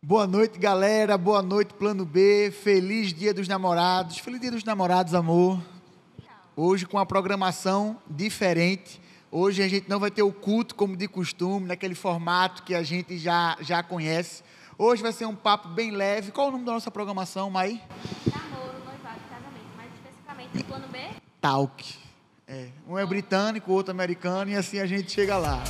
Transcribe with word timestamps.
Boa 0.00 0.28
noite, 0.28 0.60
galera. 0.60 1.18
Boa 1.18 1.42
noite, 1.42 1.74
Plano 1.74 2.04
B. 2.04 2.52
Feliz 2.52 3.12
Dia 3.12 3.34
dos 3.34 3.48
Namorados. 3.48 4.18
Feliz 4.18 4.40
Dia 4.40 4.52
dos 4.52 4.62
Namorados, 4.62 5.12
amor. 5.12 5.60
Hoje 6.54 6.86
com 6.86 6.96
uma 6.96 7.04
programação 7.04 7.98
diferente. 8.08 9.00
Hoje 9.28 9.60
a 9.60 9.66
gente 9.66 9.88
não 9.90 9.98
vai 9.98 10.08
ter 10.08 10.22
o 10.22 10.32
culto 10.32 10.76
como 10.76 10.96
de 10.96 11.08
costume, 11.08 11.66
naquele 11.66 11.96
formato 11.96 12.62
que 12.62 12.76
a 12.76 12.82
gente 12.84 13.18
já, 13.18 13.56
já 13.60 13.82
conhece. 13.82 14.44
Hoje 14.78 15.02
vai 15.02 15.12
ser 15.12 15.26
um 15.26 15.34
papo 15.34 15.68
bem 15.68 15.90
leve. 15.90 16.30
Qual 16.30 16.46
o 16.46 16.52
nome 16.52 16.64
da 16.64 16.72
nossa 16.72 16.92
programação, 16.92 17.50
Mai? 17.50 17.82
Namoro, 18.24 18.78
noivado 18.84 19.20
casamento. 19.28 19.76
Mais 19.76 19.90
especificamente 19.94 20.58
no 20.58 20.64
plano 20.64 20.86
B. 20.92 20.98
Talk. 21.40 21.94
É, 22.46 22.68
um 22.88 22.96
é 22.96 23.04
britânico, 23.04 23.72
o 23.72 23.74
outro 23.74 23.90
americano, 23.90 24.48
e 24.52 24.54
assim 24.54 24.78
a 24.78 24.86
gente 24.86 25.10
chega 25.10 25.36
lá. 25.36 25.60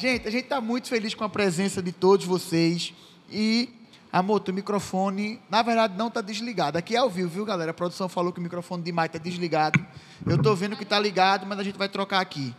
Gente, 0.00 0.26
a 0.26 0.30
gente 0.30 0.44
está 0.44 0.62
muito 0.62 0.88
feliz 0.88 1.12
com 1.12 1.24
a 1.24 1.28
presença 1.28 1.82
de 1.82 1.92
todos 1.92 2.24
vocês. 2.24 2.94
E, 3.30 3.68
amor, 4.10 4.42
o 4.48 4.50
microfone, 4.50 5.38
na 5.50 5.60
verdade, 5.60 5.94
não 5.94 6.08
está 6.08 6.22
desligado. 6.22 6.78
Aqui 6.78 6.96
é 6.96 6.98
ao 6.98 7.10
vivo, 7.10 7.28
viu, 7.28 7.44
galera? 7.44 7.72
A 7.72 7.74
produção 7.74 8.08
falou 8.08 8.32
que 8.32 8.40
o 8.40 8.42
microfone 8.42 8.82
de 8.82 8.90
Mai 8.92 9.08
está 9.08 9.18
desligado. 9.18 9.78
Eu 10.26 10.36
estou 10.36 10.56
vendo 10.56 10.74
que 10.74 10.84
está 10.84 10.98
ligado, 10.98 11.44
mas 11.46 11.58
a 11.58 11.62
gente 11.62 11.76
vai 11.76 11.86
trocar 11.86 12.20
aqui. 12.20 12.54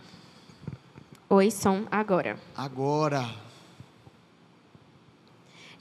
Oi, 1.27 1.49
som, 1.49 1.87
agora. 1.89 2.37
Agora. 2.55 3.27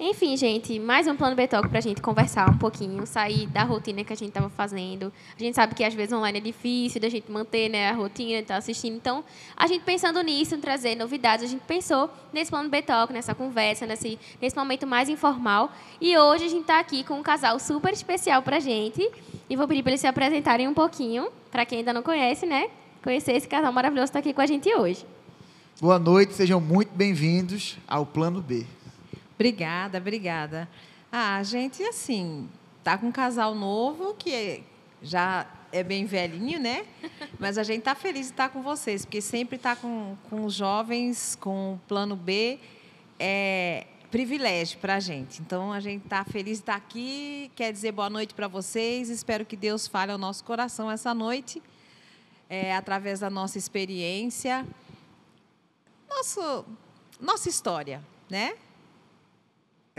Enfim, 0.02 0.34
gente, 0.34 0.80
mais 0.80 1.06
um 1.06 1.14
plano 1.14 1.36
B-Talk 1.36 1.68
para 1.68 1.76
a 1.76 1.82
gente 1.82 2.00
conversar 2.00 2.48
um 2.48 2.56
pouquinho, 2.56 3.06
sair 3.06 3.46
da 3.48 3.64
rotina 3.64 4.02
que 4.02 4.10
a 4.10 4.16
gente 4.16 4.30
estava 4.30 4.48
fazendo. 4.48 5.12
A 5.36 5.38
gente 5.38 5.54
sabe 5.54 5.74
que 5.74 5.84
às 5.84 5.92
vezes 5.92 6.10
online 6.10 6.38
é 6.38 6.40
difícil 6.40 6.98
da 6.98 7.10
gente 7.10 7.30
manter 7.30 7.68
né, 7.68 7.90
a 7.90 7.92
rotina, 7.92 8.38
estar 8.38 8.54
tá 8.54 8.58
assistindo. 8.58 8.96
Então, 8.96 9.22
a 9.54 9.66
gente 9.66 9.84
pensando 9.84 10.22
nisso, 10.22 10.54
em 10.54 10.58
trazer 10.58 10.94
novidades, 10.94 11.44
a 11.44 11.48
gente 11.48 11.60
pensou 11.66 12.08
nesse 12.32 12.50
plano 12.50 12.70
B-Talk, 12.70 13.12
nessa 13.12 13.34
conversa, 13.34 13.86
nesse, 13.86 14.18
nesse 14.40 14.56
momento 14.56 14.86
mais 14.86 15.10
informal. 15.10 15.70
E 16.00 16.16
hoje 16.16 16.46
a 16.46 16.48
gente 16.48 16.62
está 16.62 16.80
aqui 16.80 17.04
com 17.04 17.18
um 17.18 17.22
casal 17.22 17.58
super 17.58 17.92
especial 17.92 18.40
para 18.40 18.56
a 18.56 18.60
gente. 18.60 19.06
E 19.50 19.54
vou 19.54 19.68
pedir 19.68 19.82
para 19.82 19.90
eles 19.90 20.00
se 20.00 20.06
apresentarem 20.06 20.66
um 20.66 20.72
pouquinho, 20.72 21.28
para 21.50 21.66
quem 21.66 21.80
ainda 21.80 21.92
não 21.92 22.02
conhece, 22.02 22.46
né? 22.46 22.70
Conhecer 23.02 23.32
esse 23.32 23.46
casal 23.46 23.70
maravilhoso 23.70 24.10
que 24.10 24.18
está 24.18 24.18
aqui 24.20 24.32
com 24.32 24.40
a 24.40 24.46
gente 24.46 24.74
hoje. 24.74 25.04
Boa 25.78 25.98
noite, 25.98 26.32
sejam 26.32 26.58
muito 26.58 26.90
bem-vindos 26.94 27.76
ao 27.86 28.06
Plano 28.06 28.40
B. 28.40 28.64
Obrigada, 29.40 29.96
obrigada. 29.96 30.68
Ah, 31.10 31.36
a 31.36 31.42
gente, 31.42 31.82
assim, 31.82 32.46
tá 32.84 32.98
com 32.98 33.06
um 33.06 33.10
casal 33.10 33.54
novo 33.54 34.12
que 34.12 34.62
já 35.00 35.46
é 35.72 35.82
bem 35.82 36.04
velhinho, 36.04 36.60
né? 36.60 36.84
Mas 37.40 37.56
a 37.56 37.62
gente 37.62 37.80
tá 37.80 37.94
feliz 37.94 38.26
de 38.26 38.32
estar 38.32 38.50
com 38.50 38.60
vocês, 38.60 39.06
porque 39.06 39.22
sempre 39.22 39.56
estar 39.56 39.76
tá 39.76 39.80
com, 39.80 40.14
com 40.28 40.46
jovens, 40.50 41.38
com 41.40 41.80
plano 41.88 42.16
B, 42.16 42.60
é 43.18 43.86
privilégio 44.10 44.78
para 44.78 44.96
a 44.96 45.00
gente. 45.00 45.40
Então, 45.40 45.72
a 45.72 45.80
gente 45.80 46.04
está 46.04 46.22
feliz 46.22 46.58
de 46.58 46.62
estar 46.64 46.76
aqui, 46.76 47.50
quer 47.56 47.72
dizer 47.72 47.92
boa 47.92 48.10
noite 48.10 48.34
para 48.34 48.46
vocês. 48.46 49.08
Espero 49.08 49.46
que 49.46 49.56
Deus 49.56 49.88
fale 49.88 50.12
ao 50.12 50.18
nosso 50.18 50.44
coração 50.44 50.90
essa 50.90 51.14
noite, 51.14 51.62
é, 52.46 52.76
através 52.76 53.20
da 53.20 53.30
nossa 53.30 53.56
experiência, 53.56 54.66
nosso, 56.10 56.66
nossa 57.18 57.48
história, 57.48 58.04
né? 58.28 58.52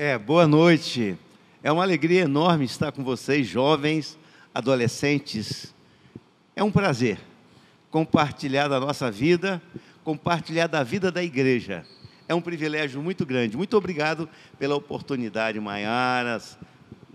É, 0.04 0.18
boa 0.18 0.48
noite. 0.48 1.16
É 1.62 1.72
uma 1.72 1.84
alegria 1.84 2.22
enorme 2.22 2.66
estar 2.66 2.92
com 2.92 3.04
vocês, 3.04 3.46
jovens, 3.46 4.18
adolescentes. 4.52 5.76
É 6.56 6.64
um 6.64 6.72
prazer 6.72 7.20
compartilhar 7.92 8.68
da 8.68 8.80
nossa 8.80 9.12
vida, 9.12 9.62
compartilhar 10.04 10.66
da 10.66 10.82
vida 10.82 11.12
da 11.12 11.24
igreja. 11.24 11.86
É 12.28 12.34
um 12.34 12.42
privilégio 12.42 13.00
muito 13.00 13.28
grande. 13.28 13.56
Muito 13.56 13.78
obrigado 13.78 14.28
pela 14.58 14.76
oportunidade, 14.76 15.60
Maiaras, 15.60 16.58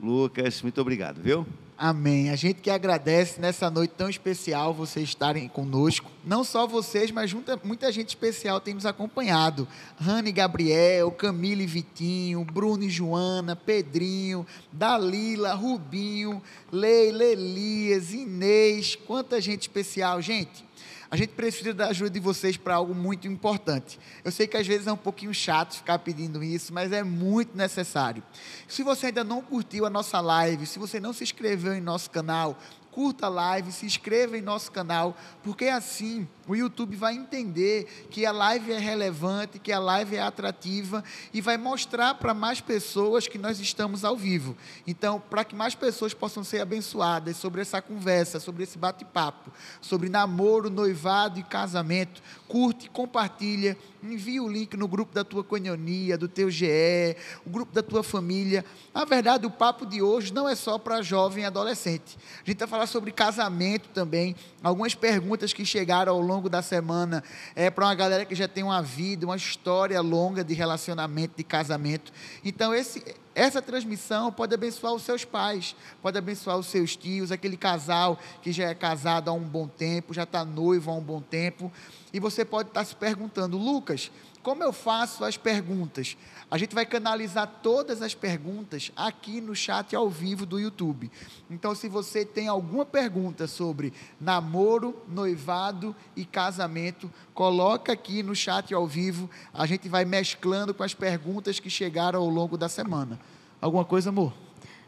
Lucas, 0.01 0.63
muito 0.63 0.81
obrigado, 0.81 1.21
viu? 1.21 1.45
Amém. 1.79 2.31
A 2.31 2.37
gente 2.37 2.63
que 2.63 2.71
agradece 2.71 3.39
nessa 3.39 3.71
noite 3.71 3.93
tão 3.95 4.09
especial 4.09 4.73
vocês 4.73 5.11
estarem 5.11 5.47
conosco. 5.47 6.11
Não 6.25 6.43
só 6.43 6.67
vocês, 6.67 7.11
mas 7.11 7.35
muita, 7.35 7.61
muita 7.63 7.93
gente 7.93 8.09
especial 8.09 8.61
tem 8.61 8.73
nos 8.73 8.87
acompanhado. 8.87 9.69
Rani 9.99 10.33
Gabriel, 10.33 11.11
Camille 11.11 11.65
e 11.65 11.67
Vitinho, 11.67 12.43
Bruno 12.45 12.85
e 12.85 12.89
Joana, 12.89 13.55
Pedrinho, 13.55 14.47
Dalila, 14.73 15.53
Rubinho, 15.53 16.43
Leila, 16.73 17.25
Elias, 17.25 18.11
Inês. 18.11 18.97
Quanta 18.97 19.39
gente 19.39 19.63
especial, 19.63 20.23
gente. 20.23 20.66
A 21.11 21.17
gente 21.17 21.31
precisa 21.31 21.73
da 21.73 21.89
ajuda 21.89 22.11
de 22.11 22.21
vocês 22.21 22.57
para 22.57 22.75
algo 22.75 22.95
muito 22.95 23.29
importante. 23.29 23.99
Eu 24.25 24.33
sei 24.33 24.47
que 24.47 24.57
às 24.57 24.67
vezes 24.67 24.87
é 24.87 24.93
um 24.93 24.97
pouquinho 24.97 25.33
chato 25.33 25.77
ficar 25.77 25.99
pedindo 26.01 26.43
isso, 26.43 26.73
mas 26.73 26.91
é 26.93 27.03
muito 27.03 27.57
necessário. 27.57 28.23
Se 28.67 28.83
você 28.83 29.07
ainda 29.07 29.23
não 29.23 29.41
curtiu 29.41 29.87
a 29.87 29.91
nossa 29.91 30.21
live, 30.21 30.67
se 30.67 30.79
você 30.79 30.99
não 30.99 31.13
se 31.13 31.23
inscreveu 31.23 31.75
em 31.75 31.81
nosso 31.81 32.11
canal, 32.11 32.59
curta 32.97 33.27
a 33.27 33.29
live, 33.29 33.71
se 33.71 33.85
inscreva 33.85 34.39
em 34.39 34.41
nosso 34.41 34.73
canal, 34.73 35.15
porque 35.43 35.67
assim 35.67 36.27
o 36.49 36.57
YouTube 36.57 36.97
vai 36.97 37.15
entender 37.15 38.07
que 38.11 38.25
a 38.25 38.33
live 38.33 38.73
é 38.73 38.79
relevante, 38.79 39.59
que 39.59 39.71
a 39.71 39.79
live 39.79 40.17
é 40.17 40.23
atrativa 40.23 41.05
e 41.31 41.43
vai 41.43 41.59
mostrar 41.59 42.15
para 42.15 42.33
mais 42.33 42.63
pessoas 42.63 43.29
que 43.29 43.37
nós 43.37 43.61
estamos 43.61 44.03
ao 44.03 44.17
vivo. 44.17 44.57
Então, 44.87 45.21
para 45.21 45.45
que 45.45 45.55
mais 45.55 45.75
pessoas 45.75 46.15
possam 46.15 46.43
ser 46.43 46.63
abençoadas 46.63 47.37
sobre 47.37 47.61
essa 47.61 47.83
conversa, 47.83 48.41
sobre 48.41 48.63
esse 48.63 48.79
bate-papo, 48.79 49.53
sobre 49.79 50.09
namoro, 50.09 50.71
noivado 50.71 51.39
e 51.39 51.43
casamento, 51.43 52.23
curte, 52.49 52.89
compartilha, 52.89 53.77
envia 54.13 54.43
o 54.43 54.49
link 54.49 54.77
no 54.77 54.89
grupo 54.89 55.15
da 55.15 55.25
tua 55.25 55.45
coinonia, 55.45 56.17
do 56.17 56.29
teu 56.29 56.51
GE, 56.51 57.17
o 57.45 57.51
grupo 57.51 57.73
da 57.73 57.83
tua 57.83 58.03
família. 58.03 58.65
Na 58.95 59.05
verdade, 59.05 59.47
o 59.47 59.51
papo 59.51 59.85
de 59.87 60.01
hoje 60.03 60.33
não 60.33 60.49
é 60.49 60.55
só 60.55 60.79
para 60.79 61.03
jovem 61.03 61.45
e 61.45 61.47
adolescente. 61.47 62.17
A 62.43 62.49
gente 62.49 62.59
vai 62.59 62.69
falar 62.69 62.87
sobre 62.87 63.11
casamento 63.13 63.89
também, 63.91 64.35
algumas 64.63 64.95
perguntas 64.95 65.53
que 65.53 65.65
chegaram 65.65 66.13
ao 66.13 66.21
longo 66.21 66.49
da 66.49 66.63
semana 66.63 67.23
é 67.55 67.71
para 67.71 67.87
uma 67.87 67.95
galera 67.95 68.25
que 68.25 68.35
já 68.35 68.49
tem 68.49 68.65
uma 68.65 68.83
vida, 68.83 69.27
uma 69.27 69.37
história 69.37 70.01
longa 70.01 70.43
de 70.43 70.55
relacionamento, 70.55 71.35
de 71.37 71.45
casamento. 71.45 72.13
Então, 72.45 72.75
esse, 72.75 73.03
essa 73.37 73.61
transmissão 73.61 74.33
pode 74.33 74.55
abençoar 74.55 74.95
os 74.95 75.03
seus 75.03 75.23
pais, 75.23 75.77
pode 76.01 76.17
abençoar 76.17 76.57
os 76.57 76.69
seus 76.69 76.97
tios, 76.97 77.31
aquele 77.31 77.59
casal 77.59 78.19
que 78.41 78.51
já 78.51 78.71
é 78.71 78.75
casado 78.75 79.29
há 79.29 79.33
um 79.35 79.45
bom 79.45 79.69
tempo, 79.69 80.15
já 80.15 80.23
está 80.23 80.43
noivo 80.43 80.91
há 80.91 80.95
um 80.95 81.03
bom 81.03 81.21
tempo. 81.21 81.71
E 82.15 82.19
você 82.19 82.47
pode 82.47 82.71
estar 82.71 82.81
tá 82.81 82.87
se 82.87 82.97
perguntando, 82.97 83.59
Lucas, 83.59 84.11
como 84.47 84.63
eu 84.63 84.73
faço 84.73 85.25
as 85.25 85.37
perguntas? 85.37 86.17
A 86.49 86.57
gente 86.57 86.73
vai 86.73 86.87
canalizar 86.87 87.51
todas 87.65 88.01
as 88.01 88.15
perguntas 88.15 88.93
aqui 88.95 89.41
no 89.41 89.57
chat 89.57 89.97
ao 89.97 90.09
vivo 90.09 90.47
do 90.47 90.61
YouTube. 90.61 91.11
Então, 91.51 91.75
se 91.75 91.89
você 91.89 92.25
tem 92.25 92.47
alguma 92.47 92.87
pergunta 92.87 93.49
sobre 93.49 93.93
namoro, 94.21 95.03
noivado 95.09 95.97
e 96.15 96.25
casamento, 96.25 97.13
coloca 97.35 97.93
aqui 97.93 98.23
no 98.23 98.37
chat 98.37 98.73
ao 98.73 98.87
vivo. 98.87 99.29
A 99.53 99.67
gente 99.67 99.89
vai 99.89 100.05
mesclando 100.05 100.73
com 100.73 100.85
as 100.85 100.95
perguntas 100.95 101.59
que 101.59 101.69
chegaram 101.69 102.21
ao 102.21 102.29
longo 102.29 102.57
da 102.57 102.69
semana. 102.69 103.19
Alguma 103.61 103.85
coisa, 103.85 104.11
amor? 104.11 104.33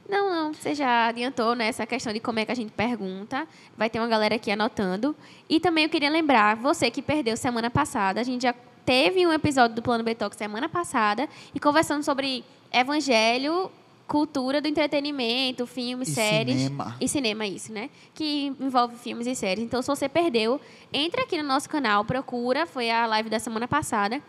Não, 0.09 0.31
não, 0.31 0.55
você 0.55 0.73
já 0.73 1.09
adiantou 1.09 1.57
né, 1.57 1.73
questão 1.73 2.13
de 2.13 2.21
como 2.21 2.39
é 2.39 2.45
que 2.45 2.53
a 2.53 2.55
gente 2.55 2.71
pergunta. 2.71 3.45
Vai 3.77 3.91
ter 3.91 3.99
uma 3.99 4.07
galera 4.07 4.37
aqui 4.37 4.53
anotando. 4.53 5.17
E 5.49 5.59
também 5.59 5.83
eu 5.83 5.91
queria 5.91 6.11
lembrar, 6.11 6.55
você 6.55 6.93
que 6.93 7.03
perdeu 7.03 7.37
semana 7.37 7.69
passada, 7.69 8.21
a 8.21 8.25
gente 8.25 8.43
já 8.43 8.55
teve 8.89 9.27
um 9.27 9.33
episódio 9.35 9.77
do 9.77 9.83
Plano 9.83 10.03
Betox 10.03 10.35
semana 10.35 10.67
passada 10.67 11.29
e 11.55 11.61
conversando 11.61 12.03
sobre 12.03 12.43
evangelho, 12.73 13.71
cultura 14.07 14.63
do 14.63 14.67
entretenimento, 14.67 15.67
filmes, 15.67 16.09
e 16.09 16.13
séries. 16.15 16.63
Cinema. 16.63 16.97
E 16.99 17.07
cinema, 17.07 17.47
isso, 17.47 17.71
né? 17.71 17.91
Que 18.15 18.47
envolve 18.59 18.97
filmes 18.97 19.27
e 19.27 19.35
séries. 19.35 19.63
Então, 19.63 19.83
se 19.83 19.89
você 19.89 20.09
perdeu, 20.09 20.59
entre 20.91 21.21
aqui 21.21 21.37
no 21.37 21.47
nosso 21.47 21.69
canal, 21.69 22.03
procura. 22.03 22.65
Foi 22.65 22.91
a 22.91 23.05
live 23.05 23.29
da 23.29 23.39
semana 23.39 23.69
passada. 23.69 24.23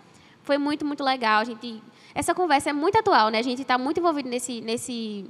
Foi 0.44 0.58
muito, 0.58 0.86
muito 0.86 1.06
legal. 1.06 1.40
A 1.40 1.46
gente. 1.46 1.82
Essa 2.14 2.36
conversa 2.36 2.72
é 2.72 2.74
muito 2.74 2.98
atual, 2.98 3.30
né? 3.30 3.40
A 3.40 3.44
gente 3.44 3.62
está 3.62 3.78
muito 3.78 4.02
envolvido 4.02 4.28
nesse, 4.28 4.60
nesse 4.60 5.26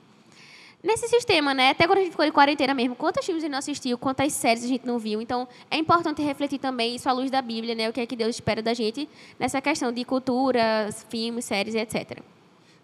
nesse 0.84 1.08
sistema, 1.08 1.54
né? 1.54 1.72
Até 1.72 1.86
quando 1.86 2.00
a 2.00 2.02
gente 2.02 2.12
ficou 2.12 2.26
de 2.26 2.32
quarentena 2.32 2.74
mesmo, 2.74 2.96
quantos 2.96 3.26
filmes 3.26 3.44
a 3.44 3.46
gente 3.46 3.52
não 3.52 3.60
assistiu, 3.60 3.98
quantas 3.98 4.32
séries 4.34 4.64
a 4.64 4.68
gente 4.68 4.86
não 4.86 4.98
viu. 4.98 5.22
Então, 5.22 5.48
é 5.70 5.78
importante 5.78 6.22
refletir 6.22 6.60
também 6.60 6.96
isso 6.96 7.10
à 7.10 7.12
luz 7.12 7.30
da 7.30 7.42
Bíblia, 7.42 7.76
né? 7.76 7.90
O 7.90 7.94
que 7.94 8.02
é 8.02 8.06
que 8.06 8.16
Deus 8.16 8.36
espera 8.36 8.62
da 8.62 8.74
gente 8.74 9.08
nessa 9.38 9.62
questão 9.62 9.92
de 9.92 10.04
cultura, 10.06 10.90
filmes, 11.10 11.46
séries, 11.46 11.76
etc. 11.76 12.20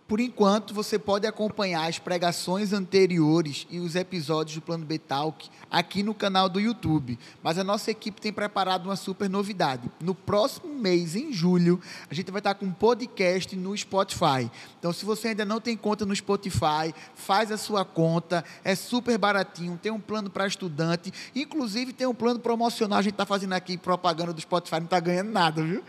Por 0.07 0.19
enquanto, 0.19 0.71
você 0.71 0.99
pode 0.99 1.25
acompanhar 1.25 1.89
as 1.89 1.97
pregações 1.97 2.71
anteriores 2.71 3.65
e 3.71 3.79
os 3.79 3.95
episódios 3.95 4.55
do 4.55 4.61
Plano 4.61 4.85
B 4.85 4.99
Talk 4.99 5.49
aqui 5.71 6.03
no 6.03 6.13
canal 6.13 6.47
do 6.47 6.59
YouTube. 6.59 7.17
Mas 7.41 7.57
a 7.57 7.63
nossa 7.63 7.89
equipe 7.89 8.21
tem 8.21 8.31
preparado 8.31 8.85
uma 8.85 8.95
super 8.95 9.27
novidade. 9.27 9.89
No 9.99 10.13
próximo 10.13 10.71
mês, 10.75 11.15
em 11.15 11.33
julho, 11.33 11.81
a 12.07 12.13
gente 12.13 12.29
vai 12.29 12.39
estar 12.39 12.53
com 12.53 12.67
um 12.67 12.71
podcast 12.71 13.55
no 13.55 13.75
Spotify. 13.75 14.51
Então, 14.77 14.93
se 14.93 15.03
você 15.03 15.29
ainda 15.29 15.43
não 15.43 15.59
tem 15.59 15.75
conta 15.75 16.05
no 16.05 16.15
Spotify, 16.15 16.93
faz 17.15 17.51
a 17.51 17.57
sua 17.57 17.83
conta. 17.83 18.45
É 18.63 18.75
super 18.75 19.17
baratinho. 19.17 19.79
Tem 19.81 19.91
um 19.91 19.99
plano 19.99 20.29
para 20.29 20.45
estudante. 20.45 21.11
Inclusive, 21.35 21.91
tem 21.93 22.05
um 22.05 22.13
plano 22.13 22.39
promocional. 22.39 22.99
A 22.99 23.01
gente 23.01 23.13
está 23.13 23.25
fazendo 23.25 23.53
aqui 23.53 23.75
propaganda 23.75 24.31
do 24.31 24.39
Spotify, 24.39 24.75
não 24.75 24.85
está 24.85 24.99
ganhando 24.99 25.31
nada, 25.31 25.63
viu? 25.63 25.83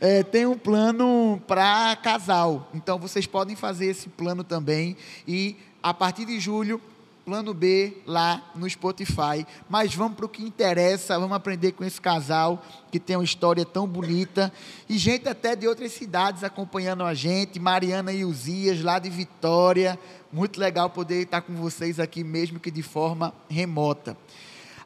É, 0.00 0.22
tem 0.22 0.46
um 0.46 0.56
plano 0.56 1.40
para 1.46 1.94
casal. 1.96 2.70
Então, 2.72 2.98
vocês 2.98 3.26
podem 3.26 3.54
fazer 3.54 3.86
esse 3.86 4.08
plano 4.08 4.42
também. 4.42 4.96
E 5.28 5.56
a 5.82 5.92
partir 5.92 6.24
de 6.24 6.40
julho, 6.40 6.80
plano 7.22 7.52
B 7.52 7.98
lá 8.06 8.50
no 8.54 8.68
Spotify. 8.68 9.46
Mas 9.68 9.94
vamos 9.94 10.16
para 10.16 10.24
o 10.24 10.28
que 10.28 10.42
interessa, 10.42 11.18
vamos 11.18 11.36
aprender 11.36 11.72
com 11.72 11.84
esse 11.84 12.00
casal 12.00 12.64
que 12.90 12.98
tem 12.98 13.14
uma 13.14 13.24
história 13.24 13.64
tão 13.64 13.86
bonita. 13.86 14.50
E 14.88 14.96
gente 14.96 15.28
até 15.28 15.54
de 15.54 15.68
outras 15.68 15.92
cidades 15.92 16.42
acompanhando 16.42 17.04
a 17.04 17.12
gente. 17.12 17.60
Mariana 17.60 18.10
e 18.10 18.24
Uzias, 18.24 18.82
lá 18.82 18.98
de 18.98 19.10
Vitória. 19.10 19.98
Muito 20.32 20.58
legal 20.58 20.88
poder 20.88 21.22
estar 21.22 21.42
com 21.42 21.54
vocês 21.54 22.00
aqui, 22.00 22.24
mesmo 22.24 22.58
que 22.58 22.70
de 22.70 22.82
forma 22.82 23.34
remota. 23.50 24.16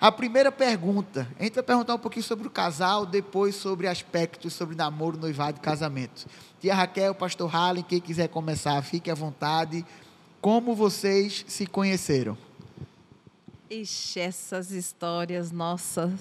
A 0.05 0.13
primeira 0.13 0.53
pergunta, 0.53 1.27
a 1.41 1.45
gente 1.45 1.55
vai 1.55 1.63
perguntar 1.63 1.95
um 1.95 1.99
pouquinho 1.99 2.23
sobre 2.23 2.47
o 2.47 2.51
casal, 2.51 3.07
depois 3.07 3.55
sobre 3.55 3.87
aspectos 3.87 4.53
sobre 4.53 4.77
namoro, 4.77 5.17
noivado 5.17 5.57
e 5.57 5.61
casamento. 5.63 6.27
Tia 6.61 6.75
Raquel, 6.75 7.15
Pastor 7.15 7.49
Hallen, 7.51 7.83
quem 7.83 8.03
quiser 8.03 8.29
começar, 8.29 8.83
fique 8.83 9.11
à 9.11 9.15
vontade. 9.15 9.83
Como 10.43 10.75
vocês 10.75 11.47
se 11.49 11.67
conheceram? 11.67 12.37
Ixi, 13.71 14.21
essas 14.21 14.73
histórias, 14.73 15.51
nossa, 15.51 16.13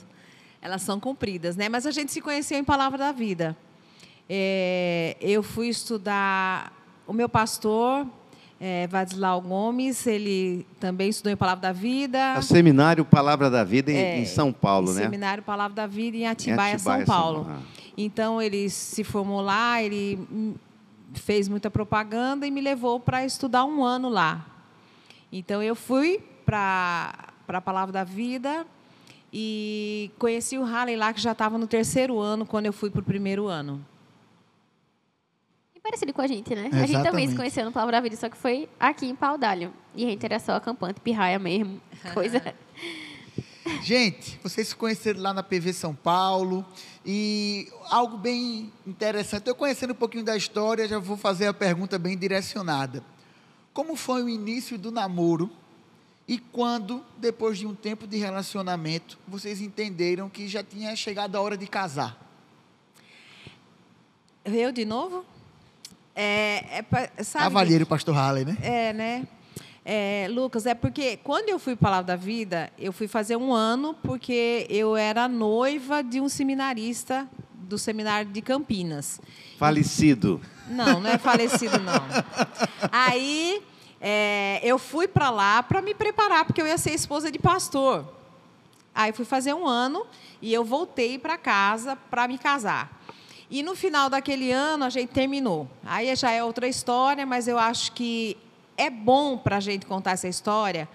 elas 0.62 0.82
são 0.82 0.98
compridas, 0.98 1.58
né? 1.58 1.68
Mas 1.68 1.86
a 1.86 1.92
gente 1.92 2.14
se 2.14 2.22
conheceu 2.22 2.58
em 2.58 2.64
Palavra 2.64 2.98
da 2.98 3.12
Vida. 3.12 3.54
É, 4.30 5.18
eu 5.20 5.44
fui 5.44 5.68
estudar, 5.68 6.72
o 7.06 7.12
meu 7.12 7.28
pastor, 7.28 8.08
é, 8.66 8.88
Vadislau 8.88 9.42
Gomes, 9.42 10.08
ele 10.08 10.66
também 10.80 11.10
estudou 11.10 11.34
em 11.34 11.36
Palavra 11.36 11.64
da 11.64 11.74
Vida. 11.74 12.18
É 12.18 12.40
o 12.40 12.42
Seminário 12.42 13.04
Palavra 13.04 13.50
da 13.50 13.62
Vida 13.62 13.92
em, 13.92 13.98
É, 13.98 14.18
em 14.20 14.26
São 14.26 14.54
Paulo, 14.54 14.90
em 14.90 14.96
né? 14.96 15.02
Seminário 15.02 15.44
Palavra 15.44 15.76
da 15.76 15.86
Vida 15.86 16.16
em 16.16 16.26
Atibaia, 16.26 16.76
Atibaia, 16.76 16.80
São 16.80 17.06
São 17.06 17.06
Paulo. 17.06 17.44
Paulo. 17.44 17.62
Então 17.98 18.42
ele 18.42 18.70
se 18.70 19.04
formou 19.04 19.42
lá, 19.42 19.84
ele 19.84 20.18
fez 21.14 21.50
muita 21.50 21.70
propaganda 21.70 22.48
e 22.48 22.52
me 22.52 22.62
levou 22.62 23.02
para 23.02 23.26
estudar 23.26 23.66
um 23.66 23.84
ano 23.84 24.08
lá. 24.08 24.46
Então 25.30 25.62
eu 25.62 25.76
fui 25.76 26.22
para 26.46 27.14
para 27.46 27.58
a 27.58 27.62
Palavra 27.62 27.92
da 27.92 28.06
Vida 28.06 28.66
e 29.34 30.10
conheci 30.18 30.58
o 30.58 30.64
Halley 30.64 30.96
lá 30.96 31.12
que 31.12 31.20
já 31.20 31.34
estava 31.34 31.58
no 31.58 31.68
terceiro 31.68 32.18
ano 32.18 32.46
quando 32.46 32.68
eu 32.68 32.72
fui 32.74 32.90
para 32.90 33.02
o 33.02 33.04
primeiro 33.04 33.48
ano. 33.48 33.86
Parecido 35.84 36.14
com 36.14 36.22
a 36.22 36.28
gente, 36.28 36.56
né? 36.56 36.62
A 36.62 36.64
gente 36.64 36.72
também 36.72 36.96
Exatamente. 36.96 37.30
se 37.32 37.36
conheceu 37.36 37.66
no 37.66 37.72
Palavra 37.74 37.98
da 37.98 38.02
Vida, 38.02 38.16
só 38.16 38.30
que 38.30 38.38
foi 38.38 38.70
aqui 38.80 39.06
em 39.06 39.14
Pau 39.16 39.38
d'Alho. 39.38 39.74
E 39.94 40.06
a 40.06 40.10
gente 40.10 40.26
era 40.26 40.40
só 40.40 40.54
acampante, 40.54 41.02
pirraia 41.02 41.38
mesmo. 41.38 41.82
Coisa. 42.14 42.56
Gente, 43.82 44.40
vocês 44.42 44.70
se 44.70 44.76
conheceram 44.78 45.22
lá 45.22 45.34
na 45.34 45.44
PV 45.44 45.74
São 45.74 45.94
Paulo 45.94 46.66
e 47.06 47.68
algo 47.90 48.18
bem 48.18 48.72
interessante. 48.88 49.50
Eu 49.50 49.56
conhecendo 49.56 49.92
um 49.92 49.96
pouquinho 49.96 50.24
da 50.24 50.38
história, 50.38 50.88
já 50.88 51.00
vou 51.00 51.18
fazer 51.18 51.48
a 51.48 51.54
pergunta 51.54 52.00
bem 52.00 52.18
direcionada. 52.18 53.04
Como 53.74 53.98
foi 53.98 54.24
o 54.24 54.30
início 54.30 54.78
do 54.78 54.90
namoro 54.90 55.52
e 56.26 56.38
quando, 56.38 57.04
depois 57.18 57.58
de 57.58 57.68
um 57.68 57.76
tempo 57.76 58.08
de 58.08 58.16
relacionamento, 58.18 59.20
vocês 59.28 59.60
entenderam 59.60 60.30
que 60.30 60.48
já 60.48 60.64
tinha 60.64 60.96
chegado 60.96 61.36
a 61.36 61.42
hora 61.42 61.58
de 61.58 61.68
casar? 61.68 62.18
Eu 64.46 64.72
de 64.72 64.86
novo? 64.86 65.26
É, 66.16 66.84
é 67.18 67.24
sabe, 67.24 67.46
Cavalheiro 67.46 67.86
Pastor 67.86 68.16
Halley, 68.16 68.46
né? 68.46 68.58
É, 68.62 68.94
né? 68.94 69.28
É, 69.86 70.28
Lucas, 70.30 70.66
é 70.66 70.74
porque 70.74 71.18
quando 71.18 71.50
eu 71.50 71.60
fui 71.60 71.76
para 71.76 71.90
Palavra 71.90 72.08
da 72.08 72.16
Vida, 72.16 72.72
eu 72.80 72.94
fui 72.94 73.08
fazer 73.08 73.36
um 73.36 73.54
ano 73.54 73.94
porque 73.94 74.66
eu 74.70 74.96
era 74.96 75.28
noiva 75.28 76.02
de 76.02 76.22
um 76.22 76.30
seminarista 76.30 77.28
do 77.54 77.78
seminário 77.78 78.32
de 78.32 78.42
Campinas. 78.42 79.20
Falecido. 79.58 80.40
Não, 80.70 81.02
não 81.02 81.10
é 81.10 81.18
falecido, 81.18 81.80
não. 81.80 82.02
Aí 82.92 83.62
é, 84.00 84.62
eu 84.64 84.80
fui 84.80 85.08
para 85.08 85.30
lá 85.30 85.62
para 85.62 85.82
me 85.82 85.94
preparar, 85.94 86.46
porque 86.46 86.62
eu 86.62 86.68
ia 86.68 86.78
ser 86.78 86.92
esposa 86.92 87.30
de 87.30 87.40
pastor. 87.40 88.06
Aí 88.96 89.12
fui 89.12 89.26
fazer 89.26 89.54
um 89.54 89.68
ano 89.68 90.06
e 90.42 90.54
eu 90.54 90.64
voltei 90.64 91.18
para 91.18 91.38
casa 91.38 91.96
para 92.10 92.28
me 92.28 92.38
casar. 92.38 93.03
E 93.54 93.62
no 93.62 93.76
final 93.76 94.10
daquele 94.10 94.52
ano 94.52 94.84
a 94.84 94.90
gente 94.90 95.10
terminou. 95.10 95.70
Aí 95.86 96.16
já 96.16 96.32
é 96.32 96.44
outra 96.44 96.68
história, 96.68 97.24
mas 97.24 97.48
eu 97.48 97.60
acho 97.60 97.92
que 97.92 98.36
é 98.76 98.90
bom 98.90 99.38
para 99.38 99.58
a 99.58 99.60
gente 99.60 99.86
contar 99.86 100.14
essa 100.14 100.28
história, 100.28 100.90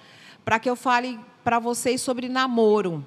para 0.44 0.58
que 0.58 0.68
eu 0.68 0.74
fale 0.74 1.20
para 1.44 1.60
vocês 1.60 2.00
sobre 2.00 2.28
namoro. 2.28 3.06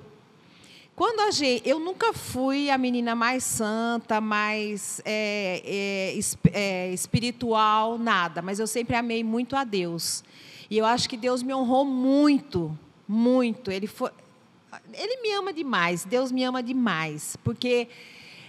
Quando 0.96 1.20
a 1.20 1.32
gente, 1.32 1.68
eu 1.68 1.80
nunca 1.80 2.14
fui 2.14 2.70
a 2.70 2.78
menina 2.78 3.14
mais 3.14 3.44
santa, 3.44 4.22
mais 4.22 5.02
é, 5.04 5.62
é, 5.66 6.20
é, 6.54 6.94
espiritual, 6.94 7.98
nada, 7.98 8.42
mas 8.42 8.58
eu 8.58 8.68
sempre 8.68 8.96
amei 8.96 9.22
muito 9.22 9.58
a 9.58 9.66
Deus. 9.66 10.24
E 10.70 10.78
eu 10.78 10.86
acho 10.86 11.10
que 11.10 11.18
Deus 11.18 11.44
me 11.44 11.54
honrou 11.54 11.84
muito, 11.84 12.72
muito. 13.06 13.70
Ele 13.70 13.88
foi, 13.88 14.12
ele 14.94 15.22
me 15.22 15.34
ama 15.34 15.52
demais, 15.52 16.06
Deus 16.06 16.32
me 16.32 16.42
ama 16.42 16.64
demais, 16.64 17.36
porque 17.44 17.90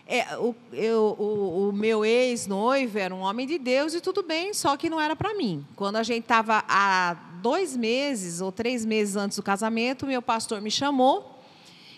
é, 0.07 0.37
o, 0.37 0.55
eu- 0.73 1.17
o- 1.19 1.69
o 1.69 1.73
meu 1.73 2.05
ex-noivo 2.05 2.99
era 2.99 3.15
um 3.15 3.21
homem 3.21 3.47
de 3.47 3.59
Deus 3.59 3.95
e 3.95 4.01
tudo 4.01 4.23
bem, 4.23 4.53
só 4.53 4.77
que 4.77 4.91
não 4.91 5.01
era 5.01 5.15
para 5.17 5.35
mim. 5.35 5.65
Quando 5.77 5.97
a 5.97 6.03
gente 6.03 6.23
estava 6.25 6.65
há 6.69 7.15
dois 7.41 7.77
meses 7.77 8.41
ou 8.41 8.51
três 8.53 8.85
meses 8.85 9.17
antes 9.17 9.37
do 9.37 9.43
casamento, 9.43 10.07
meu 10.07 10.21
pastor 10.23 10.61
me 10.61 10.71
chamou 10.71 11.39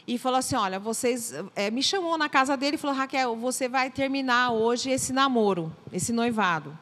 e 0.06 0.18
falou 0.18 0.38
assim: 0.38 0.54
Olha, 0.56 0.78
vocês. 0.78 1.32
é, 1.56 1.70
me 1.70 1.82
chamou 1.82 2.16
na 2.18 2.28
casa 2.28 2.56
dele 2.56 2.76
e 2.76 2.78
falou: 2.78 2.94
Raquel, 2.96 3.34
você 3.36 3.68
vai 3.68 3.90
terminar 3.90 4.52
hoje 4.52 4.90
esse 4.90 5.12
namoro, 5.12 5.74
esse 5.92 6.12
noivado. 6.12 6.78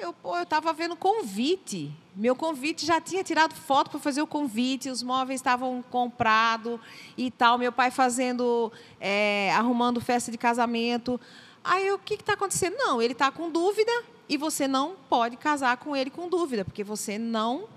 Eu, 0.00 0.14
pô, 0.14 0.34
eu 0.34 0.44
estava 0.44 0.72
vendo 0.72 0.96
convite. 0.96 1.92
Meu 2.16 2.34
convite 2.34 2.86
já 2.86 3.02
tinha 3.02 3.22
tirado 3.22 3.54
foto 3.54 3.90
para 3.90 4.00
fazer 4.00 4.22
o 4.22 4.26
convite, 4.26 4.88
os 4.88 5.02
móveis 5.02 5.40
estavam 5.40 5.84
comprados 5.90 6.80
e 7.18 7.30
tal. 7.30 7.58
Meu 7.58 7.70
pai 7.70 7.90
fazendo, 7.90 8.72
é, 8.98 9.52
arrumando 9.52 10.00
festa 10.00 10.32
de 10.32 10.38
casamento. 10.38 11.20
Aí 11.62 11.92
o 11.92 11.98
que 11.98 12.14
está 12.14 12.32
acontecendo? 12.32 12.76
Não, 12.78 13.02
ele 13.02 13.12
está 13.12 13.30
com 13.30 13.50
dúvida 13.50 13.92
e 14.26 14.38
você 14.38 14.66
não 14.66 14.96
pode 15.06 15.36
casar 15.36 15.76
com 15.76 15.94
ele 15.94 16.08
com 16.08 16.30
dúvida, 16.30 16.64
porque 16.64 16.82
você 16.82 17.18
não, 17.18 17.68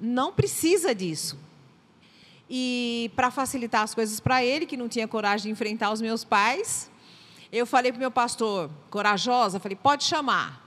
não 0.00 0.32
precisa 0.32 0.92
disso. 0.92 1.38
E 2.50 3.08
para 3.14 3.30
facilitar 3.30 3.82
as 3.82 3.94
coisas 3.94 4.18
para 4.18 4.44
ele, 4.44 4.66
que 4.66 4.76
não 4.76 4.88
tinha 4.88 5.06
coragem 5.06 5.44
de 5.44 5.50
enfrentar 5.50 5.92
os 5.92 6.00
meus 6.00 6.24
pais, 6.24 6.90
eu 7.52 7.64
falei 7.64 7.92
para 7.92 7.98
o 7.98 8.00
meu 8.00 8.10
pastor, 8.10 8.68
corajosa, 8.90 9.60
falei, 9.60 9.76
pode 9.80 10.02
chamar. 10.02 10.61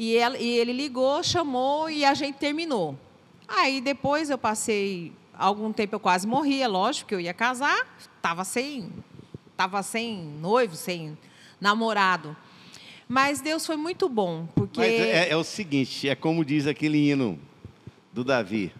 E 0.00 0.16
ele, 0.16 0.38
e 0.38 0.58
ele 0.58 0.72
ligou, 0.72 1.22
chamou 1.22 1.90
e 1.90 2.06
a 2.06 2.14
gente 2.14 2.36
terminou. 2.36 2.98
Aí 3.46 3.82
depois 3.82 4.30
eu 4.30 4.38
passei 4.38 5.12
algum 5.36 5.74
tempo, 5.74 5.94
eu 5.94 6.00
quase 6.00 6.26
morria, 6.26 6.66
lógico 6.66 7.10
que 7.10 7.14
eu 7.14 7.20
ia 7.20 7.34
casar, 7.34 7.86
estava 8.16 8.42
sem, 8.42 8.90
tava 9.58 9.82
sem 9.82 10.16
noivo, 10.40 10.74
sem 10.74 11.18
namorado. 11.60 12.34
Mas 13.06 13.42
Deus 13.42 13.66
foi 13.66 13.76
muito 13.76 14.08
bom, 14.08 14.48
porque... 14.54 14.80
É, 14.80 15.28
é 15.28 15.36
o 15.36 15.44
seguinte, 15.44 16.08
é 16.08 16.14
como 16.14 16.46
diz 16.46 16.66
aquele 16.66 17.10
hino 17.10 17.38
do 18.10 18.24
Davi. 18.24 18.72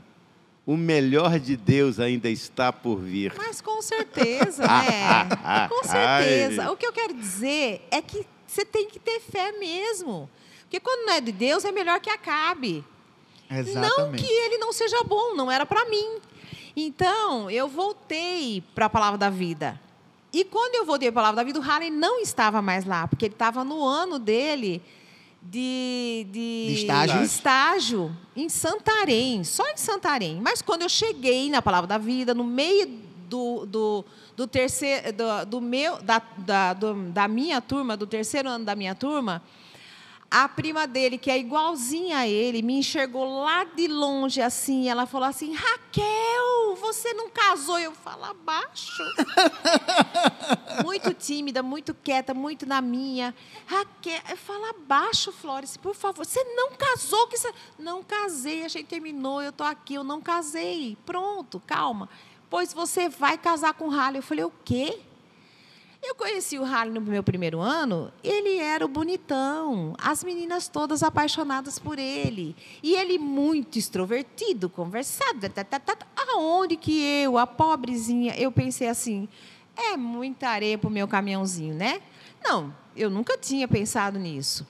O 0.65 0.75
melhor 0.75 1.39
de 1.39 1.55
Deus 1.55 2.01
ainda 2.01 2.31
está 2.31 2.73
por 2.73 2.97
vir. 2.97 3.35
Mas 3.37 3.61
com 3.61 3.83
certeza, 3.83 4.63
né? 4.67 5.69
com 5.69 5.87
certeza. 5.87 6.73
O 6.73 6.79
que 6.79 6.87
eu 6.87 6.93
quero 6.95 7.13
dizer 7.13 7.87
é 7.91 8.01
que 8.01 8.25
você 8.47 8.65
tem 8.65 8.89
que 8.89 8.99
ter 8.99 9.21
fé 9.21 9.53
mesmo. 9.53 10.27
Porque 10.71 10.79
quando 10.79 11.05
não 11.07 11.15
é 11.15 11.21
de 11.21 11.33
Deus, 11.33 11.65
é 11.65 11.73
melhor 11.73 11.99
que 11.99 12.09
acabe. 12.09 12.85
Não 13.51 13.59
Exatamente. 13.59 14.23
que 14.23 14.33
ele 14.33 14.59
não 14.59 14.73
seja 14.73 15.03
bom, 15.03 15.35
não 15.35 15.51
era 15.51 15.67
para 15.67 15.85
mim. 15.91 16.21
Então, 16.77 17.51
eu 17.51 17.67
voltei 17.67 18.63
para 18.73 18.87
a 18.87 18.89
palavra 18.89 19.19
da 19.19 19.29
vida. 19.29 19.81
E 20.33 20.45
quando 20.45 20.77
eu 20.77 20.87
voltei 20.87 21.11
para 21.11 21.23
a 21.23 21.25
palavra 21.25 21.37
da 21.43 21.45
vida, 21.45 21.59
o 21.59 21.63
Harley 21.69 21.91
não 21.91 22.21
estava 22.21 22.63
mais 22.63 22.85
lá, 22.85 23.09
porque 23.09 23.25
ele 23.25 23.35
estava 23.35 23.65
no 23.65 23.85
ano 23.85 24.17
dele 24.21 24.81
de, 25.43 26.25
de, 26.31 26.67
De 26.69 26.75
estágio. 26.83 27.23
estágio 27.25 28.17
em 28.37 28.49
Santarém, 28.49 29.43
só 29.43 29.69
em 29.71 29.77
Santarém. 29.77 30.41
Mas 30.41 30.63
quando 30.63 30.83
eu 30.83 30.89
cheguei 30.89 31.51
na 31.51 31.61
palavra 31.61 31.89
da 31.89 31.99
vida, 31.99 32.33
no 32.33 32.45
meio 32.45 32.87
do, 33.29 33.67
do, 33.67 34.05
do 34.37 34.47
terceiro, 34.47 35.13
do, 35.13 35.47
do 35.47 35.61
meu, 35.61 36.01
da, 36.01 36.23
da, 36.39 36.73
do- 36.75 36.95
da 37.11 37.27
minha 37.27 37.61
turma, 37.61 37.97
do 37.97 38.07
terceiro 38.07 38.49
ano 38.49 38.65
da 38.65 38.77
minha 38.77 38.95
turma, 38.95 39.43
a 40.31 40.49
prima 40.49 40.87
dele, 40.87 41.19
que 41.19 41.29
é 41.29 41.37
igualzinha 41.37 42.19
a 42.19 42.29
ele, 42.29 42.63
me 42.63 42.79
enxergou 42.79 43.43
lá 43.43 43.65
de 43.65 43.89
longe 43.89 44.41
assim. 44.41 44.89
Ela 44.89 45.05
falou 45.05 45.29
assim: 45.29 45.53
Raquel, 45.53 46.77
você 46.77 47.13
não 47.15 47.29
casou? 47.29 47.79
Eu 47.81 47.93
falo 47.93 48.25
abaixo. 48.25 49.03
muito 50.85 51.13
tímida, 51.13 51.65
muito 51.65 51.93
quieta, 51.93 52.33
muito 52.33 52.65
na 52.65 52.81
minha. 52.81 53.35
Raquel, 53.67 54.21
eu 54.31 54.37
falo 54.37 54.67
abaixo, 54.67 55.33
Flores, 55.33 55.77
por 55.77 55.97
favor. 55.97 56.25
Você 56.25 56.45
não 56.55 56.71
casou? 56.77 57.27
Que 57.27 57.37
você... 57.37 57.53
Não 57.77 58.03
casei, 58.03 58.65
a 58.65 58.69
gente 58.69 58.87
terminou, 58.87 59.43
eu 59.43 59.51
estou 59.51 59.67
aqui, 59.67 59.95
eu 59.95 60.05
não 60.05 60.21
casei. 60.21 60.97
Pronto, 61.05 61.61
calma. 61.67 62.09
Pois 62.49 62.73
você 62.73 63.09
vai 63.09 63.37
casar 63.37 63.75
com 63.75 63.87
o 63.87 63.91
Raleigh. 63.91 64.19
Eu 64.19 64.23
falei: 64.23 64.45
o 64.45 64.53
quê? 64.65 65.01
Eu 66.03 66.15
conheci 66.15 66.59
o 66.59 66.65
Harley 66.65 66.95
no 66.95 67.01
meu 67.01 67.23
primeiro 67.23 67.61
ano, 67.61 68.11
ele 68.25 68.57
era 68.57 68.85
o 68.85 68.89
bonitão, 68.89 69.95
as 69.99 70.25
meninas 70.25 70.67
todas 70.67 71.03
apaixonadas 71.03 71.79
por 71.79 71.99
ele. 71.99 72.57
E 72.83 72.95
ele 72.95 73.19
muito 73.19 73.79
extrovertido, 73.79 74.71
conversado. 74.71 75.47
Tá, 75.51 75.63
tá, 75.63 75.79
tá, 75.79 75.99
aonde 76.17 76.77
que 76.77 77.03
eu, 77.03 77.37
a 77.37 77.47
pobrezinha, 77.47 78.35
eu 78.39 78.51
pensei 78.51 78.89
assim, 78.89 79.29
é 79.77 79.95
muita 79.95 80.49
areia 80.49 80.79
para 80.79 80.89
o 80.89 80.91
meu 80.91 81.07
caminhãozinho, 81.07 81.75
né? 81.75 82.01
Não, 82.43 82.75
eu 82.97 83.11
nunca 83.11 83.37
tinha 83.37 83.69
pensado 83.69 84.19
nisso. 84.19 84.67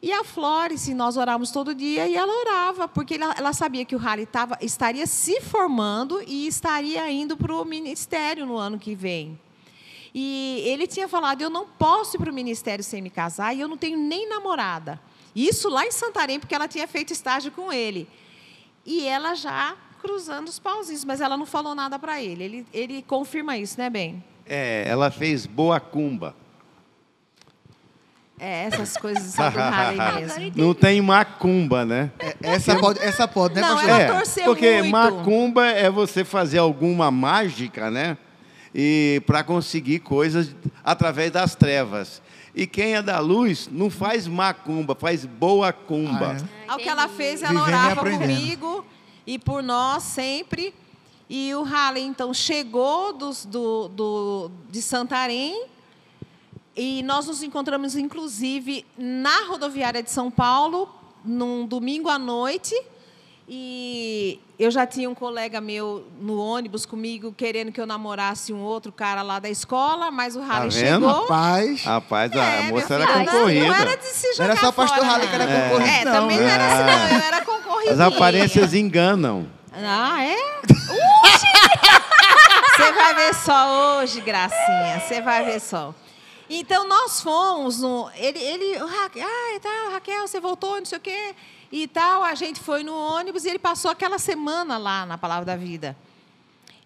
E 0.00 0.12
a 0.12 0.22
Florence, 0.22 0.94
nós 0.94 1.16
orávamos 1.16 1.50
todo 1.50 1.74
dia 1.74 2.06
e 2.06 2.14
ela 2.14 2.32
orava, 2.32 2.88
porque 2.88 3.16
ela 3.16 3.52
sabia 3.52 3.84
que 3.84 3.94
o 3.94 3.98
Harley 3.98 4.24
tava, 4.24 4.56
estaria 4.62 5.06
se 5.06 5.40
formando 5.40 6.22
e 6.26 6.46
estaria 6.46 7.10
indo 7.10 7.36
para 7.36 7.54
o 7.54 7.64
ministério 7.64 8.46
no 8.46 8.56
ano 8.56 8.78
que 8.78 8.94
vem. 8.94 9.38
E 10.14 10.62
ele 10.66 10.86
tinha 10.86 11.08
falado: 11.08 11.42
eu 11.42 11.50
não 11.50 11.66
posso 11.66 12.16
ir 12.16 12.18
para 12.18 12.30
o 12.30 12.34
ministério 12.34 12.82
sem 12.84 13.00
me 13.00 13.10
casar 13.10 13.54
e 13.54 13.60
eu 13.60 13.68
não 13.68 13.76
tenho 13.76 13.98
nem 13.98 14.28
namorada. 14.28 15.00
Isso 15.34 15.68
lá 15.68 15.86
em 15.86 15.92
Santarém, 15.92 16.40
porque 16.40 16.54
ela 16.54 16.66
tinha 16.66 16.88
feito 16.88 17.12
estágio 17.12 17.52
com 17.52 17.72
ele. 17.72 18.08
E 18.84 19.06
ela 19.06 19.34
já 19.34 19.76
cruzando 20.00 20.48
os 20.48 20.58
pauzinhos, 20.58 21.04
mas 21.04 21.20
ela 21.20 21.36
não 21.36 21.46
falou 21.46 21.74
nada 21.74 21.98
para 21.98 22.20
ele. 22.20 22.42
ele. 22.42 22.66
Ele 22.72 23.02
confirma 23.02 23.56
isso, 23.56 23.78
né, 23.78 23.88
Ben? 23.88 24.24
É, 24.46 24.84
ela 24.86 25.10
fez 25.10 25.46
boa 25.46 25.78
cumba. 25.78 26.34
É, 28.40 28.64
essas 28.64 28.96
coisas 28.96 29.22
são 29.34 29.50
do 29.50 29.58
Harley 29.60 30.20
mesmo. 30.22 30.52
Não 30.56 30.72
tem 30.72 31.00
macumba, 31.02 31.84
né? 31.84 32.10
É, 32.18 32.34
essa, 32.40 32.74
pode, 32.76 32.98
essa 33.00 33.28
pode, 33.28 33.54
né, 33.54 33.60
Não, 33.60 33.78
ela 33.78 34.00
é, 34.00 34.06
torceu 34.06 34.44
porque 34.46 34.78
muito. 34.78 34.90
macumba 34.90 35.66
é 35.66 35.90
você 35.90 36.24
fazer 36.24 36.56
alguma 36.56 37.10
mágica, 37.10 37.90
né? 37.90 38.16
E 38.74 39.22
para 39.26 39.42
conseguir 39.42 40.00
coisas 40.00 40.54
através 40.84 41.30
das 41.30 41.54
trevas. 41.54 42.22
E 42.54 42.66
quem 42.66 42.94
é 42.94 43.02
da 43.02 43.18
luz 43.20 43.68
não 43.70 43.90
faz 43.90 44.26
macumba, 44.26 44.94
faz 44.94 45.24
boa 45.24 45.72
cumba. 45.72 46.36
Ah, 46.66 46.72
Ao 46.72 46.78
que 46.78 46.88
ela 46.88 47.08
fez, 47.08 47.42
ela 47.42 47.52
Vivendo 47.52 47.66
orava 47.66 48.10
comigo 48.10 48.84
e 49.26 49.38
por 49.38 49.62
nós 49.62 50.02
sempre. 50.02 50.74
E 51.28 51.54
o 51.54 51.64
Harley, 51.64 52.02
então, 52.02 52.34
chegou 52.34 53.12
dos, 53.12 53.44
do, 53.44 53.88
do, 53.88 54.50
de 54.68 54.82
Santarém 54.82 55.66
e 56.76 57.02
nós 57.04 57.26
nos 57.26 57.42
encontramos, 57.42 57.94
inclusive, 57.94 58.84
na 58.98 59.46
rodoviária 59.46 60.02
de 60.02 60.10
São 60.10 60.30
Paulo, 60.30 60.88
num 61.24 61.66
domingo 61.66 62.08
à 62.08 62.18
noite. 62.18 62.74
E 63.52 64.38
eu 64.56 64.70
já 64.70 64.86
tinha 64.86 65.10
um 65.10 65.14
colega 65.14 65.60
meu 65.60 66.06
no 66.20 66.38
ônibus 66.38 66.86
comigo, 66.86 67.34
querendo 67.36 67.72
que 67.72 67.80
eu 67.80 67.86
namorasse 67.86 68.52
um 68.52 68.60
outro 68.60 68.92
cara 68.92 69.22
lá 69.22 69.40
da 69.40 69.50
escola, 69.50 70.08
mas 70.08 70.36
o 70.36 70.40
Harley 70.40 70.70
vendo? 70.70 71.06
chegou. 71.08 71.22
Rapaz, 71.22 71.82
Rapaz, 71.82 72.30
É, 72.32 72.58
a 72.58 72.62
moça 72.70 72.94
era 72.94 73.08
concorrida. 73.08 73.66
Não 73.66 73.74
era 73.74 73.96
de 73.96 74.04
se 74.04 74.26
Não 74.28 74.34
jogar 74.34 74.50
era 74.50 74.60
só 74.60 74.68
o 74.68 74.72
pastor 74.72 74.98
fora, 74.98 75.10
Harley 75.10 75.28
que 75.28 75.34
era 75.34 75.46
não. 75.46 75.62
concorrido, 75.68 75.90
É, 75.90 76.04
não, 76.04 76.12
também 76.12 76.38
não 76.38 76.46
era 76.46 76.66
assim, 76.66 76.84
não. 76.84 77.18
Eu 77.18 77.24
era 77.26 77.44
concorrida. 77.44 77.92
As 77.92 78.00
aparências 78.00 78.72
enganam. 78.72 79.48
Ah, 79.72 80.24
é? 80.24 80.36
Você 82.76 82.92
vai 82.92 83.14
ver 83.14 83.34
só 83.34 83.98
hoje, 83.98 84.20
gracinha. 84.20 85.00
Você 85.00 85.20
vai 85.20 85.44
ver 85.44 85.60
só. 85.60 85.92
Então, 86.48 86.86
nós 86.86 87.20
fomos 87.20 87.80
no... 87.80 88.08
Ele, 88.14 88.38
ele 88.38 88.76
ah, 88.78 89.10
tá, 89.60 89.92
Raquel, 89.92 90.26
você 90.26 90.40
voltou, 90.40 90.78
não 90.78 90.84
sei 90.84 90.98
o 90.98 91.00
quê. 91.00 91.34
E 91.72 91.86
tal, 91.86 92.24
a 92.24 92.34
gente 92.34 92.58
foi 92.60 92.82
no 92.82 92.94
ônibus 92.94 93.44
e 93.44 93.48
ele 93.48 93.58
passou 93.58 93.90
aquela 93.90 94.18
semana 94.18 94.76
lá 94.76 95.06
na 95.06 95.16
Palavra 95.16 95.44
da 95.44 95.56
Vida. 95.56 95.96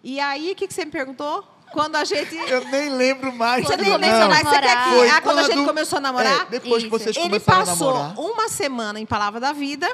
E 0.03 0.21
aí, 0.21 0.53
o 0.53 0.55
que, 0.55 0.67
que 0.69 0.75
você 0.75 0.85
me 0.85 0.91
perguntou? 0.91 1.43
Quando 1.73 1.97
a 1.97 2.05
gente... 2.05 2.35
eu 2.37 2.64
nem 2.67 2.91
lembro 2.91 3.33
mais. 3.33 3.64
Você 3.67 3.76
nem 3.76 3.97
lembra 3.97 4.29
mais? 4.29 4.47
Você 4.47 4.61
quer 4.61 4.85
que... 4.85 4.91
Foi 4.91 5.09
Ah, 5.09 5.21
quando 5.23 5.38
a 5.38 5.43
gente 5.45 5.55
quando- 5.55 5.67
começou 5.67 5.97
a 5.97 6.00
namorar? 6.00 6.43
É, 6.43 6.45
depois 6.50 6.83
que 6.83 6.88
Isso. 6.88 6.99
vocês 6.99 7.17
Ele 7.17 7.25
começaram 7.31 7.62
a 7.62 7.67
passou 7.67 7.95
namorar. 7.95 8.21
uma 8.21 8.49
semana 8.49 9.00
em 9.00 9.07
Palavra 9.07 9.41
da 9.41 9.53
Vida. 9.53 9.91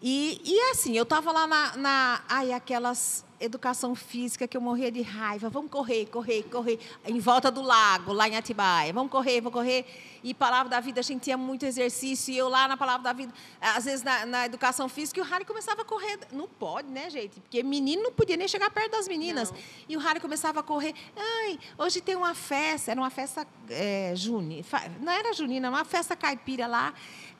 E, 0.00 0.40
e 0.44 0.60
assim, 0.70 0.96
eu 0.96 1.02
estava 1.02 1.30
lá 1.32 1.46
na, 1.46 1.76
na. 1.76 2.20
Ai, 2.28 2.52
aquelas 2.52 3.24
educação 3.44 3.94
física 3.94 4.46
que 4.46 4.56
eu 4.56 4.60
morria 4.60 4.90
de 4.90 5.02
raiva. 5.02 5.48
Vamos 5.50 5.70
correr, 5.70 6.06
correr, 6.06 6.42
correr. 6.44 6.78
Em 7.04 7.18
volta 7.18 7.50
do 7.50 7.60
lago, 7.62 8.12
lá 8.12 8.28
em 8.28 8.36
Atibaia. 8.36 8.92
Vamos 8.92 9.10
correr, 9.10 9.40
vamos 9.40 9.52
correr. 9.58 9.84
E 10.22 10.32
Palavra 10.32 10.68
da 10.70 10.78
Vida, 10.80 11.00
a 11.00 11.02
gente 11.02 11.22
tinha 11.22 11.36
muito 11.36 11.64
exercício. 11.66 12.32
E 12.32 12.38
eu 12.38 12.48
lá 12.48 12.68
na 12.68 12.76
Palavra 12.76 13.02
da 13.02 13.12
Vida, 13.12 13.32
às 13.60 13.84
vezes 13.84 14.02
na, 14.02 14.24
na 14.24 14.46
educação 14.46 14.88
física, 14.88 15.18
e 15.18 15.22
o 15.22 15.26
Harry 15.26 15.44
começava 15.44 15.82
a 15.82 15.84
correr. 15.84 16.18
Não 16.30 16.46
pode, 16.48 16.88
né, 16.88 17.10
gente? 17.10 17.40
Porque 17.40 17.62
menino 17.62 18.02
não 18.04 18.12
podia 18.12 18.36
nem 18.36 18.46
chegar 18.46 18.70
perto 18.70 18.92
das 18.92 19.08
meninas. 19.08 19.50
Não. 19.50 19.58
E 19.88 19.96
o 19.96 20.00
Harry 20.00 20.20
começava 20.20 20.60
a 20.60 20.62
correr. 20.62 20.94
Ai, 21.16 21.58
hoje 21.76 22.00
tem 22.00 22.14
uma 22.14 22.34
festa, 22.34 22.92
era 22.92 23.00
uma 23.00 23.10
festa 23.10 23.46
é, 23.68 24.12
junina. 24.14 24.62
fa- 24.62 24.88
Não 25.00 25.12
era 25.12 25.32
junina, 25.32 25.66
era 25.68 25.76
uma 25.76 25.84
festa 25.84 26.14
caipira 26.14 26.66
lá. 26.66 26.94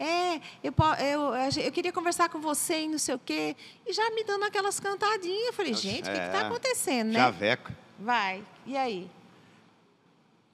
É, 0.05 0.41
eu, 0.65 0.75
eu, 0.99 1.35
eu 1.63 1.71
queria 1.73 1.93
conversar 1.93 2.29
com 2.29 2.41
você 2.41 2.83
e 2.83 2.89
não 2.89 2.99
sei 2.99 3.15
o 3.15 3.19
quê. 3.19 3.55
E 3.87 3.93
já 3.93 4.11
me 4.11 4.25
dando 4.25 4.45
aquelas 4.45 4.81
cantadinhas. 4.81 5.47
Eu 5.47 5.53
falei, 5.53 5.75
gente, 5.75 6.09
o 6.09 6.13
que 6.13 6.19
está 6.19 6.39
É, 6.39 6.47
acontecendo, 6.47 7.13
né? 7.13 7.19
Chaveco. 7.21 7.71
Vai. 8.01 8.43
E 8.67 8.77
aí? 8.77 9.09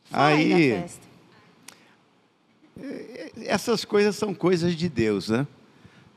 Fala 0.05 0.27
Aí- 0.37 0.71
da 0.71 0.81
festa. 0.83 1.09
Essas 3.45 3.85
coisas 3.85 4.15
são 4.17 4.35
coisas 4.35 4.75
de 4.77 4.89
Deus, 4.89 5.29
né? 5.31 5.47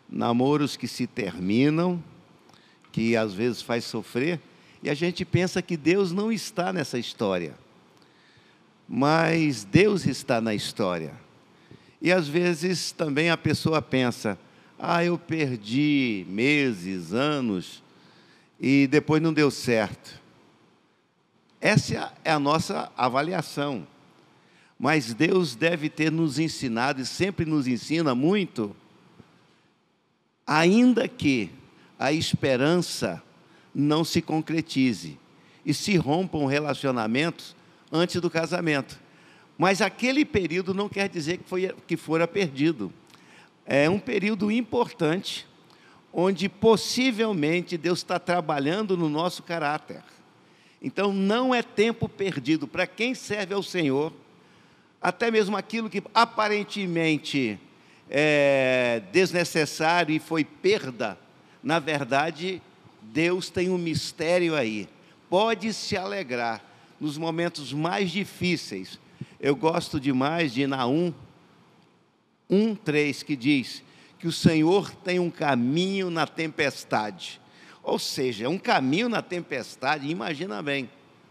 Namoros 0.09 0.75
que 0.75 0.87
se 0.87 1.07
terminam, 1.07 2.03
que 2.91 3.15
às 3.15 3.33
vezes 3.33 3.61
faz 3.61 3.85
sofrer, 3.85 4.39
e 4.83 4.89
a 4.89 4.93
gente 4.93 5.23
pensa 5.23 5.61
que 5.61 5.77
Deus 5.77 6.11
não 6.11 6.31
está 6.31 6.71
nessa 6.73 6.99
história. 6.99 7.55
Mas 8.87 9.63
Deus 9.63 10.05
está 10.05 10.41
na 10.41 10.53
história. 10.53 11.13
E 12.01 12.11
às 12.11 12.27
vezes 12.27 12.91
também 12.91 13.29
a 13.29 13.37
pessoa 13.37 13.81
pensa: 13.81 14.37
ah, 14.79 15.05
eu 15.05 15.17
perdi 15.17 16.25
meses, 16.27 17.13
anos, 17.13 17.83
e 18.59 18.87
depois 18.87 19.21
não 19.21 19.31
deu 19.31 19.51
certo. 19.51 20.19
Essa 21.59 22.11
é 22.25 22.31
a 22.31 22.39
nossa 22.39 22.91
avaliação. 22.97 23.85
Mas 24.79 25.13
Deus 25.13 25.53
deve 25.53 25.89
ter 25.89 26.11
nos 26.11 26.39
ensinado 26.39 26.99
e 26.99 27.05
sempre 27.05 27.45
nos 27.45 27.67
ensina 27.67 28.15
muito, 28.15 28.75
ainda 30.45 31.07
que 31.07 31.51
a 31.99 32.11
esperança 32.11 33.21
não 33.75 34.03
se 34.03 34.23
concretize 34.23 35.19
e 35.63 35.71
se 35.71 35.95
rompam 35.97 36.47
relacionamentos 36.47 37.55
antes 37.91 38.19
do 38.19 38.29
casamento. 38.29 38.99
Mas 39.61 39.79
aquele 39.79 40.25
período 40.25 40.73
não 40.73 40.89
quer 40.89 41.07
dizer 41.07 41.37
que, 41.37 41.43
foi, 41.43 41.71
que 41.85 41.95
fora 41.95 42.27
perdido. 42.27 42.91
É 43.63 43.87
um 43.87 43.99
período 43.99 44.49
importante, 44.49 45.47
onde 46.11 46.49
possivelmente 46.49 47.77
Deus 47.77 47.99
está 47.99 48.17
trabalhando 48.17 48.97
no 48.97 49.07
nosso 49.07 49.43
caráter. 49.43 50.01
Então 50.81 51.13
não 51.13 51.53
é 51.53 51.61
tempo 51.61 52.09
perdido 52.09 52.67
para 52.67 52.87
quem 52.87 53.13
serve 53.13 53.53
ao 53.53 53.61
Senhor 53.61 54.11
até 54.99 55.29
mesmo 55.29 55.55
aquilo 55.55 55.91
que 55.91 56.01
aparentemente 56.11 57.59
é 58.09 59.03
desnecessário 59.11 60.15
e 60.15 60.17
foi 60.17 60.43
perda, 60.43 61.19
na 61.61 61.77
verdade, 61.77 62.59
Deus 62.99 63.51
tem 63.51 63.69
um 63.69 63.77
mistério 63.77 64.55
aí. 64.55 64.89
Pode 65.29 65.71
se 65.71 65.95
alegrar 65.95 66.63
nos 66.99 67.15
momentos 67.15 67.71
mais 67.71 68.09
difíceis. 68.09 68.99
Eu 69.43 69.55
gosto 69.55 69.99
demais 69.99 70.53
de 70.53 70.67
Naum 70.67 71.11
1:3 72.47 73.23
que 73.23 73.35
diz 73.35 73.83
que 74.19 74.27
o 74.27 74.31
Senhor 74.31 74.93
tem 74.97 75.17
um 75.17 75.31
caminho 75.31 76.11
na 76.11 76.27
tempestade. 76.27 77.41
Ou 77.81 77.97
seja, 77.97 78.47
um 78.47 78.59
caminho 78.59 79.09
na 79.09 79.23
tempestade, 79.23 80.07
imagina 80.07 80.61
bem 80.61 80.87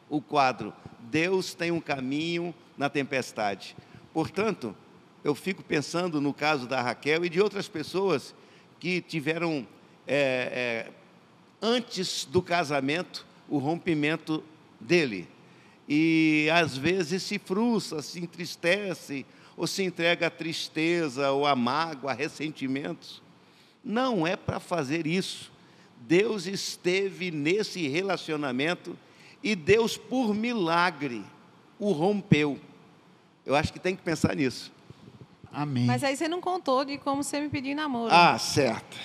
o 0.09 0.21
quadro. 0.21 0.73
Deus 1.03 1.55
tem 1.55 1.71
um 1.71 1.81
caminho 1.81 2.53
na 2.77 2.91
tempestade. 2.91 3.77
Portanto, 4.13 4.75
eu 5.23 5.33
fico 5.33 5.63
pensando 5.63 6.21
no 6.21 6.35
caso 6.35 6.67
da 6.67 6.83
Raquel 6.83 7.25
e 7.25 7.29
de 7.29 7.41
outras 7.41 7.69
pessoas 7.69 8.35
que 8.81 9.01
tiveram, 9.01 9.65
é, 10.05 10.89
é, 10.89 10.93
antes 11.63 12.25
do 12.25 12.43
casamento, 12.43 13.25
o 13.49 13.59
rompimento 13.59 14.43
dele. 14.81 15.29
E 15.93 16.49
às 16.55 16.77
vezes 16.77 17.25
se 17.25 17.37
frustra, 17.37 18.01
se 18.01 18.21
entristece, 18.21 19.27
ou 19.57 19.67
se 19.67 19.83
entrega 19.83 20.29
à 20.29 20.31
tristeza, 20.31 21.33
ou 21.33 21.45
à 21.45 21.57
mágoa, 21.57 22.13
a 22.13 22.15
ressentimentos. 22.15 23.21
Não 23.83 24.25
é 24.25 24.37
para 24.37 24.61
fazer 24.61 25.05
isso. 25.05 25.51
Deus 26.03 26.47
esteve 26.47 27.33
nesse 27.33 27.89
relacionamento 27.89 28.97
e 29.43 29.57
Deus, 29.57 29.97
por 29.97 30.33
milagre, 30.33 31.25
o 31.77 31.91
rompeu. 31.91 32.57
Eu 33.45 33.57
acho 33.57 33.73
que 33.73 33.81
tem 33.81 33.97
que 33.97 34.03
pensar 34.03 34.37
nisso. 34.37 34.73
Amém. 35.53 35.87
Mas 35.87 36.05
aí 36.05 36.17
você 36.17 36.29
não 36.29 36.41
contou 36.41 36.85
de 36.85 36.99
como 36.99 37.25
você 37.25 37.41
me 37.41 37.49
pediu 37.49 37.73
em 37.73 37.75
namoro. 37.75 38.15
Ah, 38.15 38.39
certo. 38.39 38.97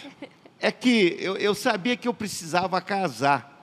É 0.59 0.71
que 0.71 1.17
eu, 1.19 1.35
eu 1.35 1.55
sabia 1.55 1.97
que 1.97 2.07
eu 2.07 2.13
precisava 2.13 2.79
casar. 2.79 3.54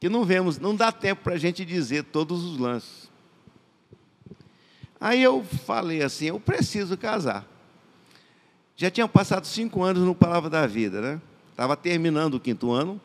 Que 0.00 0.08
não 0.08 0.24
vemos, 0.24 0.58
não 0.58 0.74
dá 0.74 0.90
tempo 0.90 1.22
para 1.22 1.34
a 1.34 1.38
gente 1.38 1.64
dizer 1.64 2.04
todos 2.04 2.42
os 2.42 2.58
lances. 2.58 3.10
Aí 4.98 5.22
eu 5.22 5.44
falei 5.44 6.02
assim, 6.02 6.26
eu 6.26 6.40
preciso 6.40 6.96
casar. 6.96 7.46
Já 8.76 8.90
tinha 8.90 9.06
passado 9.06 9.46
cinco 9.46 9.82
anos 9.82 10.02
no 10.02 10.14
Palavra 10.14 10.48
da 10.48 10.66
Vida, 10.66 11.02
né? 11.02 11.20
Estava 11.50 11.76
terminando 11.76 12.34
o 12.34 12.40
quinto 12.40 12.72
ano, 12.72 12.98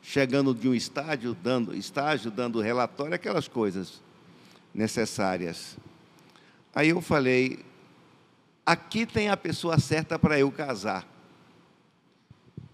chegando 0.00 0.54
de 0.54 0.66
um 0.66 0.74
estágio, 0.74 1.36
dando 1.42 1.76
estágio, 1.76 2.30
dando 2.30 2.60
relatório, 2.60 3.14
aquelas 3.14 3.46
coisas 3.46 4.00
necessárias. 4.74 5.76
Aí 6.74 6.88
eu 6.88 7.02
falei, 7.02 7.62
aqui 8.64 9.04
tem 9.04 9.28
a 9.28 9.36
pessoa 9.36 9.78
certa 9.78 10.18
para 10.18 10.38
eu 10.38 10.50
casar. 10.50 11.06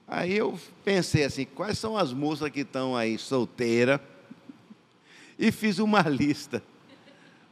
Aí 0.09 0.37
eu 0.37 0.59
pensei 0.85 1.25
assim, 1.25 1.45
quais 1.45 1.79
são 1.79 1.97
as 1.97 2.13
moças 2.13 2.49
que 2.51 2.61
estão 2.61 2.95
aí 2.95 3.19
solteira? 3.19 4.01
E 5.39 5.51
fiz 5.51 5.79
uma 5.79 6.01
lista. 6.09 6.63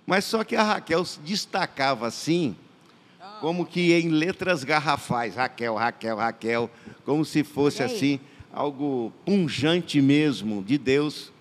Mas 0.07 0.25
só 0.25 0.45
que 0.45 0.55
a 0.55 0.63
Raquel 0.63 1.05
se 1.05 1.19
destacava 1.21 2.07
assim, 2.07 2.55
como 3.41 3.67
que 3.67 3.93
em 3.93 4.09
letras 4.09 4.63
garrafais, 4.63 5.35
Raquel, 5.35 5.75
Raquel, 5.75 6.17
Raquel, 6.17 6.71
como 7.05 7.25
se 7.25 7.43
fosse 7.43 7.83
assim 7.83 8.21
algo 8.53 9.13
punjante 9.25 10.01
mesmo 10.01 10.63
de 10.63 10.79
Deus. 10.79 11.33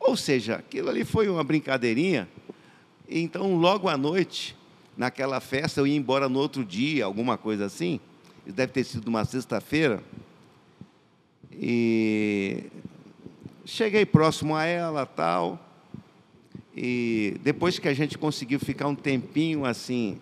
Ou 0.00 0.16
seja, 0.16 0.56
aquilo 0.56 0.90
ali 0.90 1.04
foi 1.04 1.28
uma 1.28 1.44
brincadeirinha. 1.44 2.28
Então, 3.08 3.54
logo 3.54 3.88
à 3.88 3.96
noite, 3.96 4.56
naquela 4.96 5.38
festa, 5.38 5.80
eu 5.80 5.86
ia 5.86 5.96
embora 5.96 6.28
no 6.28 6.40
outro 6.40 6.64
dia, 6.64 7.04
alguma 7.04 7.38
coisa 7.38 7.66
assim. 7.66 8.00
Deve 8.46 8.72
ter 8.72 8.84
sido 8.84 9.08
uma 9.08 9.24
sexta-feira. 9.24 10.02
E 11.52 12.64
cheguei 13.64 14.04
próximo 14.04 14.54
a 14.54 14.64
ela, 14.64 15.06
tal. 15.06 15.58
E 16.76 17.38
depois 17.42 17.78
que 17.78 17.88
a 17.88 17.94
gente 17.94 18.18
conseguiu 18.18 18.58
ficar 18.58 18.88
um 18.88 18.94
tempinho 18.94 19.64
assim, 19.64 20.20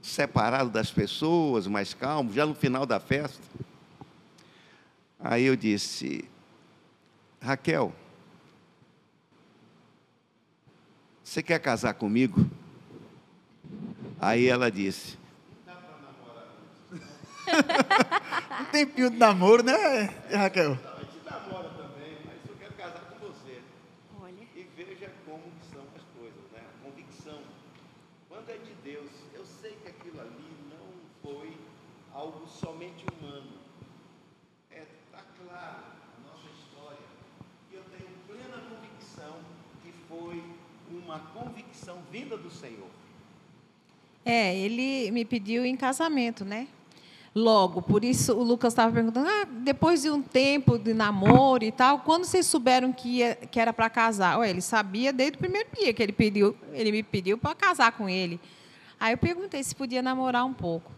separado 0.00 0.70
das 0.70 0.90
pessoas, 0.90 1.66
mais 1.66 1.92
calmo, 1.92 2.32
já 2.32 2.46
no 2.46 2.54
final 2.54 2.86
da 2.86 2.98
festa, 2.98 3.42
aí 5.18 5.44
eu 5.44 5.54
disse: 5.54 6.24
Raquel, 7.40 7.94
você 11.22 11.42
quer 11.42 11.60
casar 11.60 11.94
comigo? 11.94 12.44
Aí 14.18 14.46
ela 14.46 14.70
disse: 14.70 15.19
um 18.60 18.64
tempinho 18.66 19.10
de 19.10 19.16
namoro, 19.16 19.62
né, 19.62 19.74
Raquel? 20.32 20.72
A 20.72 21.00
gente 21.00 21.24
namora 21.24 21.68
também, 21.70 22.16
mas 22.24 22.38
eu 22.48 22.56
quero 22.58 22.72
casar 22.74 23.00
com 23.10 23.26
você. 23.26 23.60
Olha. 24.20 24.34
E 24.54 24.66
veja 24.76 25.10
como 25.24 25.44
são 25.72 25.82
as 25.96 26.02
coisas, 26.18 26.50
né? 26.52 26.60
A 26.60 26.84
convicção. 26.84 27.40
Quando 28.28 28.50
é 28.50 28.56
de 28.58 28.74
Deus, 28.84 29.10
eu 29.34 29.44
sei 29.44 29.72
que 29.82 29.88
aquilo 29.88 30.20
ali 30.20 30.56
não 30.70 30.86
foi 31.22 31.56
algo 32.12 32.46
somente 32.46 33.04
humano. 33.12 33.52
É, 34.70 34.84
tá 35.12 35.22
claro 35.44 35.82
na 36.18 36.30
nossa 36.30 36.48
história. 36.58 37.06
E 37.70 37.74
eu 37.74 37.82
tenho 37.84 38.10
plena 38.26 38.62
convicção 38.68 39.36
que 39.82 39.92
foi 40.08 40.42
uma 40.90 41.18
convicção 41.32 41.98
vinda 42.10 42.36
do 42.36 42.50
Senhor. 42.50 42.88
É, 44.24 44.54
ele 44.54 45.10
me 45.10 45.24
pediu 45.24 45.64
em 45.64 45.76
casamento, 45.76 46.44
né? 46.44 46.68
Logo, 47.32 47.80
por 47.80 48.04
isso 48.04 48.34
o 48.34 48.42
Lucas 48.42 48.72
estava 48.72 48.92
perguntando, 48.92 49.28
ah, 49.28 49.44
depois 49.44 50.02
de 50.02 50.10
um 50.10 50.20
tempo 50.20 50.76
de 50.76 50.92
namoro 50.92 51.62
e 51.62 51.70
tal, 51.70 52.00
quando 52.00 52.24
vocês 52.24 52.44
souberam 52.44 52.92
que, 52.92 53.18
ia, 53.18 53.36
que 53.36 53.60
era 53.60 53.72
para 53.72 53.88
casar? 53.88 54.38
Ué, 54.40 54.50
ele 54.50 54.60
sabia 54.60 55.12
desde 55.12 55.36
o 55.36 55.38
primeiro 55.38 55.68
dia 55.78 55.92
que 55.92 56.02
ele 56.02 56.12
pediu, 56.12 56.56
ele 56.72 56.90
me 56.90 57.04
pediu 57.04 57.38
para 57.38 57.54
casar 57.54 57.92
com 57.92 58.08
ele. 58.08 58.40
Aí 58.98 59.12
eu 59.14 59.18
perguntei 59.18 59.62
se 59.62 59.74
podia 59.76 60.02
namorar 60.02 60.44
um 60.44 60.52
pouco. 60.52 60.90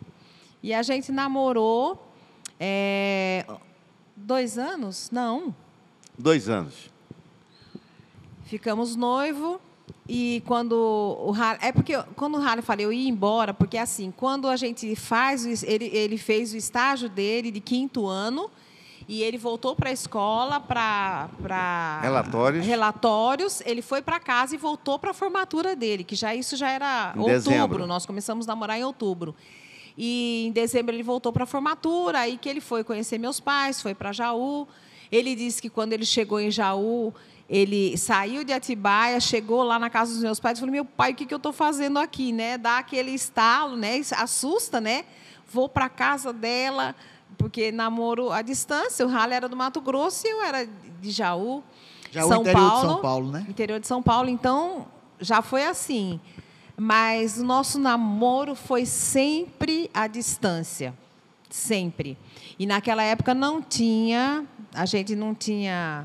E 0.63 0.73
a 0.73 0.83
gente 0.83 1.13
namorou 1.13 2.11
é, 2.59 3.45
dois 4.17 4.57
anos? 4.57 5.11
Não. 5.11 5.55
Dois 6.19 6.49
anos. 6.49 6.91
Ficamos 8.45 8.97
noivo 8.97 9.61
e 10.09 10.43
quando 10.47 10.73
o 10.73 11.33
Harley, 11.33 11.69
é 11.69 11.73
porque 11.73 11.97
quando 12.17 12.37
o 12.37 12.43
Harley 12.43 12.63
falei 12.63 12.85
eu 12.87 12.93
ia 12.93 13.09
embora, 13.09 13.55
porque 13.55 13.79
assim, 13.79 14.13
quando 14.17 14.49
a 14.49 14.57
gente 14.57 14.95
faz, 14.97 15.63
ele, 15.63 15.87
ele 15.93 16.19
fez 16.19 16.53
o 16.53 16.57
estágio 16.57 17.09
dele 17.09 17.51
de 17.51 17.61
quinto 17.61 18.07
ano 18.07 18.51
e 19.09 19.23
ele 19.23 19.39
voltou 19.39 19.75
para 19.77 19.91
a 19.91 19.93
escola 19.93 20.59
para 20.61 21.29
Relatórios. 22.03 22.67
relatórios, 22.67 23.63
ele 23.65 23.83
foi 23.83 24.01
para 24.03 24.19
casa 24.21 24.55
e 24.55 24.59
voltou 24.59 24.99
para 24.99 25.11
a 25.11 25.15
formatura 25.15 25.75
dele, 25.77 26.05
que 26.05 26.15
já 26.17 26.35
isso 26.35 26.57
já 26.57 26.71
era 26.71 27.13
Em 27.17 27.21
outubro, 27.21 27.33
dezembro. 27.51 27.87
nós 27.87 28.07
começamos 28.07 28.49
a 28.49 28.53
namorar 28.53 28.79
em 28.79 28.85
outubro. 28.85 29.35
E 29.97 30.47
em 30.49 30.53
dezembro 30.53 30.95
ele 30.95 31.03
voltou 31.03 31.33
para 31.33 31.45
a 31.45 31.47
formatura, 31.47 32.21
aí 32.21 32.39
que 32.39 32.49
ele 32.49 32.61
foi 32.61 32.83
conhecer 32.83 33.19
meus 33.19 33.39
pais, 33.41 33.81
foi 33.81 33.95
para 33.95 34.13
Jaú. 34.13 34.67
Ele 35.11 35.35
disse 35.35 35.61
que 35.61 35.69
quando 35.69 35.93
ele 35.93 36.07
chegou 36.07 36.41
em 36.41 36.51
Jaú, 36.51 37.13
ele 37.49 37.97
saiu 37.97 38.45
de 38.45 38.53
Atibaia, 38.53 39.21
chegou 39.21 39.63
lá 39.63 39.79
na 39.79 39.91
casa 39.91 40.13
dos 40.13 40.23
meus 40.23 40.41
pais 40.41 40.59
e 40.59 40.61
falou: 40.61 40.73
Meu 40.73 40.85
pai, 40.85 41.13
o 41.13 41.15
que, 41.15 41.27
que 41.27 41.35
eu 41.35 41.39
estou 41.39 41.53
fazendo 41.53 41.99
aqui? 41.99 42.33
Né? 42.33 42.57
Dá 42.57 42.79
aquele 42.79 43.11
estalo, 43.11 43.77
né? 43.77 44.01
Assusta, 44.17 44.81
né? 44.81 45.05
Vou 45.53 45.69
para 45.69 45.87
a 45.87 45.91
casa 45.91 46.33
dela, 46.33 46.95
porque 47.37 47.71
namoro 47.71 48.31
à 48.31 48.41
distância. 48.43 49.05
O 49.05 49.09
Rale 49.09 49.35
era 49.35 49.49
do 49.49 49.57
Mato 49.57 49.81
Grosso 49.81 50.27
e 50.27 50.31
eu 50.31 50.43
era 50.43 50.67
de 51.01 51.11
Jaú. 51.11 51.63
Jaú, 52.11 52.35
interior 52.35 52.71
de 52.71 52.81
São 52.81 53.01
Paulo, 53.01 53.31
né? 53.31 53.47
Interior 53.49 53.81
de 53.81 53.87
São 53.87 54.03
Paulo. 54.03 54.29
Então, 54.29 54.87
já 55.21 55.43
foi 55.43 55.65
assim. 55.65 56.21
Mas 56.77 57.39
o 57.39 57.45
nosso 57.45 57.79
namoro 57.79 58.55
foi 58.55 58.87
sempre 58.87 59.91
à 59.93 60.07
distância. 60.07 60.95
Sempre. 61.51 62.17
E 62.59 62.67
naquela 62.67 63.03
época 63.03 63.35
não 63.35 63.61
tinha, 63.61 64.47
a 64.75 64.87
gente 64.87 65.15
não 65.15 65.35
tinha 65.35 66.05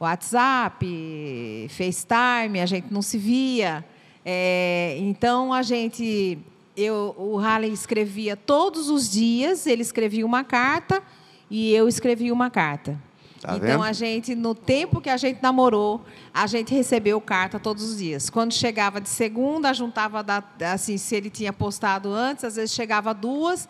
WhatsApp, 0.00 1.66
FaceTime, 1.68 2.58
a 2.60 2.66
gente 2.66 2.86
não 2.90 3.02
se 3.02 3.18
via. 3.18 3.84
É, 4.24 4.96
então 4.98 5.52
a 5.52 5.62
gente, 5.62 6.38
eu, 6.74 7.14
o 7.18 7.38
Harley 7.38 7.70
escrevia 7.72 8.34
todos 8.34 8.88
os 8.88 9.10
dias, 9.10 9.66
ele 9.66 9.82
escrevia 9.82 10.24
uma 10.24 10.42
carta 10.42 11.02
e 11.50 11.72
eu 11.74 11.86
escrevia 11.86 12.32
uma 12.32 12.48
carta. 12.48 12.98
Tá 13.42 13.56
então 13.56 13.68
vendo? 13.68 13.82
a 13.82 13.92
gente, 13.92 14.34
no 14.34 14.54
tempo 14.54 15.00
que 15.00 15.08
a 15.08 15.16
gente 15.16 15.42
namorou, 15.42 16.02
a 16.32 16.46
gente 16.46 16.74
recebeu 16.74 17.20
carta 17.20 17.58
todos 17.58 17.82
os 17.82 17.98
dias. 17.98 18.28
Quando 18.28 18.52
chegava 18.52 19.00
de 19.00 19.08
segunda, 19.08 19.72
juntava 19.72 20.22
da- 20.22 20.44
assim, 20.72 20.96
se 20.98 21.14
ele 21.16 21.30
tinha 21.30 21.52
postado 21.52 22.10
antes, 22.12 22.44
às 22.44 22.56
vezes 22.56 22.74
chegava 22.74 23.14
duas. 23.14 23.66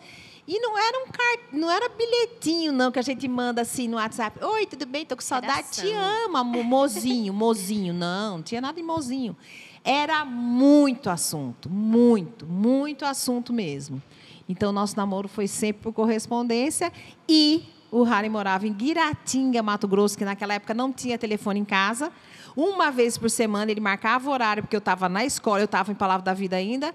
E 0.53 0.59
não 0.59 0.77
era 0.77 0.97
um 0.99 1.07
car... 1.07 1.37
não 1.53 1.71
era 1.71 1.87
bilhetinho, 1.87 2.73
não, 2.73 2.91
que 2.91 2.99
a 2.99 3.01
gente 3.01 3.25
manda 3.25 3.61
assim 3.61 3.87
no 3.87 3.95
WhatsApp. 3.95 4.43
Oi, 4.43 4.65
tudo 4.65 4.85
bem? 4.85 5.05
Tô 5.05 5.15
com 5.15 5.21
saudade. 5.21 5.69
Te 5.71 5.79
Redação. 5.87 6.25
ama, 6.25 6.43
mo- 6.43 6.61
mozinho, 6.61 7.33
mozinho. 7.33 7.93
Não, 7.93 8.35
não 8.35 8.43
tinha 8.43 8.59
nada 8.59 8.73
de 8.75 8.83
mozinho. 8.83 9.33
Era 9.81 10.25
muito 10.25 11.09
assunto, 11.09 11.69
muito, 11.69 12.45
muito 12.45 13.05
assunto 13.05 13.53
mesmo. 13.53 14.03
Então, 14.49 14.73
nosso 14.73 14.97
namoro 14.97 15.29
foi 15.29 15.47
sempre 15.47 15.83
por 15.83 15.93
correspondência 15.93 16.91
e 17.29 17.63
o 17.89 18.03
Harry 18.03 18.27
morava 18.27 18.67
em 18.67 18.73
Guiratinga, 18.73 19.63
Mato 19.63 19.87
Grosso, 19.87 20.17
que 20.17 20.25
naquela 20.25 20.53
época 20.55 20.73
não 20.73 20.91
tinha 20.91 21.17
telefone 21.17 21.61
em 21.61 21.65
casa. 21.65 22.11
Uma 22.57 22.91
vez 22.91 23.17
por 23.17 23.29
semana 23.29 23.71
ele 23.71 23.79
marcava 23.79 24.29
horário, 24.29 24.63
porque 24.63 24.75
eu 24.75 24.79
estava 24.79 25.07
na 25.07 25.23
escola, 25.23 25.61
eu 25.61 25.65
estava 25.65 25.93
em 25.93 25.95
Palavra 25.95 26.25
da 26.25 26.33
Vida 26.33 26.57
ainda. 26.57 26.93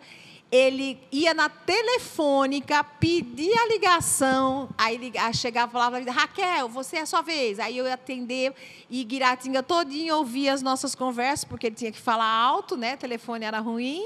Ele 0.50 0.98
ia 1.10 1.34
na 1.34 1.48
telefônica, 1.48 2.82
pedia 2.84 3.62
a 3.62 3.66
ligação, 3.66 4.68
aí 4.78 5.12
chegava 5.34 5.70
e 5.70 5.72
falava, 5.72 5.98
Raquel, 6.10 6.68
você 6.68 6.98
é 6.98 7.00
a 7.00 7.06
sua 7.06 7.20
vez. 7.20 7.58
Aí 7.58 7.76
eu 7.76 7.84
ia 7.84 7.94
atender 7.94 8.54
e 8.88 9.02
Guiratinga 9.02 9.62
todinho 9.62 10.14
ouvia 10.16 10.52
as 10.52 10.62
nossas 10.62 10.94
conversas, 10.94 11.44
porque 11.44 11.66
ele 11.66 11.74
tinha 11.74 11.90
que 11.90 12.00
falar 12.00 12.26
alto, 12.30 12.76
né? 12.76 12.94
O 12.94 12.98
telefone 12.98 13.44
era 13.44 13.58
ruim. 13.58 14.04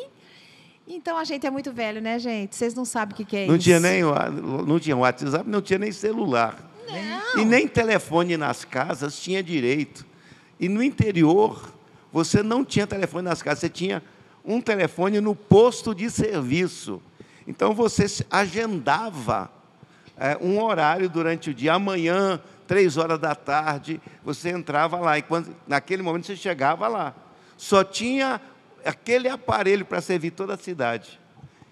Então 0.89 1.19
a 1.19 1.25
gente 1.25 1.47
é 1.47 1.51
muito 1.51 1.73
velho, 1.73 2.01
né, 2.01 2.19
gente? 2.19 2.57
Vocês 2.57 2.75
não 2.75 2.85
sabem 2.87 3.13
o 3.13 3.17
que, 3.17 3.25
que 3.25 3.37
é 3.37 3.47
Não 3.47 3.55
isso. 3.57 3.65
tinha 3.65 3.79
nem 3.79 4.03
não 4.03 4.81
tinha 4.81 4.97
WhatsApp, 4.97 5.49
não 5.49 5.61
tinha 5.61 5.79
nem 5.79 5.93
celular. 5.93 6.71
E 7.37 7.45
nem 7.45 7.69
telefone 7.69 8.37
nas 8.37 8.65
casas 8.65 9.21
tinha 9.21 9.43
direito. 9.43 10.05
E 10.59 10.69
no 10.69 10.83
interior, 10.83 11.73
você 12.13 12.43
não 12.43 12.65
tinha 12.65 12.87
telefone 12.87 13.25
nas 13.25 13.41
casas, 13.41 13.61
você 13.61 13.69
tinha 13.69 14.03
um 14.45 14.61
telefone 14.61 15.21
no 15.21 15.35
posto 15.35 15.95
de 15.95 16.11
serviço. 16.11 17.03
Então 17.47 17.75
você 17.75 18.07
agendava 18.31 19.51
é, 20.17 20.37
um 20.41 20.63
horário 20.63 21.09
durante 21.09 21.51
o 21.51 21.55
dia, 21.55 21.75
amanhã, 21.75 22.41
três 22.67 22.97
horas 22.97 23.19
da 23.19 23.35
tarde, 23.35 24.01
você 24.23 24.51
entrava 24.51 24.99
lá 24.99 25.19
e 25.19 25.23
quando, 25.23 25.55
naquele 25.67 26.03
momento 26.03 26.27
você 26.27 26.37
chegava 26.37 26.87
lá. 26.87 27.15
Só 27.57 27.83
tinha 27.83 28.41
aquele 28.85 29.29
aparelho 29.29 29.85
para 29.85 30.01
servir 30.01 30.31
toda 30.31 30.55
a 30.55 30.57
cidade. 30.57 31.19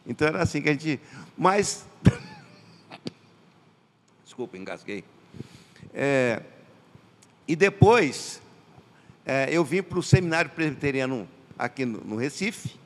Então 0.06 0.26
era 0.26 0.42
assim 0.42 0.60
que 0.60 0.68
a 0.68 0.72
gente. 0.72 1.00
Mas. 1.36 1.86
Desculpa, 4.24 4.56
engasguei. 4.56 5.04
É, 5.94 6.42
e 7.46 7.54
depois, 7.54 8.42
é, 9.24 9.48
eu 9.50 9.64
vim 9.64 9.82
para 9.82 9.98
o 9.98 10.02
seminário 10.02 10.50
presbiteriano 10.50 11.28
aqui 11.58 11.84
no, 11.84 12.00
no, 12.00 12.16
Recife, 12.16 12.76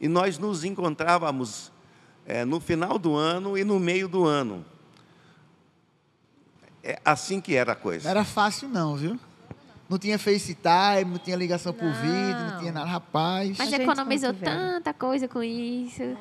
e 0.00 0.08
nós 0.08 0.38
nos 0.38 0.64
encontrávamos 0.64 1.70
é, 2.26 2.44
no 2.44 2.58
final 2.60 2.98
do 2.98 3.14
ano 3.14 3.56
e 3.56 3.64
no 3.64 3.78
meio 3.78 4.08
do 4.08 4.24
ano. 4.24 4.64
É 6.82 6.98
assim 7.04 7.40
que 7.40 7.54
era 7.54 7.72
a 7.72 7.76
coisa. 7.76 8.08
Era 8.08 8.24
fácil, 8.24 8.68
não, 8.68 8.96
viu? 8.96 9.18
Não 9.86 9.98
tinha 9.98 10.18
FaceTime, 10.18 11.04
não 11.04 11.18
tinha 11.18 11.36
ligação 11.36 11.72
por 11.72 11.84
Não. 11.84 11.92
vídeo, 11.92 12.40
não 12.52 12.58
tinha 12.58 12.72
nada. 12.72 12.86
Rapaz. 12.86 13.56
Mas 13.58 13.70
economizou 13.72 14.32
tanta 14.32 14.94
coisa 14.94 15.28
com 15.28 15.42
isso. 15.42 16.02
é? 16.02 16.16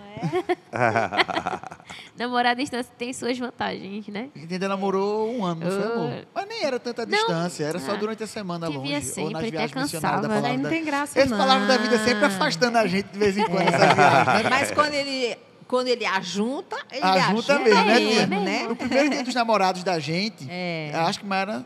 Namorar 2.18 2.52
à 2.52 2.56
distância 2.56 2.92
tem 2.98 3.14
suas 3.14 3.38
vantagens, 3.40 4.08
né? 4.08 4.30
Ainda 4.36 4.68
namorou 4.68 5.34
um 5.34 5.46
ano, 5.46 5.62
não 5.66 5.72
foi, 5.72 5.92
amor? 5.92 6.28
Mas 6.34 6.48
nem 6.48 6.64
era 6.64 6.80
tanta 6.80 7.06
Não. 7.06 7.18
distância, 7.18 7.64
era 7.66 7.80
só 7.80 7.94
Ah. 7.94 7.96
durante 7.96 8.24
a 8.24 8.28
semana 8.28 8.68
Que 8.68 8.74
longe. 8.78 8.90
ou 8.90 8.96
nas 8.96 9.04
sempre, 9.06 9.36
até 9.38 9.50
viagens 9.52 9.74
missionárias 9.84 10.02
da 10.22 10.28
cansava. 10.28 10.28
palavra 10.28 10.50
Aí 10.50 10.58
não 10.58 10.64
da 10.64 10.70
tem 10.70 10.84
graça, 10.86 11.20
Esse 11.20 11.30
palavra 11.30 11.68
da 11.68 11.78
vida 11.78 11.98
sempre 12.00 12.20
não. 12.20 12.28
afastando 12.28 12.78
a 12.78 12.88
gente 12.88 13.08
de 13.08 13.18
vez 13.20 13.38
em 13.38 13.46
quando 13.46 13.64
né? 13.64 13.70
Mas 14.50 14.72
quando 14.72 14.94
ele, 14.94 15.38
quando 15.68 15.88
ele 15.88 16.06
ajunta, 16.06 16.76
ele 16.92 17.02
Ajunta 17.02 17.56
ajuda 17.56 17.60
mesmo, 17.60 17.86
né, 17.86 18.00
mesmo, 18.00 18.40
né? 18.42 18.64
No 18.68 18.76
primeiro 18.76 19.10
dia 19.10 19.24
dos 19.24 19.34
namorados 19.34 19.84
da 19.84 20.00
gente, 20.00 20.46
É. 20.50 20.92
eu 20.94 21.00
acho 21.02 21.20
que 21.20 21.34
era. 21.34 21.64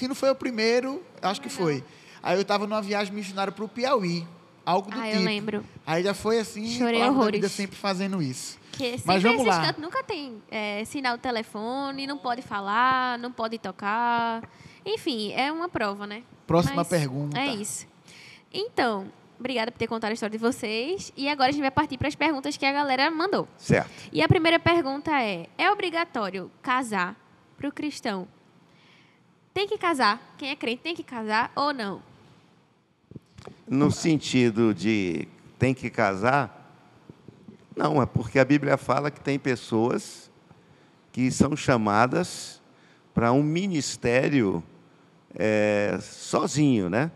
Se 0.00 0.08
não 0.08 0.14
foi 0.14 0.30
o 0.30 0.34
primeiro, 0.34 1.02
acho 1.20 1.42
que 1.42 1.50
foi. 1.50 1.84
Aí 2.22 2.34
eu 2.34 2.40
estava 2.40 2.66
numa 2.66 2.80
viagem 2.80 3.12
missionária 3.12 3.52
para 3.52 3.62
o 3.62 3.68
Piauí. 3.68 4.26
Algo 4.64 4.90
do 4.90 4.98
Ah, 4.98 5.04
tipo. 5.04 5.16
eu 5.16 5.20
lembro. 5.22 5.62
Aí 5.86 6.02
já 6.02 6.14
foi 6.14 6.38
assim, 6.38 6.66
Chorei 6.70 7.02
horrores. 7.02 7.38
vida 7.38 7.50
sempre 7.50 7.76
fazendo 7.76 8.22
isso. 8.22 8.58
Que 8.72 8.92
sempre 8.92 9.02
Mas 9.04 9.22
vamos 9.22 9.42
esses 9.42 9.54
lá. 9.58 9.62
cantos 9.66 9.82
nunca 9.82 10.02
tem 10.02 10.42
é, 10.50 10.82
sinal 10.86 11.18
de 11.18 11.22
telefone, 11.22 12.06
não 12.06 12.16
pode 12.16 12.40
falar, 12.40 13.18
não 13.18 13.30
pode 13.30 13.58
tocar. 13.58 14.42
Enfim, 14.86 15.32
é 15.34 15.52
uma 15.52 15.68
prova, 15.68 16.06
né? 16.06 16.22
Próxima 16.46 16.76
Mas 16.76 16.88
pergunta. 16.88 17.38
É 17.38 17.48
isso. 17.48 17.86
Então, 18.50 19.12
obrigada 19.38 19.70
por 19.70 19.76
ter 19.76 19.86
contado 19.86 20.12
a 20.12 20.14
história 20.14 20.32
de 20.32 20.42
vocês. 20.42 21.12
E 21.14 21.28
agora 21.28 21.50
a 21.50 21.52
gente 21.52 21.60
vai 21.60 21.70
partir 21.70 21.98
para 21.98 22.08
as 22.08 22.14
perguntas 22.14 22.56
que 22.56 22.64
a 22.64 22.72
galera 22.72 23.10
mandou. 23.10 23.46
Certo. 23.58 23.90
E 24.10 24.22
a 24.22 24.28
primeira 24.28 24.58
pergunta 24.58 25.10
é: 25.22 25.46
é 25.58 25.70
obrigatório 25.70 26.50
casar 26.62 27.14
para 27.58 27.68
o 27.68 27.72
cristão? 27.72 28.26
Tem 29.52 29.66
que 29.66 29.76
casar? 29.76 30.34
Quem 30.38 30.50
é 30.50 30.56
crente 30.56 30.82
tem 30.82 30.94
que 30.94 31.02
casar 31.02 31.50
ou 31.56 31.72
não? 31.72 32.00
No 33.66 33.90
sentido 33.90 34.74
de 34.74 35.26
tem 35.58 35.74
que 35.74 35.90
casar, 35.90 36.56
não, 37.76 38.00
é 38.00 38.06
porque 38.06 38.38
a 38.38 38.44
Bíblia 38.44 38.76
fala 38.76 39.10
que 39.10 39.20
tem 39.20 39.38
pessoas 39.38 40.30
que 41.12 41.30
são 41.30 41.56
chamadas 41.56 42.60
para 43.14 43.32
um 43.32 43.42
ministério 43.42 44.62
é, 45.34 45.98
sozinho, 46.00 46.88
né? 46.88 47.10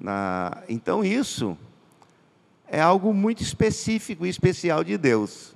Na- 0.00 0.62
então 0.68 1.04
isso 1.04 1.56
é 2.66 2.80
algo 2.80 3.12
muito 3.12 3.42
específico 3.42 4.24
e 4.24 4.28
especial 4.28 4.82
de 4.82 4.96
Deus. 4.96 5.54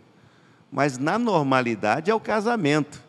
Mas 0.71 0.99
na 0.99 1.19
normalidade 1.19 2.11
é 2.11 2.15
o 2.15 2.21
casamento. 2.21 3.03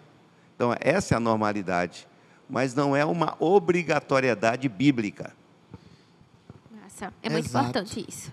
Então 0.55 0.73
essa 0.79 1.13
é 1.13 1.17
a 1.17 1.19
normalidade, 1.19 2.07
mas 2.49 2.73
não 2.73 2.95
é 2.95 3.03
uma 3.03 3.35
obrigatoriedade 3.39 4.67
bíblica. 4.69 5.33
Nossa, 6.71 7.13
é 7.21 7.29
muito 7.29 7.47
Exato. 7.47 7.69
importante 7.69 8.05
isso. 8.07 8.31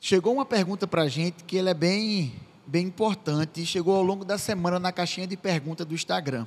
Chegou 0.00 0.34
uma 0.34 0.44
pergunta 0.44 0.86
para 0.86 1.02
a 1.02 1.08
gente 1.08 1.44
que 1.44 1.58
ela 1.58 1.70
é 1.70 1.74
bem, 1.74 2.34
bem 2.66 2.86
importante 2.86 3.62
e 3.62 3.66
chegou 3.66 3.96
ao 3.96 4.02
longo 4.02 4.24
da 4.24 4.38
semana 4.38 4.78
na 4.78 4.92
caixinha 4.92 5.26
de 5.26 5.36
pergunta 5.36 5.84
do 5.84 5.94
Instagram. 5.94 6.46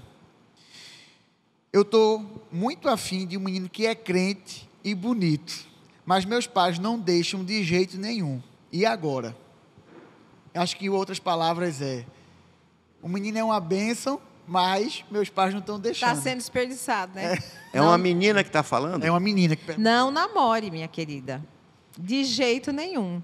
Eu 1.71 1.81
estou 1.81 2.43
muito 2.51 2.87
afim 2.87 3.25
de 3.27 3.37
um 3.37 3.41
menino 3.41 3.69
que 3.69 3.85
é 3.85 3.93
crente 3.93 4.69
e 4.83 4.95
bonito, 4.95 5.65
mas 6.05 6.23
meus 6.23 6.47
pais 6.47 6.79
não 6.79 6.97
deixam 6.97 7.43
de 7.43 7.63
jeito 7.63 7.97
nenhum. 7.97 8.41
E 8.71 8.85
agora? 8.85 9.35
Acho 10.53 10.77
que 10.77 10.85
em 10.85 10.89
outras 10.89 11.19
palavras 11.19 11.81
é: 11.81 12.05
o 13.01 13.09
menino 13.09 13.37
é 13.37 13.43
uma 13.43 13.59
bênção, 13.59 14.21
mas 14.47 15.03
meus 15.09 15.29
pais 15.29 15.53
não 15.53 15.59
estão 15.59 15.79
deixando. 15.79 16.09
Está 16.11 16.21
sendo 16.21 16.37
desperdiçado, 16.37 17.15
né? 17.15 17.37
É 17.73 17.81
uma 17.81 17.97
menina 17.97 18.43
que 18.43 18.49
está 18.49 18.63
falando? 18.63 19.03
É 19.03 19.09
uma 19.09 19.19
menina 19.19 19.55
que 19.55 19.65
pergunta. 19.65 19.89
Não 19.89 20.11
namore, 20.11 20.71
minha 20.71 20.87
querida. 20.87 21.43
De 21.97 22.23
jeito 22.23 22.71
nenhum. 22.71 23.21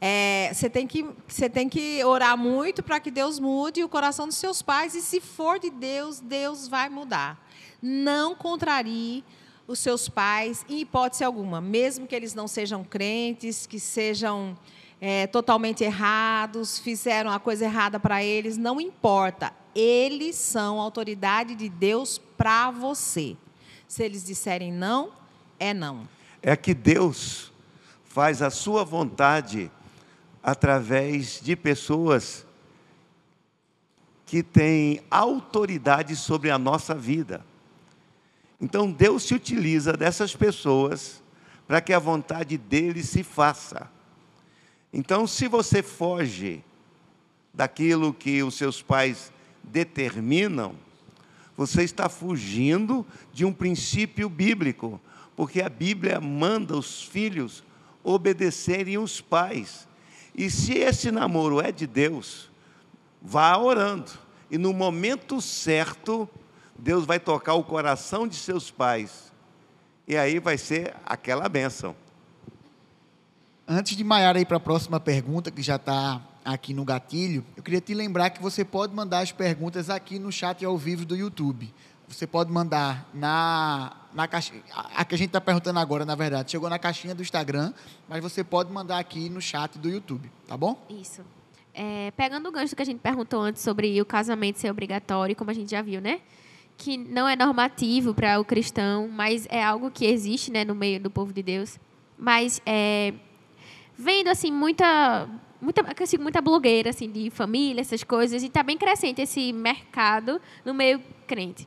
É, 0.00 0.50
Você 0.52 0.68
tem, 0.68 0.86
que, 0.86 1.06
você 1.26 1.48
tem 1.48 1.68
que 1.68 2.02
orar 2.04 2.36
muito 2.36 2.82
para 2.82 3.00
que 3.00 3.10
Deus 3.10 3.38
mude 3.38 3.82
o 3.82 3.88
coração 3.88 4.26
dos 4.26 4.36
seus 4.36 4.62
pais. 4.62 4.94
E 4.94 5.00
se 5.00 5.20
for 5.20 5.58
de 5.58 5.70
Deus, 5.70 6.20
Deus 6.20 6.68
vai 6.68 6.88
mudar. 6.88 7.42
Não 7.80 8.34
contrarie 8.34 9.24
os 9.66 9.78
seus 9.78 10.08
pais, 10.08 10.64
em 10.68 10.80
hipótese 10.80 11.24
alguma. 11.24 11.60
Mesmo 11.60 12.06
que 12.06 12.14
eles 12.14 12.34
não 12.34 12.46
sejam 12.46 12.84
crentes, 12.84 13.66
que 13.66 13.80
sejam 13.80 14.56
é, 15.00 15.26
totalmente 15.26 15.84
errados, 15.84 16.78
fizeram 16.78 17.30
a 17.30 17.38
coisa 17.38 17.64
errada 17.64 17.98
para 17.98 18.22
eles, 18.22 18.56
não 18.56 18.80
importa. 18.80 19.52
Eles 19.74 20.36
são 20.36 20.80
autoridade 20.80 21.54
de 21.54 21.68
Deus 21.68 22.20
para 22.36 22.70
você. 22.70 23.36
Se 23.88 24.02
eles 24.02 24.24
disserem 24.24 24.72
não, 24.72 25.12
é 25.58 25.74
não. 25.74 26.08
É 26.42 26.56
que 26.56 26.74
Deus 26.74 27.52
faz 28.04 28.42
a 28.42 28.50
sua 28.50 28.84
vontade 28.84 29.70
através 30.42 31.40
de 31.42 31.56
pessoas 31.56 32.46
que 34.26 34.42
têm 34.42 35.00
autoridade 35.10 36.16
sobre 36.16 36.50
a 36.50 36.58
nossa 36.58 36.94
vida. 36.94 37.44
Então 38.60 38.90
Deus 38.90 39.24
se 39.24 39.34
utiliza 39.34 39.92
dessas 39.94 40.34
pessoas 40.34 41.22
para 41.66 41.80
que 41.80 41.92
a 41.92 41.98
vontade 41.98 42.56
dele 42.56 43.02
se 43.02 43.22
faça. 43.22 43.90
Então, 44.96 45.26
se 45.26 45.48
você 45.48 45.82
foge 45.82 46.62
daquilo 47.52 48.14
que 48.14 48.42
os 48.44 48.54
seus 48.54 48.80
pais 48.80 49.32
determinam, 49.70 50.74
você 51.56 51.82
está 51.82 52.08
fugindo 52.08 53.06
de 53.32 53.44
um 53.44 53.52
princípio 53.52 54.28
bíblico, 54.28 55.00
porque 55.36 55.62
a 55.62 55.68
Bíblia 55.68 56.20
manda 56.20 56.76
os 56.76 57.02
filhos 57.02 57.62
obedecerem 58.02 58.98
os 58.98 59.20
pais. 59.20 59.88
E 60.34 60.50
se 60.50 60.74
esse 60.74 61.10
namoro 61.10 61.60
é 61.60 61.70
de 61.70 61.86
Deus, 61.86 62.50
vá 63.22 63.56
orando, 63.56 64.10
e 64.50 64.58
no 64.58 64.72
momento 64.72 65.40
certo, 65.40 66.28
Deus 66.78 67.06
vai 67.06 67.20
tocar 67.20 67.54
o 67.54 67.64
coração 67.64 68.26
de 68.26 68.36
seus 68.36 68.70
pais, 68.70 69.32
e 70.06 70.16
aí 70.16 70.38
vai 70.38 70.58
ser 70.58 70.94
aquela 71.06 71.48
bênção. 71.48 71.96
Antes 73.66 73.96
de 73.96 74.04
Maiara 74.04 74.40
ir 74.40 74.44
para 74.44 74.58
a 74.58 74.60
próxima 74.60 75.00
pergunta, 75.00 75.50
que 75.50 75.62
já 75.62 75.76
está 75.76 76.20
aqui 76.44 76.74
no 76.74 76.84
gatilho, 76.84 77.44
eu 77.56 77.62
queria 77.62 77.80
te 77.80 77.94
lembrar 77.94 78.30
que 78.30 78.42
você 78.42 78.64
pode 78.64 78.94
mandar 78.94 79.20
as 79.20 79.32
perguntas 79.32 79.88
aqui 79.88 80.18
no 80.18 80.30
chat 80.30 80.64
ao 80.64 80.76
vivo 80.76 81.04
do 81.04 81.16
YouTube. 81.16 81.72
Você 82.06 82.26
pode 82.26 82.52
mandar 82.52 83.08
na, 83.14 83.96
na 84.12 84.28
caixinha. 84.28 84.62
A, 84.72 85.00
a 85.00 85.04
que 85.04 85.14
a 85.14 85.18
gente 85.18 85.28
está 85.28 85.40
perguntando 85.40 85.78
agora, 85.78 86.04
na 86.04 86.14
verdade, 86.14 86.50
chegou 86.50 86.68
na 86.68 86.78
caixinha 86.78 87.14
do 87.14 87.22
Instagram, 87.22 87.72
mas 88.08 88.22
você 88.22 88.44
pode 88.44 88.70
mandar 88.70 88.98
aqui 88.98 89.30
no 89.30 89.40
chat 89.40 89.78
do 89.78 89.88
YouTube, 89.88 90.30
tá 90.46 90.56
bom? 90.56 90.86
Isso. 90.90 91.22
É, 91.72 92.12
pegando 92.12 92.48
o 92.48 92.52
gancho 92.52 92.76
que 92.76 92.82
a 92.82 92.84
gente 92.84 93.00
perguntou 93.00 93.40
antes 93.40 93.62
sobre 93.62 94.00
o 94.00 94.04
casamento 94.04 94.58
ser 94.58 94.70
obrigatório, 94.70 95.34
como 95.34 95.50
a 95.50 95.54
gente 95.54 95.70
já 95.70 95.82
viu, 95.82 96.00
né? 96.00 96.20
Que 96.76 96.96
não 96.96 97.28
é 97.28 97.34
normativo 97.34 98.14
para 98.14 98.38
o 98.38 98.44
cristão, 98.44 99.08
mas 99.08 99.46
é 99.50 99.64
algo 99.64 99.90
que 99.90 100.04
existe 100.04 100.52
né, 100.52 100.64
no 100.64 100.74
meio 100.74 101.00
do 101.00 101.10
povo 101.10 101.32
de 101.32 101.42
Deus. 101.42 101.80
Mas 102.18 102.60
é, 102.66 103.14
vendo 103.96 104.28
assim 104.28 104.52
muita 104.52 105.28
muita 105.64 106.06
sigo 106.06 106.22
muita 106.22 106.40
blogueira 106.40 106.90
assim 106.90 107.10
de 107.10 107.30
família 107.30 107.80
essas 107.80 108.04
coisas 108.04 108.42
e 108.42 108.46
está 108.46 108.62
bem 108.62 108.76
crescente 108.76 109.22
esse 109.22 109.52
mercado 109.52 110.40
no 110.64 110.74
meio 110.74 111.02
crente. 111.26 111.66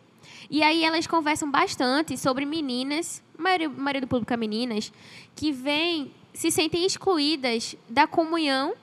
E 0.49 0.63
aí 0.63 0.83
elas 0.83 1.07
conversam 1.07 1.49
bastante 1.49 2.17
sobre 2.17 2.45
meninas 2.45 3.21
a 3.37 3.41
maioria, 3.41 3.69
maioria 3.69 4.01
do 4.01 4.07
público 4.07 4.33
é 4.33 4.37
meninas 4.37 4.91
que 5.35 5.51
vêm 5.51 6.11
se 6.33 6.51
sentem 6.51 6.85
excluídas 6.85 7.75
da 7.89 8.07
comunhão 8.07 8.73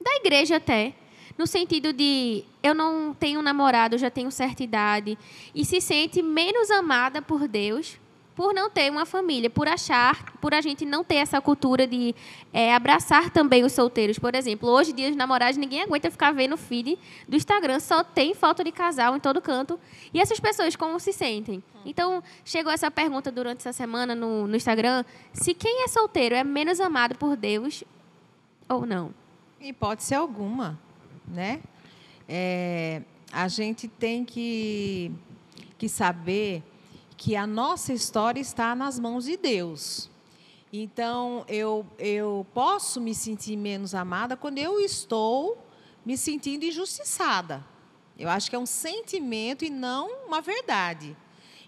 da 0.00 0.14
igreja 0.16 0.56
até 0.56 0.94
no 1.36 1.46
sentido 1.46 1.92
de 1.92 2.44
eu 2.62 2.74
não 2.74 3.14
tenho 3.14 3.40
namorado 3.42 3.94
eu 3.94 3.98
já 3.98 4.10
tenho 4.10 4.30
certa 4.30 4.62
idade 4.62 5.18
e 5.54 5.64
se 5.64 5.80
sente 5.80 6.22
menos 6.22 6.70
amada 6.70 7.20
por 7.20 7.48
Deus 7.48 7.98
por 8.38 8.54
não 8.54 8.70
ter 8.70 8.88
uma 8.88 9.04
família, 9.04 9.50
por 9.50 9.66
achar, 9.66 10.32
por 10.34 10.54
a 10.54 10.60
gente 10.60 10.86
não 10.86 11.02
ter 11.02 11.16
essa 11.16 11.40
cultura 11.40 11.88
de 11.88 12.14
é, 12.52 12.72
abraçar 12.72 13.30
também 13.30 13.64
os 13.64 13.72
solteiros. 13.72 14.16
Por 14.16 14.32
exemplo, 14.32 14.68
hoje, 14.68 14.92
dia 14.92 15.08
dos 15.08 15.16
namorados, 15.16 15.56
ninguém 15.56 15.82
aguenta 15.82 16.08
ficar 16.08 16.30
vendo 16.30 16.52
o 16.52 16.56
feed 16.56 16.96
do 17.26 17.34
Instagram, 17.34 17.80
só 17.80 18.04
tem 18.04 18.36
foto 18.36 18.62
de 18.62 18.70
casal 18.70 19.16
em 19.16 19.18
todo 19.18 19.42
canto. 19.42 19.76
E 20.14 20.20
essas 20.20 20.38
pessoas 20.38 20.76
como 20.76 21.00
se 21.00 21.12
sentem? 21.12 21.60
Então, 21.84 22.22
chegou 22.44 22.70
essa 22.70 22.88
pergunta 22.92 23.32
durante 23.32 23.58
essa 23.58 23.72
semana 23.72 24.14
no, 24.14 24.46
no 24.46 24.54
Instagram, 24.54 25.04
se 25.32 25.52
quem 25.52 25.82
é 25.82 25.88
solteiro 25.88 26.36
é 26.36 26.44
menos 26.44 26.78
amado 26.78 27.16
por 27.16 27.34
Deus 27.34 27.82
ou 28.68 28.86
não? 28.86 29.12
Hipótese 29.60 30.14
alguma, 30.14 30.78
né? 31.26 31.60
É, 32.28 33.02
a 33.32 33.48
gente 33.48 33.88
tem 33.88 34.24
que, 34.24 35.10
que 35.76 35.88
saber 35.88 36.62
que 37.18 37.34
a 37.34 37.48
nossa 37.48 37.92
história 37.92 38.40
está 38.40 38.76
nas 38.76 38.96
mãos 38.96 39.24
de 39.24 39.36
Deus. 39.36 40.08
Então, 40.72 41.44
eu, 41.48 41.84
eu 41.98 42.46
posso 42.54 43.00
me 43.00 43.12
sentir 43.12 43.56
menos 43.56 43.92
amada 43.92 44.36
quando 44.36 44.58
eu 44.58 44.78
estou 44.78 45.58
me 46.06 46.16
sentindo 46.16 46.64
injustiçada. 46.64 47.64
Eu 48.16 48.28
acho 48.28 48.48
que 48.48 48.54
é 48.54 48.58
um 48.58 48.66
sentimento 48.66 49.64
e 49.64 49.70
não 49.70 50.26
uma 50.26 50.40
verdade. 50.40 51.16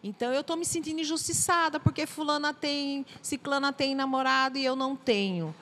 Então, 0.04 0.32
eu 0.32 0.42
estou 0.42 0.56
me 0.56 0.64
sentindo 0.64 1.00
injustiçada 1.00 1.80
porque 1.80 2.06
fulana 2.06 2.54
tem, 2.54 3.04
ciclana 3.20 3.72
tem 3.72 3.92
namorado 3.92 4.56
e 4.56 4.64
eu 4.64 4.76
não 4.76 4.94
tenho. 4.94 5.52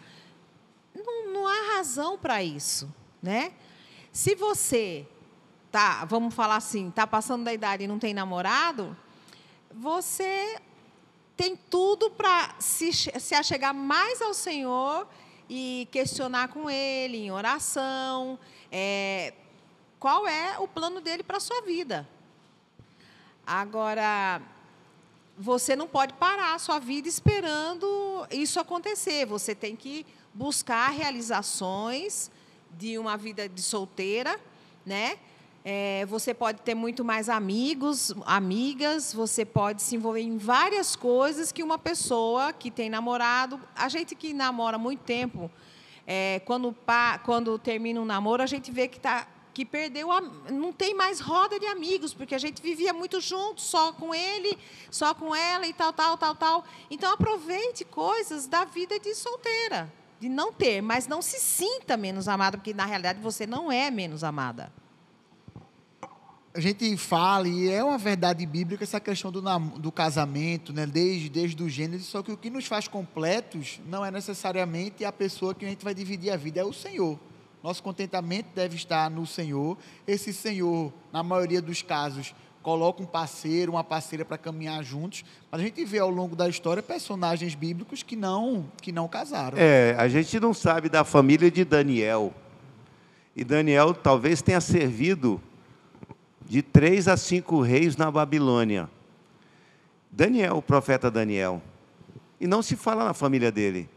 Não, 0.95 1.33
não 1.33 1.47
há 1.47 1.77
razão 1.77 2.19
para 2.19 2.43
isso, 2.43 2.93
né? 3.23 3.55
Se 4.13 4.35
você 4.35 5.09
tá, 5.73 6.05
vamos 6.05 6.35
falar 6.35 6.57
assim, 6.57 6.91
tá 6.91 7.07
passando 7.07 7.45
da 7.45 7.55
idade 7.55 7.85
e 7.85 7.89
não 7.89 7.99
tem 7.99 8.13
namorado, 8.13 8.95
você 9.73 10.61
tem 11.37 11.57
tudo 11.57 12.11
para 12.11 12.55
se, 12.59 12.93
se 12.93 13.35
achegar 13.35 13.73
mais 13.73 14.21
ao 14.21 14.35
Senhor 14.35 15.07
e 15.49 15.89
questionar 15.91 16.49
com 16.49 16.69
Ele 16.69 17.19
em 17.19 17.31
oração 17.31 18.39
é, 18.71 19.33
qual 19.99 20.27
é 20.27 20.59
o 20.59 20.67
plano 20.67 21.01
dele 21.01 21.23
para 21.23 21.37
a 21.37 21.41
sua 21.41 21.63
vida. 21.63 22.09
Agora, 23.47 24.43
você 25.39 25.77
não 25.77 25.87
pode 25.87 26.13
parar 26.15 26.55
a 26.55 26.59
sua 26.59 26.79
vida 26.79 27.09
esperando 27.09 28.27
isso 28.31 28.59
acontecer. 28.61 29.25
Você 29.27 29.55
tem 29.55 29.77
que 29.77 30.05
buscar 30.35 30.91
realizações 30.91 32.31
de 32.73 32.99
uma 32.99 33.17
vida 33.17 33.49
de 33.49 33.63
solteira, 33.63 34.39
né? 34.85 35.19
É, 35.71 36.07
você 36.07 36.33
pode 36.33 36.63
ter 36.63 36.75
muito 36.75 37.05
mais 37.05 37.29
amigos, 37.29 38.15
amigas, 38.25 39.13
você 39.13 39.45
pode 39.45 39.83
se 39.83 39.97
envolver 39.97 40.23
em 40.23 40.39
várias 40.39 40.97
coisas 40.97 41.53
que 41.53 41.63
uma 41.63 41.79
pessoa 41.79 42.55
que 42.55 42.71
tem 42.71 42.89
namorado. 42.89 43.61
A 43.77 43.87
gente 43.91 44.15
que 44.15 44.33
namora 44.33 44.79
muito 44.79 45.01
tempo, 45.01 45.51
é, 46.07 46.41
quando, 46.47 46.75
quando 47.23 47.59
termina 47.59 48.01
um 48.01 48.07
namoro, 48.07 48.43
a 48.43 48.47
gente 48.47 48.71
vê 48.71 48.89
que, 48.89 48.99
tá, 48.99 49.29
que 49.53 49.63
perdeu, 49.63 50.11
a, 50.11 50.23
não 50.51 50.73
tem 50.73 50.95
mais 50.95 51.21
roda 51.21 51.61
de 51.61 51.67
amigos, 51.67 52.15
porque 52.15 52.35
a 52.35 52.39
gente 52.39 52.63
vivia 52.63 52.95
muito 52.95 53.21
junto, 53.21 53.61
só 53.61 53.93
com 53.93 54.15
ele, 54.15 54.57
só 54.91 55.13
com 55.13 55.37
ela 55.37 55.67
e 55.67 55.75
tal, 55.75 55.93
tal, 55.93 56.17
tal, 56.17 56.35
tal. 56.35 56.65
Então 56.91 57.13
aproveite 57.13 57.85
coisas 57.85 58.47
da 58.47 58.65
vida 58.65 58.99
de 58.99 59.15
solteira, 59.15 59.93
de 60.19 60.31
não 60.31 60.51
ter, 60.51 60.81
mas 60.81 61.07
não 61.07 61.21
se 61.21 61.39
sinta 61.39 61.95
menos 61.95 62.27
amada, 62.27 62.57
porque 62.57 62.73
na 62.73 62.87
realidade 62.87 63.21
você 63.21 63.47
não 63.47 63.71
é 63.71 63.91
menos 63.91 64.25
amada 64.25 64.73
a 66.59 66.61
gente 66.61 66.97
fala, 66.97 67.47
e 67.47 67.71
é 67.71 67.85
uma 67.85 67.97
verdade 67.97 68.45
bíblica, 68.45 68.83
essa 68.83 68.99
questão 68.99 69.31
do, 69.31 69.41
do 69.79 69.93
casamento, 69.93 70.73
né? 70.73 70.87
desde, 70.87 71.29
desde 71.29 71.63
o 71.63 71.69
gênero, 71.69 72.03
só 72.03 72.21
que 72.21 72.33
o 72.33 72.37
que 72.37 72.51
nos 72.51 72.67
faz 72.67 72.89
completos 72.89 73.81
não 73.87 74.05
é 74.05 74.11
necessariamente 74.11 75.05
a 75.05 75.13
pessoa 75.13 75.55
que 75.55 75.65
a 75.65 75.69
gente 75.69 75.85
vai 75.85 75.95
dividir 75.95 76.33
a 76.33 76.37
vida, 76.37 76.59
é 76.59 76.65
o 76.65 76.73
Senhor. 76.73 77.17
Nosso 77.63 77.81
contentamento 77.81 78.49
deve 78.57 78.75
estar 78.75 79.09
no 79.09 79.25
Senhor. 79.25 79.79
Esse 80.05 80.33
Senhor, 80.33 80.93
na 81.13 81.23
maioria 81.23 81.63
dos 81.63 81.81
casos, 81.81 82.35
coloca 82.61 83.05
um 83.05 83.07
parceiro, 83.07 83.71
uma 83.71 83.85
parceira 83.85 84.25
para 84.25 84.37
caminhar 84.37 84.83
juntos. 84.83 85.25
Mas 85.53 85.61
a 85.61 85.65
gente 85.65 85.85
vê 85.85 86.01
ao 86.01 86.11
longo 86.11 86.35
da 86.35 86.49
história 86.49 86.83
personagens 86.83 87.55
bíblicos 87.55 88.03
que 88.03 88.17
não, 88.17 88.67
que 88.83 88.91
não 88.91 89.07
casaram. 89.07 89.57
É, 89.57 89.95
a 89.97 90.09
gente 90.09 90.41
não 90.41 90.53
sabe 90.53 90.89
da 90.89 91.05
família 91.05 91.53
de 91.53 91.65
Daniel. 91.65 92.35
E 93.37 93.45
Daniel 93.45 93.95
talvez 93.95 94.43
tenha 94.43 94.61
servido 94.61 95.41
de 96.49 96.63
três 96.63 97.07
a 97.07 97.17
cinco 97.17 97.61
reis 97.61 97.97
na 97.97 98.11
Babilônia. 98.11 98.89
Daniel, 100.11 100.57
o 100.57 100.63
profeta 100.63 101.11
Daniel. 101.11 101.63
E 102.41 102.47
não 102.47 102.63
se 102.63 102.75
fala 102.75 103.05
na 103.05 103.13
família 103.13 103.53
dele. 103.53 103.89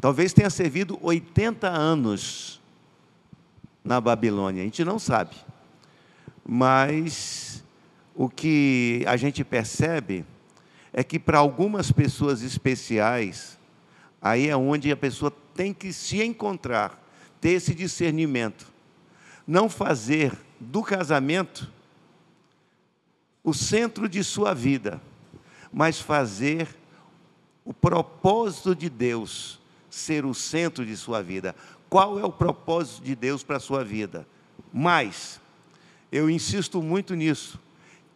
Talvez 0.00 0.32
tenha 0.32 0.50
servido 0.50 0.98
80 1.02 1.68
anos 1.68 2.60
na 3.82 4.00
Babilônia, 4.00 4.62
a 4.62 4.64
gente 4.64 4.84
não 4.84 4.98
sabe. 4.98 5.34
Mas 6.46 7.64
o 8.14 8.28
que 8.28 9.02
a 9.06 9.16
gente 9.16 9.42
percebe 9.42 10.24
é 10.92 11.02
que 11.02 11.18
para 11.18 11.38
algumas 11.38 11.90
pessoas 11.90 12.42
especiais, 12.42 13.58
aí 14.22 14.48
é 14.48 14.56
onde 14.56 14.92
a 14.92 14.96
pessoa 14.96 15.32
tem 15.54 15.74
que 15.74 15.92
se 15.92 16.22
encontrar, 16.22 17.02
ter 17.40 17.50
esse 17.50 17.74
discernimento. 17.74 18.72
Não 19.46 19.68
fazer 19.68 20.32
do 20.64 20.82
casamento 20.82 21.70
o 23.42 23.52
centro 23.52 24.08
de 24.08 24.24
sua 24.24 24.54
vida, 24.54 25.00
mas 25.70 26.00
fazer 26.00 26.68
o 27.64 27.74
propósito 27.74 28.74
de 28.74 28.88
Deus 28.88 29.60
ser 29.90 30.24
o 30.24 30.34
centro 30.34 30.84
de 30.84 30.96
sua 30.96 31.22
vida. 31.22 31.54
Qual 31.88 32.18
é 32.18 32.24
o 32.24 32.32
propósito 32.32 33.04
de 33.04 33.14
Deus 33.14 33.44
para 33.44 33.58
a 33.58 33.60
sua 33.60 33.84
vida? 33.84 34.26
Mas, 34.72 35.40
eu 36.10 36.28
insisto 36.28 36.82
muito 36.82 37.14
nisso, 37.14 37.60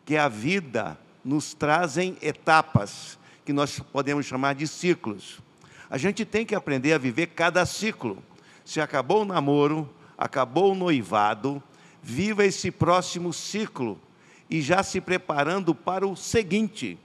que 0.05 0.17
a 0.17 0.29
vida 0.29 0.99
nos 1.25 1.55
trazem 1.55 2.17
etapas, 2.21 3.19
que 3.45 3.53
nós 3.53 3.79
podemos 3.79 4.27
chamar 4.27 4.55
de 4.55 4.67
ciclos. 4.67 5.39
A 5.89 5.97
gente 5.97 6.25
tem 6.25 6.45
que 6.45 6.55
aprender 6.55 6.95
a 6.95 6.99
viver 6.99 7.29
cada 7.29 7.65
ciclo. 7.65 8.23
Se 8.65 8.81
acabou 8.81 9.23
o 9.23 9.25
namoro, 9.25 9.89
acabou 10.17 10.73
o 10.73 10.75
noivado, 10.75 11.63
viva 12.09 12.43
esse 12.43 12.71
próximo 12.71 13.35
ciclo 13.35 14.01
e 14.49 14.63
já 14.63 14.83
se 14.83 14.99
preparando 14.99 15.75
para 15.75 16.07
o 16.07 16.17
seguinte. 16.17 16.99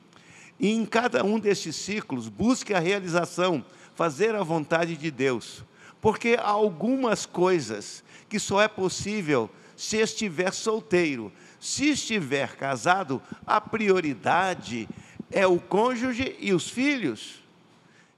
E 0.57 0.69
em 0.69 0.85
cada 0.85 1.25
um 1.25 1.37
destes 1.37 1.75
ciclos, 1.75 2.29
busque 2.29 2.73
a 2.73 2.79
realização, 2.79 3.65
fazer 3.95 4.33
a 4.33 4.43
vontade 4.43 4.95
de 4.95 5.11
Deus. 5.11 5.61
Porque 5.99 6.37
há 6.39 6.47
algumas 6.47 7.25
coisas 7.25 8.01
que 8.29 8.39
só 8.39 8.61
é 8.61 8.67
possível 8.69 9.49
se 9.75 9.97
estiver 9.97 10.53
solteiro. 10.53 11.33
Se 11.59 11.89
estiver 11.89 12.55
casado, 12.55 13.21
a 13.45 13.59
prioridade 13.59 14.87
é 15.29 15.45
o 15.45 15.59
cônjuge 15.59 16.37
e 16.39 16.53
os 16.53 16.69
filhos. 16.69 17.43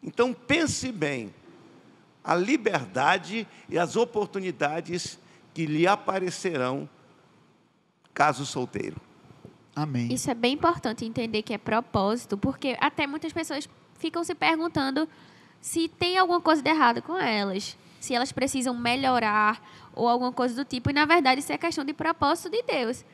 Então 0.04 0.34
pense 0.34 0.92
bem, 0.92 1.34
a 2.24 2.36
liberdade 2.36 3.48
e 3.68 3.80
as 3.80 3.96
oportunidades 3.96 5.18
que 5.56 5.66
lhe 5.66 5.88
aparecerão 5.88 6.88
caso 8.14 8.46
solteiro. 8.46 8.98
Amém. 9.74 10.14
Isso 10.14 10.30
é 10.30 10.34
bem 10.34 10.54
importante 10.54 11.06
entender 11.06 11.42
que 11.44 11.54
é 11.54 11.58
propósito, 11.58 12.38
porque 12.38 12.78
até 12.80 13.08
muitas 13.08 13.32
pessoas 13.32 13.68
ficam 13.98 14.22
se 14.24 14.36
perguntando 14.36 15.08
se 15.62 15.88
tem 15.88 16.18
alguma 16.18 16.42
coisa 16.42 16.62
de 16.62 16.70
errado 16.70 17.02
com 17.02 17.18
elas, 17.18 17.78
se 18.02 18.14
elas 18.14 18.34
precisam 18.34 18.78
melhorar 18.78 19.62
ou 19.94 20.10
alguma 20.10 20.32
coisa 20.32 20.54
do 20.56 20.66
tipo. 20.66 20.90
E 20.90 20.94
na 20.94 21.06
verdade 21.06 21.40
isso 21.40 21.54
é 21.54 21.58
questão 21.58 21.86
de 21.86 21.94
propósito 21.94 22.50
de 22.50 22.62
Deus. 22.62 23.06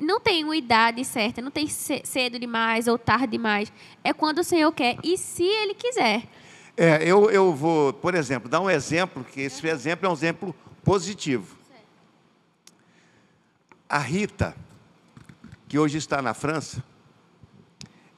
Não 0.00 0.18
tem 0.18 0.44
uma 0.44 0.56
idade 0.56 1.04
certa, 1.04 1.42
não 1.42 1.50
tem 1.50 1.68
cedo 1.68 2.38
demais 2.38 2.88
ou 2.88 2.96
tarde 2.96 3.26
demais. 3.26 3.70
É 4.02 4.14
quando 4.14 4.38
o 4.38 4.44
Senhor 4.44 4.72
quer 4.72 4.96
e 5.04 5.18
se 5.18 5.44
Ele 5.44 5.74
quiser. 5.74 6.22
É, 6.74 7.02
eu, 7.04 7.30
eu 7.30 7.54
vou, 7.54 7.92
por 7.92 8.14
exemplo, 8.14 8.48
dar 8.48 8.60
um 8.60 8.70
exemplo, 8.70 9.22
que 9.22 9.42
esse 9.42 9.66
exemplo 9.66 10.06
é 10.06 10.08
um 10.08 10.14
exemplo 10.14 10.54
positivo. 10.82 11.61
A 13.92 13.98
Rita, 13.98 14.56
que 15.68 15.78
hoje 15.78 15.98
está 15.98 16.22
na 16.22 16.32
França, 16.32 16.82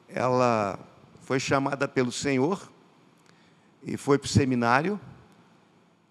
ela 0.08 0.78
foi 1.22 1.40
chamada 1.40 1.88
pelo 1.88 2.12
Senhor 2.12 2.70
e 3.82 3.96
foi 3.96 4.16
para 4.16 4.26
o 4.26 4.28
seminário, 4.28 5.00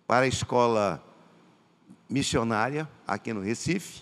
para 0.06 0.26
a 0.26 0.28
escola 0.28 1.02
missionária 2.10 2.90
aqui 3.08 3.32
no 3.32 3.40
Recife. 3.40 4.02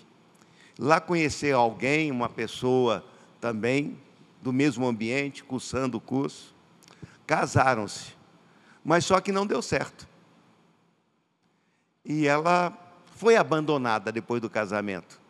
Lá 0.79 0.99
conheceu 0.99 1.59
alguém, 1.59 2.09
uma 2.09 2.27
pessoa 2.27 3.05
também 3.39 3.99
do 4.41 4.51
mesmo 4.51 4.87
ambiente, 4.87 5.43
cursando 5.43 5.99
o 5.99 6.01
curso. 6.01 6.55
Casaram-se, 7.27 8.15
mas 8.83 9.05
só 9.05 9.21
que 9.21 9.31
não 9.31 9.45
deu 9.45 9.61
certo. 9.61 10.07
E 12.03 12.25
ela 12.25 12.75
foi 13.15 13.35
abandonada 13.35 14.11
depois 14.11 14.41
do 14.41 14.49
casamento. 14.49 15.21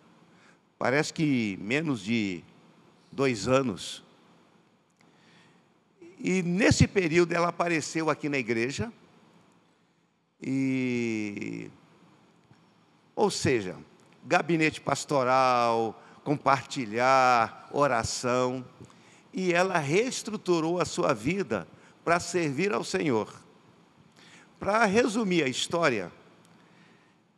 Parece 0.82 1.14
que 1.14 1.60
menos 1.62 2.02
de 2.02 2.44
dois 3.12 3.48
anos. 3.48 4.04
E 6.18 6.42
nesse 6.42 6.88
período 6.88 7.34
ela 7.34 7.50
apareceu 7.50 8.10
aqui 8.10 8.28
na 8.28 8.40
igreja. 8.40 8.92
E 10.42 11.70
ou 13.16 13.30
seja, 13.30 13.78
gabinete 14.26 14.82
pastoral, 14.82 16.02
compartilhar, 16.24 17.70
oração, 17.72 18.66
e 19.32 19.54
ela 19.54 19.78
reestruturou 19.78 20.82
a 20.82 20.86
sua 20.86 21.14
vida 21.14 21.68
para 22.04 22.20
servir 22.20 22.74
ao 22.74 22.84
Senhor. 22.84 23.32
Para 24.60 24.84
resumir 24.86 25.44
a 25.44 25.48
história, 25.48 26.12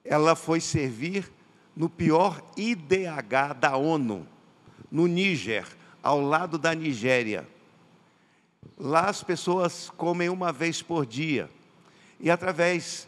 ela 0.05 0.33
foi 0.33 0.61
servir 0.61 1.29
no 1.75 1.89
pior 1.89 2.41
IDH 2.55 3.53
da 3.59 3.75
ONU, 3.75 4.27
no 4.91 5.07
Níger, 5.07 5.65
ao 6.01 6.21
lado 6.21 6.57
da 6.57 6.73
Nigéria. 6.75 7.47
Lá 8.77 9.09
as 9.09 9.23
pessoas 9.23 9.89
comem 9.97 10.29
uma 10.29 10.51
vez 10.51 10.81
por 10.81 11.05
dia. 11.05 11.49
E 12.19 12.29
através 12.29 13.07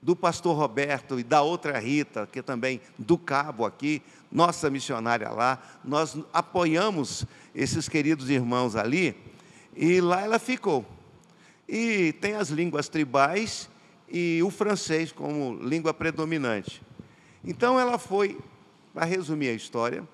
do 0.00 0.14
pastor 0.14 0.56
Roberto 0.56 1.18
e 1.18 1.24
da 1.24 1.42
outra 1.42 1.78
Rita, 1.78 2.28
que 2.30 2.42
também 2.42 2.80
do 2.98 3.18
Cabo 3.18 3.64
aqui, 3.64 4.02
nossa 4.30 4.70
missionária 4.70 5.28
lá, 5.30 5.60
nós 5.84 6.16
apoiamos 6.32 7.24
esses 7.54 7.88
queridos 7.88 8.30
irmãos 8.30 8.76
ali, 8.76 9.16
e 9.74 10.00
lá 10.00 10.22
ela 10.22 10.38
ficou. 10.38 10.86
E 11.68 12.12
tem 12.14 12.34
as 12.34 12.48
línguas 12.48 12.88
tribais 12.88 13.68
e 14.08 14.42
o 14.42 14.50
francês 14.50 15.12
como 15.12 15.58
língua 15.62 15.92
predominante. 15.92 16.82
Então 17.44 17.78
ela 17.78 17.98
foi, 17.98 18.38
para 18.92 19.04
resumir 19.04 19.48
a 19.48 19.54
história, 19.54 20.06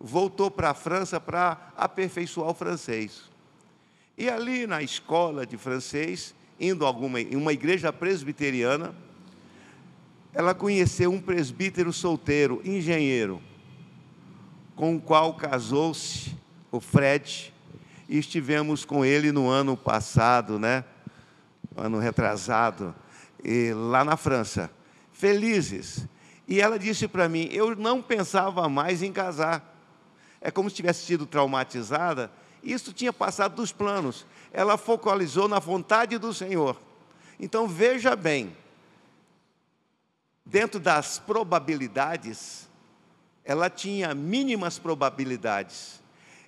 voltou 0.00 0.50
para 0.50 0.70
a 0.70 0.74
França 0.74 1.20
para 1.20 1.72
aperfeiçoar 1.76 2.50
o 2.50 2.54
francês. 2.54 3.24
E 4.16 4.28
ali 4.28 4.66
na 4.66 4.82
escola 4.82 5.46
de 5.46 5.56
francês, 5.56 6.34
indo 6.58 6.84
alguma, 6.84 7.20
em 7.20 7.36
uma 7.36 7.52
igreja 7.52 7.92
presbiteriana, 7.92 8.94
ela 10.32 10.54
conheceu 10.54 11.10
um 11.10 11.20
presbítero 11.20 11.92
solteiro, 11.92 12.60
engenheiro, 12.64 13.40
com 14.74 14.96
o 14.96 15.00
qual 15.00 15.34
casou-se 15.34 16.36
o 16.70 16.80
Fred, 16.80 17.52
e 18.08 18.18
estivemos 18.18 18.84
com 18.84 19.04
ele 19.04 19.32
no 19.32 19.48
ano 19.48 19.76
passado, 19.76 20.58
né? 20.58 20.84
Ano 21.76 21.98
retrasado, 21.98 22.94
e 23.44 23.72
lá 23.72 24.04
na 24.04 24.16
França, 24.16 24.70
felizes. 25.12 26.06
E 26.48 26.62
ela 26.62 26.78
disse 26.78 27.06
para 27.06 27.28
mim: 27.28 27.46
eu 27.52 27.76
não 27.76 28.00
pensava 28.00 28.66
mais 28.70 29.02
em 29.02 29.12
casar. 29.12 29.76
É 30.40 30.50
como 30.50 30.70
se 30.70 30.76
tivesse 30.76 31.04
sido 31.04 31.26
traumatizada. 31.26 32.32
Isso 32.62 32.92
tinha 32.92 33.12
passado 33.12 33.56
dos 33.56 33.70
planos. 33.70 34.24
Ela 34.50 34.78
focalizou 34.78 35.46
na 35.46 35.58
vontade 35.58 36.16
do 36.16 36.32
Senhor. 36.32 36.80
Então 37.38 37.68
veja 37.68 38.16
bem, 38.16 38.56
dentro 40.44 40.80
das 40.80 41.18
probabilidades, 41.18 42.66
ela 43.44 43.68
tinha 43.68 44.14
mínimas 44.14 44.78
probabilidades. 44.78 46.00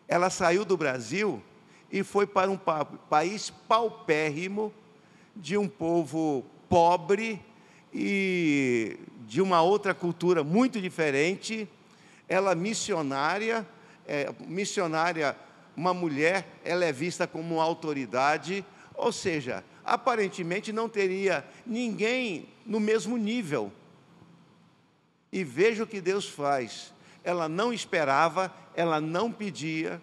Ela 0.08 0.30
saiu 0.30 0.64
do 0.64 0.76
Brasil 0.76 1.42
e 1.92 2.02
foi 2.02 2.26
para 2.26 2.50
um 2.50 2.56
pa 2.56 2.84
país 2.84 3.50
paupérrimo, 3.50 4.72
de 5.36 5.56
um 5.56 5.68
povo 5.68 6.44
pobre 6.68 7.40
e 7.92 8.98
de 9.26 9.40
uma 9.40 9.62
outra 9.62 9.94
cultura 9.94 10.42
muito 10.42 10.80
diferente. 10.80 11.68
Ela 12.28 12.54
missionária, 12.54 13.66
é, 14.06 14.32
missionária, 14.46 15.36
uma 15.76 15.94
mulher, 15.94 16.46
ela 16.64 16.84
é 16.84 16.92
vista 16.92 17.26
como 17.26 17.56
uma 17.56 17.64
autoridade, 17.64 18.64
ou 18.94 19.12
seja, 19.12 19.64
aparentemente 19.84 20.72
não 20.72 20.88
teria 20.88 21.44
ninguém 21.66 22.48
no 22.66 22.78
mesmo 22.78 23.16
nível 23.16 23.72
e 25.32 25.44
veja 25.44 25.84
o 25.84 25.86
que 25.86 26.00
Deus 26.00 26.28
faz. 26.28 26.92
Ela 27.22 27.48
não 27.48 27.72
esperava, 27.72 28.52
ela 28.74 29.00
não 29.00 29.30
pedia, 29.30 30.00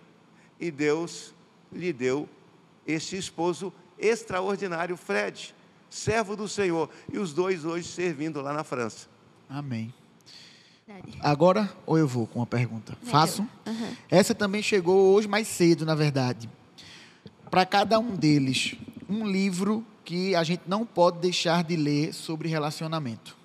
e 0.59 0.71
Deus 0.71 1.33
lhe 1.71 1.91
deu 1.91 2.27
esse 2.85 3.17
esposo 3.17 3.73
extraordinário, 3.97 4.95
Fred, 4.95 5.53
servo 5.89 6.35
do 6.35 6.47
Senhor. 6.47 6.89
E 7.11 7.17
os 7.17 7.33
dois 7.33 7.65
hoje 7.65 7.87
servindo 7.87 8.41
lá 8.41 8.53
na 8.53 8.63
França. 8.63 9.07
Amém. 9.49 9.93
Agora, 11.19 11.69
ou 11.85 11.97
eu 11.97 12.07
vou 12.07 12.25
com 12.25 12.39
uma 12.39 12.45
pergunta? 12.45 12.97
Faço? 13.03 13.41
Uhum. 13.65 13.95
Essa 14.09 14.33
também 14.33 14.61
chegou 14.61 15.13
hoje 15.13 15.27
mais 15.27 15.47
cedo, 15.47 15.85
na 15.85 15.95
verdade. 15.95 16.49
Para 17.51 17.65
cada 17.65 17.99
um 17.99 18.15
deles, 18.15 18.75
um 19.09 19.27
livro 19.27 19.85
que 20.05 20.33
a 20.35 20.43
gente 20.43 20.63
não 20.65 20.85
pode 20.85 21.19
deixar 21.19 21.63
de 21.63 21.75
ler 21.75 22.13
sobre 22.13 22.47
relacionamento. 22.47 23.35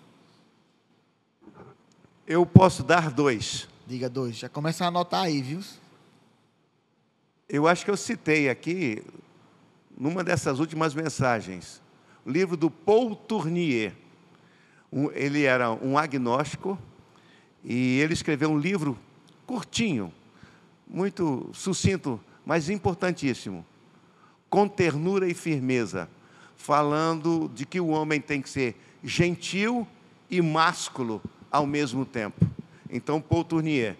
Eu 2.27 2.47
posso 2.47 2.85
dar 2.85 3.11
dois. 3.11 3.69
Diga 3.87 4.09
dois. 4.09 4.37
Já 4.37 4.49
começa 4.49 4.85
a 4.85 4.89
anotar 4.89 5.23
aí, 5.23 5.43
viu? 5.43 5.61
Eu 7.49 7.67
acho 7.67 7.85
que 7.85 7.91
eu 7.91 7.97
citei 7.97 8.49
aqui, 8.49 9.03
numa 9.99 10.23
dessas 10.23 10.61
últimas 10.61 10.95
mensagens, 10.95 11.83
livro 12.27 12.57
do 12.57 12.71
Paul 12.71 13.15
Tournier. 13.15 13.93
Um, 14.93 15.11
ele 15.13 15.45
era 15.45 15.71
um 15.71 15.97
agnóstico 15.97 16.79
e 17.65 17.99
ele 18.01 18.13
escreveu 18.13 18.51
um 18.51 18.59
livro 18.59 18.99
curtinho, 19.47 20.13
muito 20.87 21.51
sucinto, 21.53 22.21
mas 22.45 22.69
importantíssimo. 22.69 23.65
Com 24.51 24.69
ternura 24.69 25.27
e 25.27 25.35
firmeza, 25.35 26.09
falando 26.57 27.51
de 27.55 27.65
que 27.65 27.81
o 27.81 27.89
homem 27.89 28.21
tem 28.21 28.43
que 28.43 28.51
ser 28.51 28.77
gentil 29.03 29.87
e 30.31 30.41
másculo 30.41 31.23
ao 31.51 31.67
mesmo 31.67 32.05
tempo. 32.05 32.47
Então, 32.91 33.21
Paul 33.21 33.45
Tournier, 33.45 33.97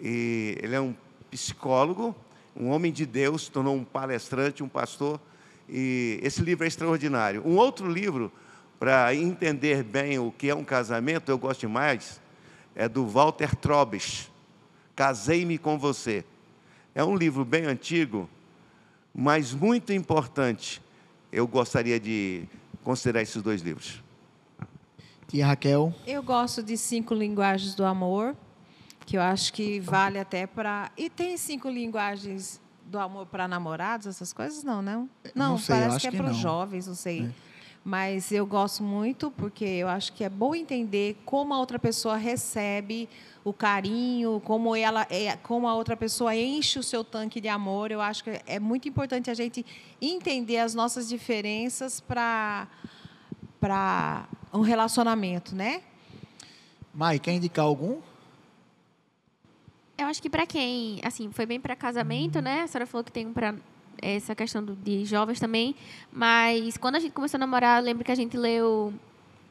ele 0.00 0.74
é 0.74 0.80
um 0.80 0.94
psicólogo, 1.30 2.14
um 2.56 2.68
homem 2.70 2.92
de 2.92 3.06
Deus, 3.06 3.48
tornou 3.48 3.76
um 3.76 3.84
palestrante, 3.84 4.62
um 4.62 4.68
pastor, 4.68 5.20
e 5.68 6.20
esse 6.22 6.42
livro 6.42 6.64
é 6.64 6.68
extraordinário. 6.68 7.42
Um 7.46 7.56
outro 7.56 7.90
livro, 7.90 8.32
para 8.78 9.14
entender 9.14 9.82
bem 9.82 10.18
o 10.18 10.30
que 10.30 10.48
é 10.48 10.54
um 10.54 10.64
casamento, 10.64 11.30
eu 11.30 11.38
gosto 11.38 11.68
mais, 11.68 12.20
é 12.74 12.88
do 12.88 13.06
Walter 13.06 13.54
Trobis, 13.56 14.30
Casei-me 14.96 15.58
com 15.58 15.78
Você. 15.78 16.24
É 16.94 17.04
um 17.04 17.14
livro 17.14 17.44
bem 17.44 17.66
antigo, 17.66 18.28
mas 19.14 19.52
muito 19.52 19.92
importante. 19.92 20.80
Eu 21.30 21.46
gostaria 21.46 22.00
de 22.00 22.44
considerar 22.82 23.20
esses 23.20 23.42
dois 23.42 23.60
livros. 23.60 24.02
Tia 25.28 25.46
Raquel? 25.46 25.94
Eu 26.06 26.22
gosto 26.22 26.62
de 26.62 26.78
Cinco 26.78 27.12
Linguagens 27.12 27.74
do 27.74 27.84
Amor, 27.84 28.34
que 29.04 29.18
eu 29.18 29.20
acho 29.20 29.52
que 29.52 29.80
vale 29.80 30.18
até 30.18 30.46
para. 30.46 30.90
E 30.96 31.10
tem 31.10 31.36
cinco 31.36 31.68
linguagens 31.68 32.58
do 32.86 32.98
amor 32.98 33.26
para 33.26 33.46
namorados, 33.48 34.06
essas 34.06 34.32
coisas? 34.32 34.62
Não, 34.62 34.80
não? 34.80 35.08
Não, 35.34 35.50
não 35.50 35.58
sei, 35.58 35.76
parece 35.76 36.00
que 36.00 36.06
é 36.06 36.10
para 36.12 36.30
os 36.30 36.36
jovens, 36.36 36.86
não 36.86 36.94
sei. 36.94 37.26
É. 37.26 37.30
Mas 37.84 38.32
eu 38.32 38.44
gosto 38.44 38.82
muito 38.82 39.30
porque 39.30 39.64
eu 39.64 39.88
acho 39.88 40.12
que 40.12 40.24
é 40.24 40.28
bom 40.28 40.54
entender 40.54 41.16
como 41.24 41.54
a 41.54 41.58
outra 41.58 41.78
pessoa 41.78 42.16
recebe 42.16 43.08
o 43.44 43.52
carinho, 43.52 44.42
como 44.44 44.74
ela 44.74 45.06
é, 45.08 45.36
como 45.36 45.68
a 45.68 45.74
outra 45.76 45.96
pessoa 45.96 46.34
enche 46.34 46.80
o 46.80 46.82
seu 46.82 47.04
tanque 47.04 47.40
de 47.40 47.46
amor. 47.48 47.92
Eu 47.92 48.00
acho 48.00 48.24
que 48.24 48.42
é 48.44 48.58
muito 48.58 48.88
importante 48.88 49.30
a 49.30 49.34
gente 49.34 49.64
entender 50.02 50.58
as 50.58 50.74
nossas 50.74 51.08
diferenças 51.08 52.00
para 52.00 52.66
para 53.60 54.28
um 54.52 54.62
relacionamento, 54.62 55.54
né? 55.54 55.82
Mai, 56.92 57.18
quer 57.18 57.32
indicar 57.32 57.64
algum? 57.64 58.00
Eu 59.98 60.06
acho 60.06 60.20
que 60.20 60.28
para 60.28 60.46
quem, 60.46 61.00
assim, 61.02 61.30
foi 61.32 61.46
bem 61.46 61.58
para 61.58 61.74
casamento, 61.74 62.40
né? 62.40 62.62
A 62.62 62.66
senhora 62.66 62.86
falou 62.86 63.02
que 63.02 63.12
tem 63.12 63.26
um 63.26 63.32
para 63.32 63.54
essa 64.00 64.34
questão 64.34 64.62
do, 64.62 64.76
de 64.76 65.04
jovens 65.06 65.40
também, 65.40 65.74
mas 66.12 66.76
quando 66.76 66.96
a 66.96 67.00
gente 67.00 67.12
começou 67.12 67.38
a 67.38 67.40
namorar, 67.40 67.80
eu 67.80 67.84
lembro 67.84 68.04
que 68.04 68.12
a 68.12 68.14
gente 68.14 68.36
leu 68.36 68.92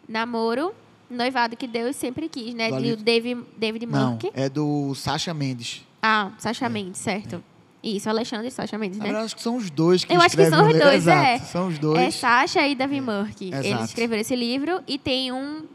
Namoro, 0.07 0.73
Noivado 1.09 1.55
que 1.55 1.67
Deus 1.67 1.95
sempre 1.95 2.27
quis, 2.27 2.53
né? 2.53 2.69
Do 2.69 2.81
de 2.81 2.95
David, 2.95 3.43
David 3.57 3.85
Não, 3.85 4.17
é 4.33 4.49
do 4.49 4.93
Sasha 4.95 5.33
Mendes. 5.33 5.83
Ah, 6.01 6.31
Sasha 6.37 6.65
é. 6.65 6.69
Mendes, 6.69 6.99
certo. 6.99 7.43
É. 7.83 7.87
Isso, 7.87 8.09
Alexandre 8.09 8.47
e 8.47 8.51
Sasha 8.51 8.77
Mendes, 8.79 8.97
né? 8.97 9.11
Eu 9.11 9.17
acho 9.17 9.35
que 9.35 9.41
são 9.41 9.55
os 9.55 9.69
dois 9.69 10.03
que 10.03 10.11
Eu 10.11 10.19
acho 10.19 10.35
que 10.35 10.49
são 10.49 10.67
os 10.67 10.79
dois, 10.79 11.07
é. 11.07 11.37
São 11.39 11.67
os 11.67 11.77
dois. 11.77 11.99
É 11.99 12.11
Sasha 12.11 12.67
e 12.67 12.73
Davi 12.73 12.99
Murky. 12.99 13.51
Eles 13.53 13.85
escreveram 13.85 14.21
esse 14.21 14.35
livro 14.35 14.81
e 14.87 14.97
tem 14.97 15.31
um 15.31 15.65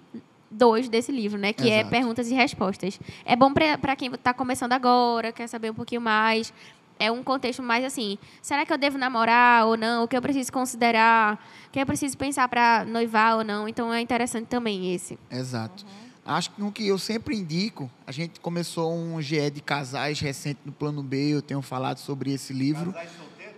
dois 0.51 0.89
desse 0.89 1.13
livro, 1.13 1.39
né? 1.39 1.53
Que 1.53 1.71
é 1.71 1.81
Exato. 1.81 1.87
é 1.87 1.91
perguntas 1.91 2.31
e 2.31 2.35
respostas. 2.35 2.99
É 3.25 3.37
bom 3.37 3.53
para 3.53 3.97
quem 3.97 4.13
está 4.13 4.35
começando 4.35 4.73
agora, 4.73 5.33
quer 5.33 5.47
saber 5.47 5.71
um 5.71 5.75
pouquinho 5.75 6.01
mais. 6.01 6.53
É 6.99 7.11
um 7.11 7.23
contexto 7.23 7.63
mais 7.63 7.83
assim, 7.83 8.19
será 8.43 8.67
que 8.67 8.73
eu 8.73 8.77
devo 8.77 8.99
namorar 8.99 9.67
ou 9.67 9.75
não? 9.75 10.05
O 10.05 10.09
que 10.09 10.15
eu 10.15 10.21
preciso 10.21 10.53
considerar? 10.53 11.43
O 11.69 11.71
que 11.71 11.81
eu 11.81 11.87
preciso 11.87 12.17
pensar 12.19 12.47
para 12.47 12.85
noivar 12.85 13.39
ou 13.39 13.45
não? 13.45 13.67
Então 13.67 13.93
é 13.93 14.03
interessante 14.03 14.47
também 14.49 14.93
esse. 14.95 15.19
Exato. 15.31 15.85
Uhum. 15.85 16.11
Acho 16.27 16.51
que 16.51 16.61
no 16.61 16.71
que 16.71 16.87
eu 16.87 16.99
sempre 16.99 17.35
indico, 17.35 17.91
a 18.07 18.13
gente 18.13 18.39
começou 18.41 18.93
um 18.93 19.21
GE 19.23 19.51
de 19.51 19.63
casais 19.63 20.21
recente 20.21 20.61
no 20.65 20.73
Plano 20.73 21.03
B, 21.03 21.31
eu 21.31 21.41
tenho 21.41 21.63
falado 21.63 21.99
sobre 21.99 22.33
esse 22.33 22.53
livro. 22.53 22.93
Casais 22.93 23.11
solteiros? 23.17 23.57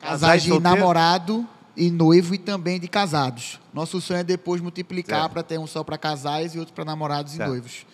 Casais 0.00 0.42
de 0.42 0.48
solteiros? 0.48 0.78
namorado 0.78 1.48
e 1.76 1.90
noivo 1.90 2.34
e 2.34 2.38
também 2.38 2.78
de 2.78 2.88
casados. 2.88 3.60
Nosso 3.72 4.00
sonho 4.00 4.20
é 4.20 4.24
depois 4.24 4.60
multiplicar 4.60 5.28
para 5.28 5.42
ter 5.42 5.58
um 5.58 5.66
só 5.66 5.82
para 5.82 5.98
casais 5.98 6.54
e 6.54 6.58
outro 6.58 6.74
para 6.74 6.84
namorados 6.84 7.32
Certo. 7.32 7.48
e 7.48 7.50
noivos. 7.50 7.86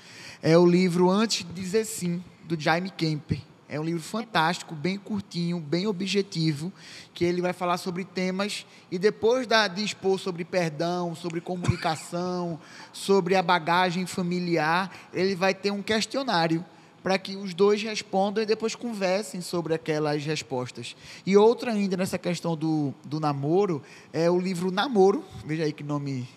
É 0.42 0.56
o 0.56 0.66
livro 0.66 1.10
Antes 1.10 1.44
de 1.44 1.52
Dizer 1.52 1.84
Sim, 1.84 2.22
do 2.44 2.58
Jaime 2.58 2.90
Kemper. 2.90 3.40
É 3.68 3.78
um 3.78 3.84
livro 3.84 4.02
fantástico, 4.02 4.74
bem 4.74 4.98
curtinho, 4.98 5.60
bem 5.60 5.86
objetivo, 5.86 6.72
que 7.14 7.24
ele 7.24 7.40
vai 7.40 7.52
falar 7.52 7.76
sobre 7.76 8.04
temas 8.04 8.66
e 8.90 8.98
depois 8.98 9.46
da, 9.46 9.68
de 9.68 9.84
expor 9.84 10.18
sobre 10.18 10.44
perdão, 10.44 11.14
sobre 11.14 11.40
comunicação, 11.40 12.58
sobre 12.92 13.36
a 13.36 13.42
bagagem 13.42 14.06
familiar, 14.06 14.90
ele 15.14 15.36
vai 15.36 15.54
ter 15.54 15.70
um 15.70 15.82
questionário 15.82 16.64
para 17.02 17.18
que 17.18 17.36
os 17.36 17.54
dois 17.54 17.82
respondam 17.82 18.42
e 18.42 18.46
depois 18.46 18.74
conversem 18.74 19.40
sobre 19.40 19.74
aquelas 19.74 20.24
respostas. 20.24 20.94
E 21.24 21.36
outra 21.36 21.72
ainda 21.72 21.96
nessa 21.96 22.18
questão 22.18 22.56
do, 22.56 22.92
do 23.04 23.18
namoro 23.18 23.82
é 24.12 24.30
o 24.30 24.38
livro 24.38 24.70
Namoro, 24.70 25.24
veja 25.44 25.64
aí 25.64 25.72
que 25.72 25.82
nome 25.82 26.28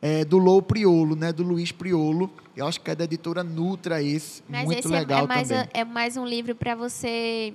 é, 0.00 0.24
do 0.24 0.38
Lou 0.38 0.62
Priolo, 0.62 1.16
né, 1.16 1.32
do 1.32 1.42
Luiz 1.42 1.72
Priolo. 1.72 2.30
Eu 2.56 2.66
acho 2.66 2.80
que 2.80 2.90
é 2.90 2.94
da 2.94 3.04
editora 3.04 3.42
Nutra 3.42 4.02
esse, 4.02 4.42
Mas 4.48 4.64
muito 4.64 4.78
esse 4.78 4.88
é- 4.88 4.98
legal 4.98 5.24
é, 5.24 5.26
mais, 5.26 5.48
também. 5.48 5.68
é 5.74 5.84
mais 5.84 6.16
um 6.16 6.24
livro 6.24 6.54
para 6.54 6.74
você 6.74 7.52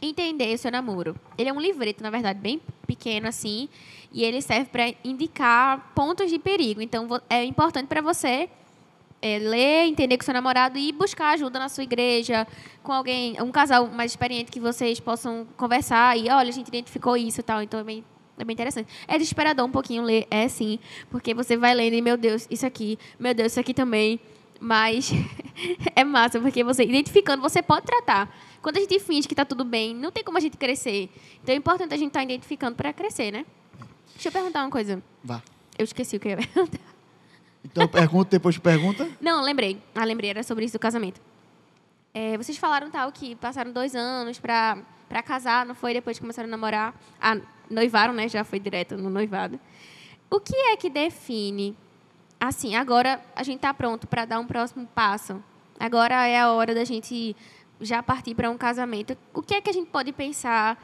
entender 0.00 0.54
o 0.54 0.58
seu 0.58 0.70
namoro. 0.70 1.16
Ele 1.38 1.48
é 1.48 1.52
um 1.52 1.60
livreto, 1.60 2.02
na 2.02 2.10
verdade, 2.10 2.38
bem 2.38 2.60
pequeno 2.86 3.28
assim, 3.28 3.68
e 4.12 4.24
ele 4.24 4.40
serve 4.42 4.66
para 4.70 4.94
indicar 5.04 5.92
pontos 5.94 6.30
de 6.30 6.38
perigo. 6.38 6.80
Então, 6.80 7.08
é 7.28 7.44
importante 7.44 7.86
para 7.86 8.00
você 8.00 8.48
é, 9.26 9.38
ler, 9.40 9.86
entender 9.86 10.16
com 10.16 10.24
seu 10.24 10.32
namorado 10.32 10.78
e 10.78 10.92
buscar 10.92 11.30
ajuda 11.30 11.58
na 11.58 11.68
sua 11.68 11.82
igreja, 11.82 12.46
com 12.82 12.92
alguém, 12.92 13.36
um 13.42 13.50
casal 13.50 13.88
mais 13.88 14.12
experiente 14.12 14.52
que 14.52 14.60
vocês 14.60 15.00
possam 15.00 15.46
conversar 15.56 16.16
e, 16.16 16.30
olha, 16.30 16.48
a 16.48 16.52
gente 16.52 16.68
identificou 16.68 17.16
isso 17.16 17.40
e 17.40 17.42
tal. 17.42 17.60
Então, 17.60 17.80
é 17.80 17.84
bem, 17.84 18.04
é 18.38 18.44
bem 18.44 18.54
interessante. 18.54 18.88
É 19.08 19.18
desesperador 19.18 19.66
um 19.66 19.70
pouquinho 19.70 20.04
ler, 20.04 20.28
é 20.30 20.46
sim, 20.46 20.78
porque 21.10 21.34
você 21.34 21.56
vai 21.56 21.74
lendo 21.74 21.94
e, 21.94 22.02
meu 22.02 22.16
Deus, 22.16 22.46
isso 22.48 22.64
aqui, 22.64 22.96
meu 23.18 23.34
Deus, 23.34 23.52
isso 23.52 23.60
aqui 23.60 23.74
também. 23.74 24.20
Mas 24.60 25.10
é 25.94 26.04
massa, 26.04 26.40
porque 26.40 26.62
você 26.62 26.84
identificando, 26.84 27.42
você 27.42 27.60
pode 27.60 27.84
tratar. 27.84 28.32
Quando 28.62 28.76
a 28.76 28.80
gente 28.80 28.98
finge 29.00 29.26
que 29.26 29.34
está 29.34 29.44
tudo 29.44 29.64
bem, 29.64 29.92
não 29.94 30.12
tem 30.12 30.22
como 30.22 30.38
a 30.38 30.40
gente 30.40 30.56
crescer. 30.56 31.10
Então 31.42 31.52
é 31.52 31.58
importante 31.58 31.92
a 31.92 31.96
gente 31.96 32.08
estar 32.08 32.22
identificando 32.22 32.76
para 32.76 32.92
crescer, 32.92 33.32
né? 33.32 33.44
Deixa 34.14 34.28
eu 34.28 34.32
perguntar 34.32 34.64
uma 34.64 34.70
coisa. 34.70 35.02
Vá. 35.22 35.42
Eu 35.78 35.84
esqueci 35.84 36.16
o 36.16 36.20
que 36.20 36.28
eu 36.28 36.30
ia 36.30 36.36
perguntar. 36.46 36.95
Então 37.66 37.88
pergunta, 37.88 38.30
depois 38.30 38.56
pergunta. 38.58 39.08
Não, 39.20 39.42
lembrei. 39.42 39.82
Ah, 39.94 40.04
lembrei, 40.04 40.30
era 40.30 40.42
sobre 40.42 40.64
isso 40.64 40.74
do 40.74 40.80
casamento. 40.80 41.20
É, 42.14 42.36
vocês 42.38 42.56
falaram 42.56 42.90
tal 42.90 43.10
que 43.12 43.34
passaram 43.36 43.72
dois 43.72 43.94
anos 43.94 44.38
pra, 44.38 44.78
pra 45.08 45.22
casar, 45.22 45.66
não 45.66 45.74
foi? 45.74 45.92
Depois 45.92 46.16
que 46.16 46.22
começaram 46.22 46.48
a 46.48 46.50
namorar. 46.50 46.94
Ah, 47.20 47.36
noivaram, 47.68 48.14
né? 48.14 48.28
Já 48.28 48.44
foi 48.44 48.58
direto 48.58 48.96
no 48.96 49.10
noivado. 49.10 49.58
O 50.30 50.40
que 50.40 50.54
é 50.54 50.76
que 50.76 50.88
define? 50.88 51.76
Assim, 52.40 52.74
agora 52.76 53.20
a 53.34 53.42
gente 53.42 53.60
tá 53.60 53.74
pronto 53.74 54.06
para 54.06 54.24
dar 54.24 54.38
um 54.38 54.46
próximo 54.46 54.86
passo. 54.94 55.42
Agora 55.78 56.26
é 56.26 56.40
a 56.40 56.50
hora 56.52 56.74
da 56.74 56.84
gente 56.84 57.36
já 57.80 58.02
partir 58.02 58.34
para 58.34 58.50
um 58.50 58.56
casamento. 58.56 59.16
O 59.34 59.42
que 59.42 59.54
é 59.54 59.60
que 59.60 59.70
a 59.70 59.72
gente 59.72 59.90
pode 59.90 60.12
pensar 60.12 60.78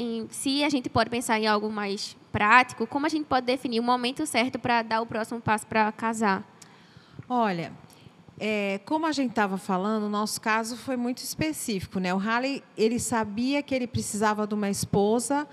em, 0.00 0.26
se 0.30 0.64
a 0.64 0.70
gente 0.70 0.88
pode 0.88 1.10
pensar 1.10 1.38
em 1.38 1.46
algo 1.46 1.70
mais 1.70 2.16
prático, 2.32 2.86
como 2.86 3.04
a 3.04 3.08
gente 3.08 3.26
pode 3.26 3.44
definir 3.44 3.80
o 3.80 3.82
momento 3.82 4.24
certo 4.24 4.58
para 4.58 4.82
dar 4.82 5.02
o 5.02 5.06
próximo 5.06 5.40
passo 5.40 5.66
para 5.66 5.92
casar? 5.92 6.42
Olha, 7.28 7.72
é, 8.38 8.80
como 8.86 9.04
a 9.06 9.12
gente 9.12 9.30
estava 9.30 9.58
falando, 9.58 10.04
o 10.04 10.08
nosso 10.08 10.40
caso 10.40 10.76
foi 10.76 10.96
muito 10.96 11.18
específico, 11.18 12.00
né? 12.00 12.14
O 12.14 12.16
Halley, 12.16 12.62
ele 12.78 12.98
sabia 12.98 13.62
que 13.62 13.74
ele 13.74 13.86
precisava 13.86 14.46
de 14.46 14.54
uma 14.54 14.70
esposa 14.70 15.46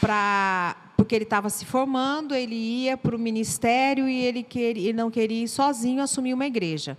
para 0.00 0.76
porque 0.96 1.14
ele 1.14 1.24
estava 1.24 1.50
se 1.50 1.64
formando, 1.64 2.34
ele 2.34 2.54
ia 2.54 2.96
para 2.96 3.16
o 3.16 3.18
ministério 3.18 4.08
e 4.08 4.24
ele, 4.24 4.42
queria, 4.42 4.88
ele 4.88 4.96
não 4.96 5.10
queria 5.10 5.44
ir 5.44 5.48
sozinho 5.48 6.00
assumir 6.00 6.32
uma 6.32 6.46
igreja, 6.46 6.96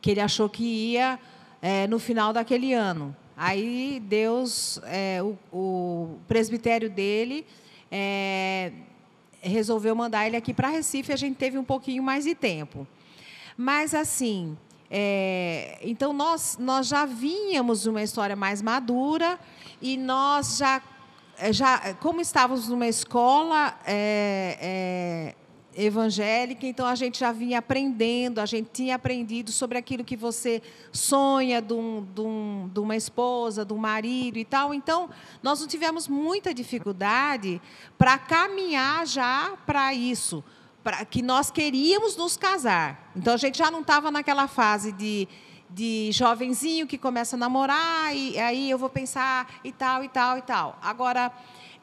que 0.00 0.10
ele 0.10 0.20
achou 0.20 0.48
que 0.48 0.64
ia 0.64 1.18
é, 1.60 1.86
no 1.86 1.98
final 1.98 2.32
daquele 2.32 2.72
ano. 2.72 3.14
Aí 3.36 4.00
Deus, 4.04 4.80
é, 4.84 5.20
o, 5.22 5.36
o 5.52 6.18
presbitério 6.28 6.88
dele 6.88 7.46
é, 7.90 8.72
resolveu 9.40 9.94
mandar 9.94 10.26
ele 10.26 10.36
aqui 10.36 10.54
para 10.54 10.68
Recife. 10.68 11.12
A 11.12 11.16
gente 11.16 11.36
teve 11.36 11.58
um 11.58 11.64
pouquinho 11.64 12.02
mais 12.02 12.24
de 12.24 12.34
tempo. 12.34 12.86
Mas, 13.56 13.94
assim, 13.94 14.56
é, 14.90 15.78
então 15.82 16.12
nós, 16.12 16.56
nós 16.58 16.86
já 16.86 17.04
vínhamos 17.04 17.86
uma 17.86 18.02
história 18.02 18.36
mais 18.36 18.62
madura 18.62 19.38
e 19.80 19.96
nós 19.96 20.58
já, 20.58 20.82
é, 21.38 21.52
já 21.52 21.94
como 21.94 22.20
estávamos 22.20 22.68
numa 22.68 22.86
escola 22.86 23.78
é, 23.86 24.58
é, 24.60 25.34
evangélica, 25.76 26.66
então 26.66 26.86
a 26.86 26.94
gente 26.94 27.18
já 27.18 27.32
vinha 27.32 27.58
aprendendo, 27.58 28.38
a 28.38 28.46
gente 28.46 28.70
tinha 28.72 28.94
aprendido 28.94 29.50
sobre 29.50 29.78
aquilo 29.78 30.04
que 30.04 30.16
você 30.16 30.62
sonha 30.92 31.60
de, 31.60 31.72
um, 31.72 32.06
de, 32.14 32.20
um, 32.20 32.70
de 32.72 32.80
uma 32.80 32.96
esposa, 32.96 33.64
de 33.64 33.72
um 33.72 33.78
marido 33.78 34.38
e 34.38 34.44
tal. 34.44 34.72
Então, 34.72 35.10
nós 35.42 35.60
não 35.60 35.66
tivemos 35.66 36.08
muita 36.08 36.54
dificuldade 36.54 37.60
para 37.98 38.18
caminhar 38.18 39.06
já 39.06 39.56
para 39.66 39.92
isso 39.92 40.42
pra, 40.84 41.04
que 41.04 41.22
nós 41.22 41.50
queríamos 41.50 42.14
nos 42.14 42.36
casar. 42.36 43.10
Então 43.16 43.32
a 43.32 43.38
gente 43.38 43.56
já 43.56 43.70
não 43.70 43.80
estava 43.80 44.10
naquela 44.10 44.46
fase 44.46 44.92
de, 44.92 45.26
de 45.70 46.10
jovenzinho 46.12 46.86
que 46.86 46.98
começa 46.98 47.34
a 47.34 47.38
namorar 47.38 48.14
e 48.14 48.38
aí 48.38 48.70
eu 48.70 48.76
vou 48.76 48.90
pensar 48.90 49.48
e 49.64 49.72
tal 49.72 50.04
e 50.04 50.08
tal 50.10 50.36
e 50.36 50.42
tal. 50.42 50.78
Agora 50.82 51.32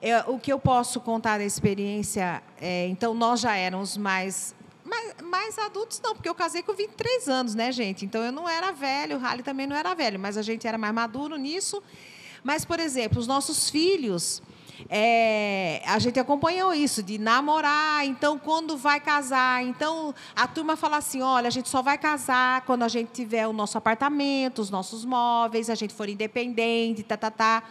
é, 0.01 0.23
o 0.27 0.39
que 0.39 0.51
eu 0.51 0.59
posso 0.59 0.99
contar 0.99 1.37
da 1.37 1.43
experiência, 1.43 2.41
é, 2.59 2.87
então 2.87 3.13
nós 3.13 3.39
já 3.39 3.55
éramos 3.55 3.95
mais, 3.97 4.55
mais 4.83 5.15
mais 5.21 5.57
adultos 5.59 5.99
não, 6.03 6.15
porque 6.15 6.29
eu 6.29 6.35
casei 6.35 6.63
com 6.63 6.73
23 6.73 7.27
anos, 7.27 7.55
né, 7.55 7.71
gente? 7.71 8.05
Então 8.05 8.23
eu 8.23 8.31
não 8.31 8.47
era 8.47 8.71
velho, 8.71 9.17
o 9.17 9.19
Rally 9.19 9.43
também 9.43 9.67
não 9.67 9.75
era 9.75 9.93
velho, 9.93 10.19
mas 10.19 10.37
a 10.37 10.41
gente 10.41 10.67
era 10.67 10.77
mais 10.77 10.93
maduro 10.93 11.35
nisso. 11.35 11.81
Mas, 12.43 12.65
por 12.65 12.79
exemplo, 12.79 13.19
os 13.19 13.27
nossos 13.27 13.69
filhos, 13.69 14.41
é, 14.89 15.81
a 15.85 15.99
gente 15.99 16.19
acompanhou 16.19 16.73
isso, 16.73 17.03
de 17.03 17.17
namorar, 17.17 18.05
então 18.05 18.39
quando 18.39 18.75
vai 18.77 18.99
casar, 18.99 19.63
então 19.63 20.13
a 20.35 20.47
turma 20.47 20.75
fala 20.75 20.97
assim, 20.97 21.21
olha, 21.21 21.47
a 21.47 21.51
gente 21.51 21.69
só 21.69 21.81
vai 21.81 21.97
casar 21.97 22.61
quando 22.61 22.83
a 22.83 22.87
gente 22.87 23.11
tiver 23.11 23.47
o 23.47 23.53
nosso 23.53 23.77
apartamento, 23.77 24.59
os 24.59 24.69
nossos 24.69 25.05
móveis, 25.05 25.69
a 25.69 25.75
gente 25.75 25.93
for 25.93 26.09
independente, 26.09 27.03
tá, 27.03 27.17
tá, 27.17 27.29
tá. 27.29 27.63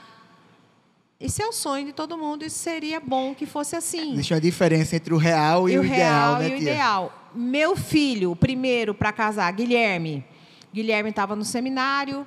Isso 1.20 1.42
é 1.42 1.46
o 1.46 1.52
sonho 1.52 1.84
de 1.86 1.92
todo 1.92 2.16
mundo, 2.16 2.44
isso 2.44 2.58
seria 2.58 2.98
bom 2.98 3.34
que 3.34 3.44
fosse 3.44 3.76
assim. 3.76 4.14
Existe 4.14 4.32
uma 4.32 4.40
diferença 4.40 4.96
entre 4.96 5.12
o 5.12 5.18
real 5.18 5.68
e, 5.68 5.72
E 5.74 5.78
o, 5.78 5.82
o 5.82 5.84
ideal, 5.84 6.36
real 6.36 6.38
né, 6.38 6.44
e 6.48 6.54
o 6.54 6.58
tia? 6.58 6.70
ideal. 6.72 7.12
Meu 7.34 7.76
filho, 7.76 8.34
primeiro 8.34 8.94
para 8.94 9.12
casar, 9.12 9.52
Guilherme. 9.52 10.24
Guilherme 10.72 11.10
estava 11.10 11.36
no 11.36 11.44
seminário. 11.44 12.26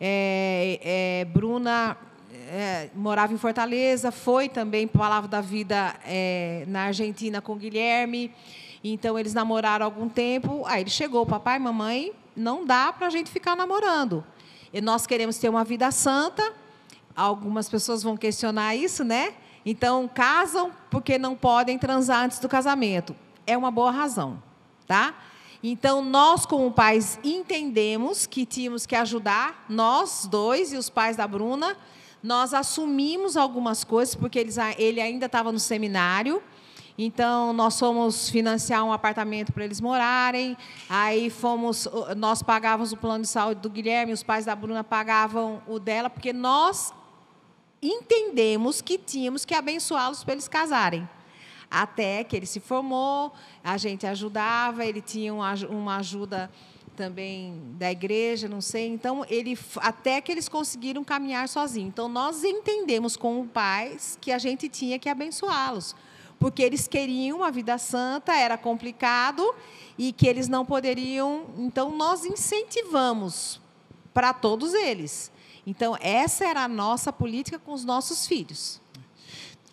é, 0.00 0.80
é, 0.82 1.24
Bruna 1.26 1.96
é, 2.48 2.88
morava 2.94 3.32
em 3.34 3.38
Fortaleza, 3.38 4.10
foi 4.10 4.48
também 4.48 4.86
Palavra 4.88 5.28
da 5.28 5.40
Vida 5.40 5.94
é, 6.06 6.64
na 6.66 6.84
Argentina 6.84 7.40
com 7.42 7.56
Guilherme. 7.56 8.32
Então, 8.82 9.18
eles 9.18 9.34
namoraram 9.34 9.84
algum 9.84 10.08
tempo. 10.08 10.62
Aí 10.66 10.80
ele 10.80 10.90
chegou, 10.90 11.24
papai, 11.26 11.58
mamãe, 11.58 12.12
não 12.34 12.64
dá 12.64 12.92
para 12.92 13.06
a 13.06 13.10
gente 13.10 13.30
ficar 13.30 13.54
namorando. 13.54 14.24
E 14.72 14.80
nós 14.80 15.06
queremos 15.06 15.36
ter 15.36 15.48
uma 15.48 15.62
vida 15.64 15.90
santa. 15.90 16.42
Algumas 17.14 17.68
pessoas 17.68 18.02
vão 18.02 18.16
questionar 18.16 18.74
isso, 18.74 19.04
né? 19.04 19.34
Então, 19.64 20.08
casam 20.12 20.72
porque 20.90 21.18
não 21.18 21.36
podem 21.36 21.78
transar 21.78 22.24
antes 22.24 22.38
do 22.38 22.48
casamento. 22.48 23.14
É 23.46 23.56
uma 23.56 23.70
boa 23.70 23.90
razão, 23.90 24.42
tá? 24.86 25.14
Então, 25.62 26.02
nós, 26.02 26.44
como 26.44 26.72
pais, 26.72 27.20
entendemos 27.22 28.26
que 28.26 28.44
tínhamos 28.44 28.84
que 28.84 28.96
ajudar, 28.96 29.64
nós 29.68 30.26
dois 30.28 30.72
e 30.72 30.76
os 30.76 30.90
pais 30.90 31.16
da 31.16 31.26
Bruna, 31.28 31.76
nós 32.20 32.52
assumimos 32.52 33.36
algumas 33.36 33.84
coisas, 33.84 34.14
porque 34.14 34.38
eles, 34.38 34.56
ele 34.76 35.00
ainda 35.00 35.26
estava 35.26 35.52
no 35.52 35.60
seminário, 35.60 36.42
então 36.98 37.52
nós 37.52 37.78
fomos 37.78 38.28
financiar 38.28 38.84
um 38.84 38.92
apartamento 38.92 39.52
para 39.52 39.64
eles 39.64 39.80
morarem, 39.80 40.56
aí 40.88 41.30
fomos, 41.30 41.88
nós 42.16 42.42
pagávamos 42.42 42.92
o 42.92 42.96
plano 42.96 43.22
de 43.22 43.28
saúde 43.28 43.60
do 43.60 43.70
Guilherme, 43.70 44.12
os 44.12 44.22
pais 44.22 44.44
da 44.44 44.56
Bruna 44.56 44.82
pagavam 44.82 45.62
o 45.68 45.78
dela, 45.78 46.10
porque 46.10 46.32
nós 46.32 46.92
entendemos 47.82 48.80
que 48.80 48.96
tínhamos 48.96 49.44
que 49.44 49.54
abençoá-los 49.54 50.22
para 50.22 50.34
eles 50.34 50.48
casarem 50.48 51.08
até 51.72 52.22
que 52.22 52.36
ele 52.36 52.44
se 52.44 52.60
formou, 52.60 53.32
a 53.64 53.78
gente 53.78 54.06
ajudava, 54.06 54.84
ele 54.84 55.00
tinha 55.00 55.32
uma 55.32 55.96
ajuda 55.96 56.50
também 56.94 57.58
da 57.78 57.90
igreja, 57.90 58.46
não 58.46 58.60
sei. 58.60 58.88
Então, 58.88 59.24
ele 59.28 59.58
até 59.78 60.20
que 60.20 60.30
eles 60.30 60.50
conseguiram 60.50 61.02
caminhar 61.02 61.48
sozinhos. 61.48 61.88
Então, 61.88 62.10
nós 62.10 62.44
entendemos 62.44 63.16
como 63.16 63.46
pais 63.46 64.18
que 64.20 64.30
a 64.30 64.36
gente 64.36 64.68
tinha 64.68 64.98
que 64.98 65.08
abençoá-los, 65.08 65.96
porque 66.38 66.62
eles 66.62 66.86
queriam 66.86 67.38
uma 67.38 67.50
vida 67.50 67.78
santa, 67.78 68.34
era 68.34 68.58
complicado 68.58 69.54
e 69.96 70.12
que 70.12 70.26
eles 70.26 70.48
não 70.48 70.66
poderiam. 70.66 71.46
Então, 71.56 71.96
nós 71.96 72.26
incentivamos 72.26 73.58
para 74.12 74.34
todos 74.34 74.74
eles. 74.74 75.31
Então, 75.66 75.96
essa 76.00 76.44
era 76.44 76.64
a 76.64 76.68
nossa 76.68 77.12
política 77.12 77.58
com 77.58 77.72
os 77.72 77.84
nossos 77.84 78.26
filhos. 78.26 78.80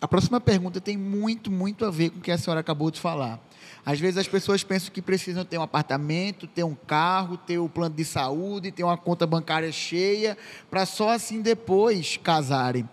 A 0.00 0.08
próxima 0.08 0.40
pergunta 0.40 0.80
tem 0.80 0.96
muito, 0.96 1.50
muito 1.50 1.84
a 1.84 1.90
ver 1.90 2.10
com 2.10 2.18
o 2.18 2.22
que 2.22 2.30
a 2.30 2.38
senhora 2.38 2.60
acabou 2.60 2.90
de 2.90 2.98
falar. 2.98 3.38
Às 3.84 3.98
vezes 3.98 4.18
as 4.18 4.28
pessoas 4.28 4.62
pensam 4.62 4.92
que 4.92 5.02
precisam 5.02 5.44
ter 5.44 5.58
um 5.58 5.62
apartamento, 5.62 6.46
ter 6.46 6.64
um 6.64 6.74
carro, 6.74 7.36
ter 7.36 7.58
o 7.58 7.64
um 7.64 7.68
plano 7.68 7.94
de 7.94 8.04
saúde, 8.04 8.70
ter 8.70 8.84
uma 8.84 8.96
conta 8.96 9.26
bancária 9.26 9.70
cheia, 9.72 10.38
para 10.70 10.86
só 10.86 11.10
assim 11.10 11.42
depois 11.42 12.16
casarem. 12.16 12.88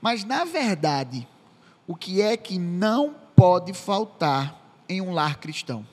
Mas, 0.00 0.24
na 0.24 0.44
verdade, 0.44 1.28
o 1.86 1.94
que 1.94 2.22
é 2.22 2.36
que 2.36 2.58
não 2.58 3.14
pode 3.36 3.72
faltar 3.72 4.84
em 4.88 5.00
um 5.00 5.12
lar 5.12 5.38
cristão? 5.38 5.86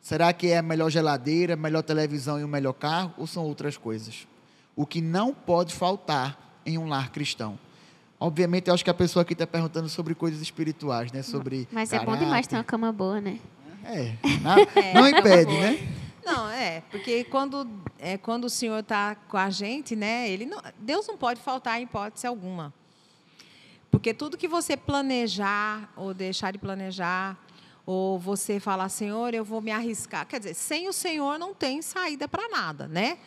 Será 0.00 0.32
que 0.32 0.48
é 0.48 0.58
a 0.58 0.62
melhor 0.62 0.90
geladeira, 0.90 1.54
a 1.54 1.56
melhor 1.56 1.82
televisão 1.82 2.38
e 2.38 2.44
o 2.44 2.48
melhor 2.48 2.74
carro? 2.74 3.14
Ou 3.18 3.26
são 3.26 3.44
outras 3.44 3.76
coisas? 3.76 4.26
O 4.76 4.84
que 4.84 5.00
não 5.00 5.32
pode 5.32 5.74
faltar 5.74 6.60
em 6.66 6.76
um 6.76 6.86
lar 6.86 7.10
cristão? 7.10 7.58
Obviamente, 8.20 8.68
eu 8.68 8.74
acho 8.74 8.84
que 8.84 8.90
a 8.90 8.94
pessoa 8.94 9.22
aqui 9.22 9.32
está 9.32 9.46
perguntando 9.46 9.88
sobre 9.88 10.14
coisas 10.14 10.40
espirituais, 10.40 11.10
né? 11.10 11.22
Sobre 11.22 11.66
Mas 11.72 11.90
caráter. 11.90 12.08
é 12.08 12.12
bom 12.12 12.18
demais 12.18 12.46
ter 12.46 12.56
uma 12.56 12.64
cama 12.64 12.92
boa, 12.92 13.20
né? 13.20 13.40
É, 13.84 14.12
na, 14.42 14.56
é 14.78 14.94
não 14.94 15.08
impede, 15.08 15.52
né? 15.52 15.96
Não, 16.24 16.50
é, 16.50 16.82
porque 16.90 17.24
quando, 17.24 17.66
é, 17.98 18.18
quando 18.18 18.44
o 18.44 18.50
Senhor 18.50 18.80
está 18.80 19.14
com 19.14 19.36
a 19.36 19.48
gente, 19.48 19.96
né? 19.96 20.28
Ele 20.28 20.44
não, 20.44 20.60
Deus 20.78 21.06
não 21.06 21.16
pode 21.16 21.40
faltar 21.40 21.80
em 21.80 21.84
hipótese 21.84 22.26
alguma. 22.26 22.72
Porque 23.90 24.12
tudo 24.12 24.36
que 24.36 24.48
você 24.48 24.76
planejar 24.76 25.90
ou 25.96 26.12
deixar 26.12 26.50
de 26.50 26.58
planejar, 26.58 27.38
ou 27.86 28.18
você 28.18 28.58
falar, 28.58 28.88
Senhor, 28.88 29.32
eu 29.32 29.44
vou 29.44 29.62
me 29.62 29.70
arriscar. 29.70 30.26
Quer 30.26 30.40
dizer, 30.40 30.54
sem 30.54 30.88
o 30.88 30.92
Senhor 30.92 31.38
não 31.38 31.54
tem 31.54 31.80
saída 31.80 32.26
para 32.26 32.48
nada, 32.48 32.88
né? 32.88 33.18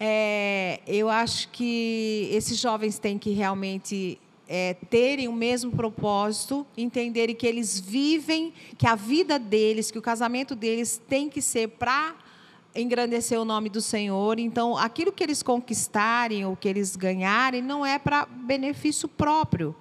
É, 0.00 0.80
eu 0.86 1.08
acho 1.08 1.48
que 1.48 2.28
esses 2.32 2.58
jovens 2.58 2.98
têm 2.98 3.18
que 3.18 3.30
realmente 3.30 4.18
é, 4.48 4.74
terem 4.88 5.28
o 5.28 5.32
mesmo 5.32 5.72
propósito, 5.72 6.66
entenderem 6.76 7.34
que 7.34 7.46
eles 7.46 7.78
vivem, 7.78 8.52
que 8.76 8.86
a 8.86 8.94
vida 8.94 9.38
deles, 9.38 9.90
que 9.90 9.98
o 9.98 10.02
casamento 10.02 10.54
deles 10.54 11.00
tem 11.08 11.28
que 11.28 11.42
ser 11.42 11.68
para 11.68 12.14
engrandecer 12.74 13.38
o 13.40 13.44
nome 13.44 13.68
do 13.68 13.80
Senhor. 13.80 14.38
Então, 14.38 14.76
aquilo 14.76 15.12
que 15.12 15.22
eles 15.22 15.42
conquistarem 15.42 16.46
ou 16.46 16.56
que 16.56 16.68
eles 16.68 16.96
ganharem 16.96 17.60
não 17.60 17.84
é 17.84 17.98
para 17.98 18.24
benefício 18.24 19.08
próprio. 19.08 19.74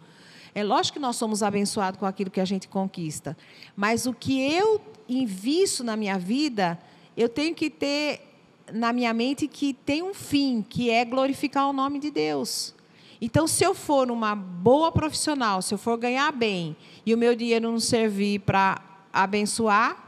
É 0.54 0.64
lógico 0.64 0.96
que 0.96 1.00
nós 1.00 1.16
somos 1.16 1.44
abençoados 1.44 2.00
com 2.00 2.06
aquilo 2.06 2.32
que 2.32 2.42
a 2.42 2.46
gente 2.46 2.68
conquista, 2.68 3.38
mas 3.76 4.08
o 4.08 4.14
que 4.14 4.42
eu 4.42 4.82
invisto 5.08 5.84
na 5.84 5.96
minha 5.96 6.18
vida, 6.18 6.80
eu 7.16 7.30
tenho 7.30 7.54
que 7.54 7.70
ter 7.70 8.27
na 8.72 8.92
minha 8.92 9.14
mente 9.14 9.48
que 9.48 9.74
tem 9.74 10.04
um 10.04 10.14
fim, 10.14 10.62
que 10.62 10.90
é 10.90 11.06
glorificar 11.06 11.70
o 11.70 11.74
nome 11.74 12.00
de 12.00 12.12
Deus. 12.12 12.76
Então, 13.20 13.48
se 13.48 13.64
eu 13.64 13.74
for 13.74 14.12
uma 14.12 14.36
boa 14.36 14.92
profissional, 14.92 15.62
se 15.62 15.74
eu 15.74 15.78
for 15.78 15.98
ganhar 15.98 16.32
bem 16.32 16.76
e 17.06 17.14
o 17.14 17.18
meu 17.18 17.36
dinheiro 17.36 17.72
não 17.72 17.80
servir 17.80 18.40
para 18.40 18.80
abençoar, 19.12 20.04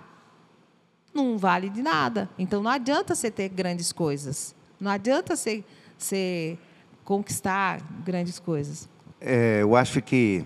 não 1.14 1.38
vale 1.38 1.70
de 1.70 1.82
nada. 1.82 2.30
Então, 2.38 2.62
não 2.62 2.70
adianta 2.70 3.16
você 3.16 3.32
ter 3.32 3.50
grandes 3.50 3.92
coisas. 3.92 4.54
Não 4.80 4.92
adianta 4.92 5.36
você, 5.36 5.64
você 5.98 6.58
conquistar 7.04 7.82
grandes 8.04 8.38
coisas. 8.38 8.88
É, 9.20 9.62
eu 9.62 9.76
acho 9.76 10.02
que 10.02 10.46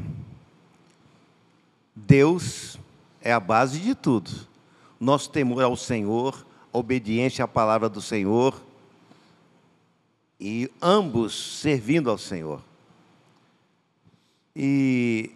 Deus 1.93 2.79
é 3.21 3.33
a 3.33 3.39
base 3.39 3.79
de 3.79 3.93
tudo. 3.93 4.31
Nosso 4.99 5.29
temor 5.29 5.61
ao 5.63 5.75
Senhor, 5.75 6.45
obediência 6.73 7.45
à 7.45 7.47
palavra 7.47 7.87
do 7.87 8.01
Senhor 8.01 8.59
e 10.39 10.69
ambos 10.81 11.59
servindo 11.61 12.09
ao 12.09 12.17
Senhor. 12.17 12.61
E 14.55 15.31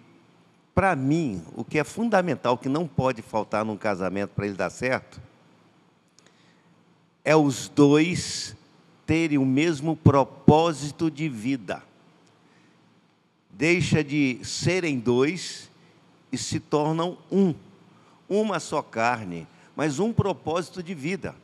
para 0.74 0.96
mim, 0.96 1.44
o 1.56 1.64
que 1.64 1.80
é 1.80 1.84
fundamental, 1.84 2.58
que 2.58 2.68
não 2.68 2.88
pode 2.88 3.22
faltar 3.22 3.64
num 3.64 3.78
casamento 3.78 4.32
para 4.32 4.48
ele 4.48 4.56
dar 4.56 4.70
certo, 4.70 5.22
é 7.24 7.36
os 7.36 7.70
dois 7.70 8.56
terem 9.06 9.38
o 9.38 9.46
mesmo 9.46 9.96
propósito 9.96 11.10
de 11.10 11.30
vida. 11.30 11.84
Deixa 13.50 14.04
de 14.04 14.40
serem 14.44 15.00
dois 15.00 15.70
e 16.32 16.38
se 16.38 16.60
tornam 16.60 17.18
um, 17.32 17.56
uma 18.30 18.60
só 18.60 18.82
carne 18.82 19.48
mas 19.78 20.00
um 20.00 20.12
propósito 20.12 20.82
de 20.82 20.96
vida. 20.96 21.36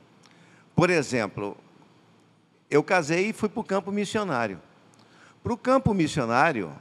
Por 0.75 0.89
exemplo, 0.89 1.55
eu 2.67 2.83
casei 2.83 3.29
e 3.29 3.33
fui 3.33 3.47
para 3.47 3.59
o 3.59 3.63
campo 3.63 3.91
missionário. 3.91 4.59
Para 5.43 5.53
o 5.53 5.57
campo 5.57 5.93
missionário, 5.93 6.73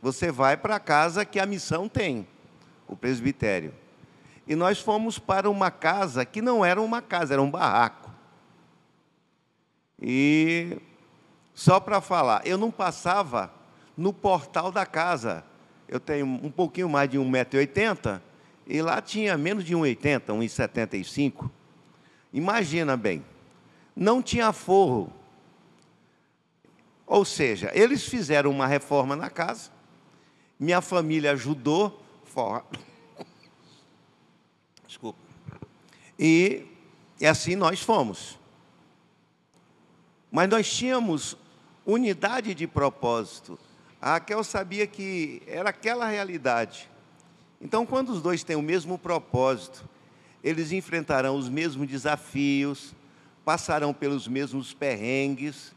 você 0.00 0.32
vai 0.32 0.56
para 0.56 0.76
a 0.76 0.80
casa 0.80 1.22
que 1.26 1.38
a 1.38 1.44
missão 1.44 1.90
tem, 1.90 2.26
o 2.88 2.96
presbitério. 2.96 3.74
E 4.46 4.56
nós 4.56 4.80
fomos 4.80 5.18
para 5.18 5.50
uma 5.50 5.70
casa 5.70 6.24
que 6.24 6.40
não 6.40 6.64
era 6.64 6.80
uma 6.80 7.02
casa, 7.02 7.34
era 7.34 7.42
um 7.42 7.50
barraco. 7.50 8.10
E 10.00 10.78
só 11.52 11.78
para 11.78 12.00
falar, 12.00 12.46
eu 12.46 12.56
não 12.56 12.70
passava 12.70 13.52
no 13.94 14.10
portal 14.10 14.72
da 14.72 14.86
casa. 14.86 15.44
Eu 15.86 16.00
tenho 16.00 16.24
um 16.24 16.50
pouquinho 16.50 16.88
mais 16.88 17.10
de 17.10 17.18
1,80m 17.18 18.22
e 18.66 18.80
lá 18.80 19.00
tinha 19.00 19.36
menos 19.36 19.64
de 19.64 19.74
1,80, 19.74 20.26
1,75. 20.26 21.50
Imagina 22.32 22.96
bem, 22.96 23.24
não 23.94 24.22
tinha 24.22 24.52
forro. 24.52 25.12
Ou 27.06 27.24
seja, 27.24 27.70
eles 27.74 28.04
fizeram 28.04 28.50
uma 28.50 28.66
reforma 28.66 29.14
na 29.14 29.28
casa, 29.28 29.70
minha 30.58 30.80
família 30.80 31.32
ajudou, 31.32 32.02
forra. 32.24 32.64
Desculpa. 34.86 35.18
E, 36.18 36.66
e 37.20 37.26
assim 37.26 37.54
nós 37.54 37.80
fomos. 37.80 38.38
Mas 40.30 40.48
nós 40.48 40.72
tínhamos 40.72 41.36
unidade 41.84 42.54
de 42.54 42.66
propósito. 42.66 43.58
A 44.00 44.12
Raquel 44.12 44.42
sabia 44.42 44.86
que 44.86 45.42
era 45.46 45.70
aquela 45.70 46.08
realidade. 46.08 46.90
Então, 47.64 47.86
quando 47.86 48.10
os 48.10 48.20
dois 48.20 48.44
têm 48.44 48.56
o 48.56 48.62
mesmo 48.62 48.98
propósito, 48.98 49.88
eles 50.42 50.70
enfrentarão 50.70 51.34
os 51.34 51.48
mesmos 51.48 51.88
desafios, 51.88 52.94
passarão 53.42 53.94
pelos 53.94 54.28
mesmos 54.28 54.74
perrengues, 54.74 55.74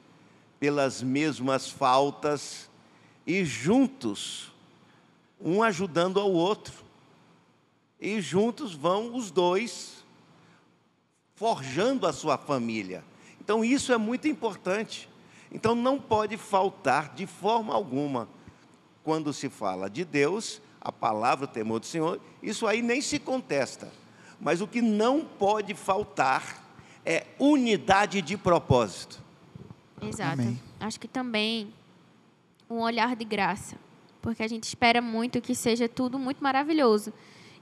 pelas 0.60 1.02
mesmas 1.02 1.70
faltas, 1.70 2.70
e 3.26 3.46
juntos, 3.46 4.52
um 5.40 5.64
ajudando 5.64 6.20
ao 6.20 6.30
outro, 6.30 6.74
e 8.02 8.20
juntos 8.20 8.74
vão 8.74 9.16
os 9.16 9.32
dois 9.32 10.04
forjando 11.36 12.06
a 12.06 12.12
sua 12.12 12.38
família. 12.38 13.02
Então, 13.40 13.64
isso 13.64 13.94
é 13.94 13.98
muito 13.98 14.28
importante. 14.28 15.08
Então, 15.50 15.74
não 15.74 15.98
pode 15.98 16.36
faltar 16.36 17.16
de 17.16 17.26
forma 17.26 17.74
alguma, 17.74 18.28
quando 19.06 19.32
se 19.32 19.48
fala 19.48 19.90
de 19.90 20.04
Deus, 20.04 20.62
a 20.88 20.92
palavra, 20.92 21.44
o 21.44 21.48
temor 21.50 21.82
do 21.82 21.86
Senhor, 21.86 22.18
isso 22.42 22.66
aí 22.66 22.82
nem 22.82 23.02
se 23.02 23.20
contesta. 23.20 23.92
Mas 24.40 24.62
o 24.62 24.68
que 24.68 24.82
não 24.82 25.26
pode 25.26 25.74
faltar 25.74 26.64
é 27.06 27.26
unidade 27.38 28.22
de 28.22 28.38
propósito. 28.38 29.22
Exato. 30.02 30.32
Amém. 30.32 30.58
Acho 30.80 30.98
que 30.98 31.08
também 31.08 31.74
um 32.70 32.80
olhar 32.80 33.18
de 33.18 33.26
graça, 33.26 33.76
porque 34.22 34.42
a 34.42 34.48
gente 34.48 34.64
espera 34.64 35.02
muito 35.02 35.42
que 35.42 35.54
seja 35.54 35.90
tudo 35.90 36.18
muito 36.18 36.42
maravilhoso. 36.42 37.12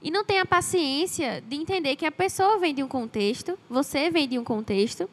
E 0.00 0.08
não 0.08 0.24
tem 0.24 0.38
a 0.38 0.46
paciência 0.46 1.42
de 1.48 1.56
entender 1.56 1.96
que 1.96 2.06
a 2.06 2.12
pessoa 2.12 2.58
vem 2.60 2.72
de 2.72 2.82
um 2.84 2.88
contexto, 2.88 3.58
você 3.68 4.08
vem 4.08 4.28
de 4.28 4.38
um 4.38 4.44
contexto, 4.44 5.10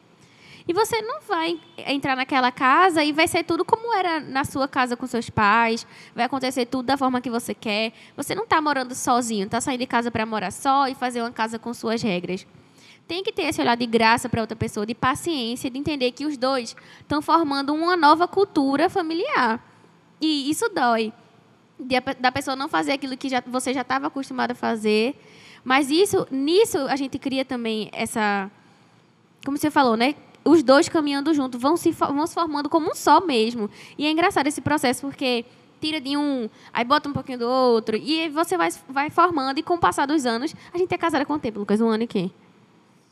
e 0.66 0.72
você 0.72 1.02
não 1.02 1.20
vai 1.20 1.60
entrar 1.76 2.16
naquela 2.16 2.50
casa 2.50 3.04
e 3.04 3.12
vai 3.12 3.28
ser 3.28 3.44
tudo 3.44 3.64
como 3.64 3.92
era 3.92 4.18
na 4.20 4.44
sua 4.44 4.66
casa 4.66 4.96
com 4.96 5.06
seus 5.06 5.28
pais, 5.28 5.86
vai 6.14 6.24
acontecer 6.24 6.64
tudo 6.64 6.86
da 6.86 6.96
forma 6.96 7.20
que 7.20 7.28
você 7.28 7.54
quer. 7.54 7.92
Você 8.16 8.34
não 8.34 8.44
está 8.44 8.62
morando 8.62 8.94
sozinho, 8.94 9.44
está 9.44 9.60
saindo 9.60 9.80
de 9.80 9.86
casa 9.86 10.10
para 10.10 10.24
morar 10.24 10.50
só 10.50 10.88
e 10.88 10.94
fazer 10.94 11.20
uma 11.20 11.30
casa 11.30 11.58
com 11.58 11.74
suas 11.74 12.00
regras. 12.00 12.46
Tem 13.06 13.22
que 13.22 13.30
ter 13.30 13.42
esse 13.42 13.60
olhar 13.60 13.76
de 13.76 13.84
graça 13.84 14.26
para 14.26 14.40
outra 14.40 14.56
pessoa, 14.56 14.86
de 14.86 14.94
paciência, 14.94 15.70
de 15.70 15.78
entender 15.78 16.10
que 16.12 16.24
os 16.24 16.38
dois 16.38 16.74
estão 17.00 17.20
formando 17.20 17.74
uma 17.74 17.94
nova 17.94 18.26
cultura 18.26 18.88
familiar. 18.88 19.62
E 20.18 20.50
isso 20.50 20.70
dói. 20.70 21.12
De, 21.78 22.00
da 22.18 22.32
pessoa 22.32 22.56
não 22.56 22.68
fazer 22.68 22.92
aquilo 22.92 23.18
que 23.18 23.28
já, 23.28 23.42
você 23.46 23.74
já 23.74 23.82
estava 23.82 24.06
acostumado 24.06 24.52
a 24.52 24.54
fazer. 24.54 25.14
Mas 25.62 25.90
isso, 25.90 26.26
nisso 26.30 26.78
a 26.78 26.96
gente 26.96 27.18
cria 27.18 27.44
também 27.44 27.90
essa. 27.92 28.50
Como 29.44 29.58
você 29.58 29.70
falou, 29.70 29.94
né? 29.94 30.14
Os 30.44 30.62
dois 30.62 30.88
caminhando 30.88 31.32
junto, 31.32 31.58
vão 31.58 31.76
se, 31.76 31.90
vão 31.90 32.26
se 32.26 32.34
formando 32.34 32.68
como 32.68 32.90
um 32.90 32.94
só 32.94 33.20
mesmo. 33.20 33.70
E 33.96 34.06
é 34.06 34.10
engraçado 34.10 34.46
esse 34.46 34.60
processo, 34.60 35.00
porque 35.02 35.44
tira 35.80 36.00
de 36.00 36.16
um, 36.16 36.48
aí 36.72 36.84
bota 36.84 37.08
um 37.08 37.12
pouquinho 37.12 37.38
do 37.38 37.48
outro, 37.48 37.96
e 37.96 38.28
você 38.30 38.56
vai, 38.56 38.70
vai 38.88 39.10
formando, 39.10 39.58
e 39.58 39.62
com 39.62 39.74
o 39.74 39.78
passar 39.78 40.06
dos 40.06 40.24
anos, 40.24 40.54
a 40.72 40.78
gente 40.78 40.92
é 40.94 40.98
casada 40.98 41.24
quanto 41.26 41.42
tempo, 41.42 41.58
Lucas? 41.58 41.80
Um 41.80 41.88
ano 41.88 42.04
e 42.04 42.06
quê? 42.06 42.30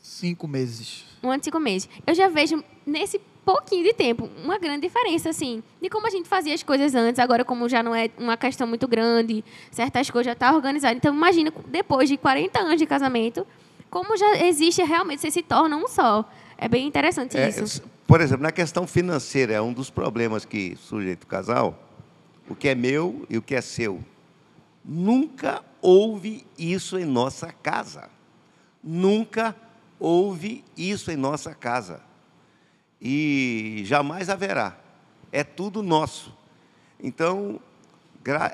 Cinco 0.01 0.47
meses. 0.47 1.05
Um 1.21 1.29
ano 1.29 1.39
e 1.39 1.45
cinco 1.45 1.59
meses. 1.59 1.87
Eu 2.05 2.15
já 2.15 2.27
vejo, 2.27 2.63
nesse 2.85 3.21
pouquinho 3.45 3.83
de 3.83 3.93
tempo, 3.93 4.29
uma 4.43 4.57
grande 4.57 4.87
diferença, 4.87 5.29
assim, 5.29 5.61
de 5.81 5.89
como 5.89 6.07
a 6.07 6.09
gente 6.09 6.27
fazia 6.27 6.53
as 6.53 6.63
coisas 6.63 6.95
antes, 6.95 7.19
agora 7.19 7.45
como 7.45 7.69
já 7.69 7.83
não 7.83 7.93
é 7.93 8.09
uma 8.17 8.37
questão 8.37 8.65
muito 8.65 8.87
grande, 8.87 9.43
certas 9.69 10.09
coisas 10.09 10.25
já 10.25 10.33
estão 10.33 10.49
tá 10.49 10.55
organizadas. 10.55 10.97
Então, 10.97 11.13
imagina, 11.13 11.53
depois 11.67 12.09
de 12.09 12.17
40 12.17 12.59
anos 12.59 12.77
de 12.77 12.85
casamento, 12.85 13.45
como 13.89 14.17
já 14.17 14.45
existe 14.45 14.81
realmente, 14.81 15.21
você 15.21 15.29
se 15.29 15.43
torna 15.43 15.77
um 15.77 15.87
só. 15.87 16.27
É 16.63 16.69
bem 16.69 16.87
interessante 16.87 17.35
É, 17.37 17.49
isso. 17.49 17.83
por 18.07 18.21
exemplo, 18.21 18.41
na 18.43 18.51
questão 18.51 18.87
financeira, 18.87 19.51
é 19.51 19.61
um 19.61 19.73
dos 19.73 19.89
problemas 19.89 20.45
que 20.45 20.77
surge 20.77 21.09
entre 21.09 21.25
o 21.25 21.27
casal, 21.27 21.77
o 22.47 22.55
que 22.55 22.69
é 22.69 22.73
meu 22.73 23.25
e 23.29 23.37
o 23.37 23.41
que 23.41 23.53
é 23.53 23.59
seu. 23.59 24.01
Nunca 24.85 25.61
houve 25.81 26.45
isso 26.57 26.97
em 26.97 27.03
nossa 27.03 27.51
casa. 27.51 28.09
Nunca 28.81 29.53
houve 29.99 30.63
isso 30.77 31.11
em 31.11 31.17
nossa 31.17 31.53
casa. 31.53 31.99
E 33.01 33.81
jamais 33.85 34.29
haverá. 34.29 34.77
É 35.33 35.43
tudo 35.43 35.83
nosso. 35.83 36.33
Então, 36.97 37.59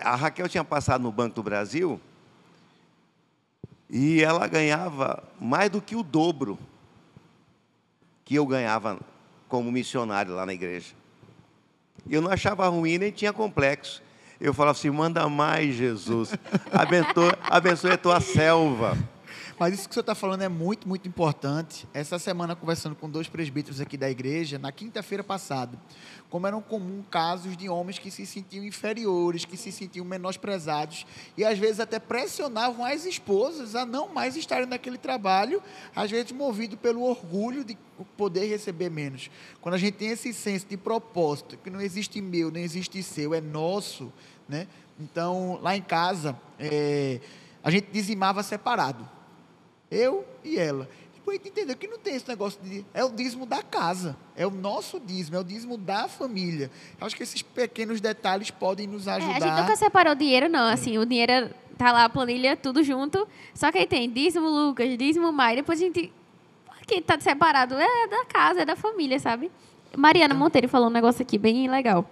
a 0.03 0.16
Raquel 0.16 0.49
tinha 0.49 0.64
passado 0.64 1.03
no 1.03 1.12
Banco 1.12 1.36
do 1.36 1.43
Brasil 1.43 2.01
e 3.88 4.24
ela 4.24 4.47
ganhava 4.47 5.24
mais 5.39 5.70
do 5.70 5.80
que 5.80 5.95
o 5.95 6.01
dobro 6.01 6.57
que 8.30 8.36
eu 8.36 8.45
ganhava 8.45 8.99
como 9.47 9.71
missionário 9.71 10.36
lá 10.36 10.45
na 10.45 10.53
igreja. 10.53 10.93
Eu 12.07 12.21
não 12.21 12.30
achava 12.30 12.67
ruim, 12.67 12.99
nem 12.99 13.09
tinha 13.09 13.34
complexo. 13.34 14.03
Eu 14.39 14.53
falava 14.53 14.77
assim: 14.77 14.91
manda 14.91 15.27
mais, 15.27 15.73
Jesus. 15.73 16.36
Abençoe, 16.71 17.34
abençoe 17.41 17.89
a 17.89 17.97
tua 17.97 18.21
selva. 18.21 18.95
Mas 19.60 19.74
isso 19.74 19.89
que 19.89 19.93
senhor 19.93 20.03
está 20.03 20.16
falando 20.16 20.41
é 20.41 20.47
muito, 20.47 20.88
muito 20.88 21.05
importante. 21.05 21.86
Essa 21.93 22.18
semana, 22.18 22.55
conversando 22.55 22.95
com 22.95 23.10
dois 23.10 23.28
presbíteros 23.28 23.82
aqui 23.82 23.97
da 23.97 24.10
igreja, 24.10 24.57
na 24.57 24.72
quinta-feira 24.72 25.22
passada, 25.22 25.78
como 26.30 26.47
eram 26.47 26.62
comum 26.62 27.03
casos 27.12 27.57
de 27.57 27.68
homens 27.68 27.99
que 27.99 28.10
se 28.10 28.26
sentiam 28.26 28.64
inferiores, 28.64 29.43
que 29.43 29.57
se 29.57 29.70
sentiam 29.70 30.05
menosprezados 30.05 31.05
e 31.36 31.43
às 31.43 31.60
vezes 31.60 31.82
até 31.82 31.99
pressionavam 31.99 32.86
as 32.86 33.03
esposas 33.03 33.76
a 33.76 33.86
não 33.86 34.07
mais 34.14 34.38
estarem 34.38 34.66
naquele 34.66 34.97
trabalho, 34.97 35.62
às 35.93 36.10
vezes 36.10 36.32
movido 36.32 36.78
pelo 36.78 37.03
orgulho 37.03 37.66
de 37.66 37.78
poder 38.16 38.45
receber 38.45 38.89
menos. 38.89 39.30
Quando 39.60 39.76
a 39.76 39.78
gente 39.78 39.95
tem 39.95 40.07
esse 40.07 40.32
senso 40.32 40.68
de 40.68 40.78
propósito, 40.78 41.57
que 41.57 41.70
não 41.70 41.82
existe 41.82 42.22
meu, 42.22 42.49
nem 42.49 42.64
existe 42.64 43.03
seu, 43.03 43.34
é 43.34 43.41
nosso, 43.41 44.10
né? 44.47 44.68
Então, 44.97 45.60
lá 45.62 45.76
em 45.76 45.82
casa, 45.82 46.39
é, 46.57 47.20
a 47.62 47.70
gente 47.70 47.89
dizimava 47.91 48.41
separado. 48.41 49.18
Eu 49.91 50.25
e 50.43 50.57
ela. 50.57 50.87
Depois 51.15 51.39
a 51.39 51.43
gente 51.43 51.49
entendeu 51.51 51.75
que 51.75 51.87
não 51.87 51.97
tem 51.99 52.15
esse 52.15 52.27
negócio 52.27 52.59
de. 52.63 52.85
É 52.93 53.03
o 53.03 53.09
dízimo 53.09 53.45
da 53.45 53.61
casa. 53.61 54.15
É 54.35 54.45
o 54.47 54.51
nosso 54.51 54.99
dízimo, 54.99 55.35
é 55.37 55.39
o 55.39 55.43
dízimo 55.43 55.77
da 55.77 56.07
família. 56.07 56.71
Eu 56.99 57.05
acho 57.07 57.15
que 57.15 57.23
esses 57.23 57.41
pequenos 57.41 57.99
detalhes 58.01 58.49
podem 58.51 58.87
nos 58.87 59.05
É, 59.07 59.11
a 59.11 59.15
ajudar. 59.15 59.39
gente 59.39 59.61
nunca 59.61 59.75
separou 59.75 60.13
o 60.13 60.15
dinheiro, 60.15 60.47
não. 60.49 60.67
Assim, 60.71 60.97
o 60.97 61.05
dinheiro 61.05 61.49
tá 61.77 61.91
lá, 61.91 62.05
a 62.05 62.09
planilha, 62.09 62.55
tudo 62.55 62.83
junto. 62.83 63.27
Só 63.53 63.71
que 63.71 63.77
aí 63.79 63.85
tem 63.87 64.09
dízimo 64.09 64.47
Lucas, 64.49 64.97
dízimo 64.97 65.31
Mai. 65.31 65.55
Depois 65.57 65.79
a 65.79 65.83
gente. 65.83 66.11
Quem 66.87 67.01
tá 67.01 67.19
separado 67.19 67.75
é 67.75 68.07
da 68.07 68.25
casa, 68.25 68.61
é 68.61 68.65
da 68.65 68.75
família, 68.75 69.19
sabe? 69.19 69.51
Mariana 69.95 70.33
Monteiro 70.33 70.67
falou 70.67 70.87
um 70.87 70.91
negócio 70.91 71.21
aqui 71.21 71.37
bem 71.37 71.69
legal. 71.69 72.09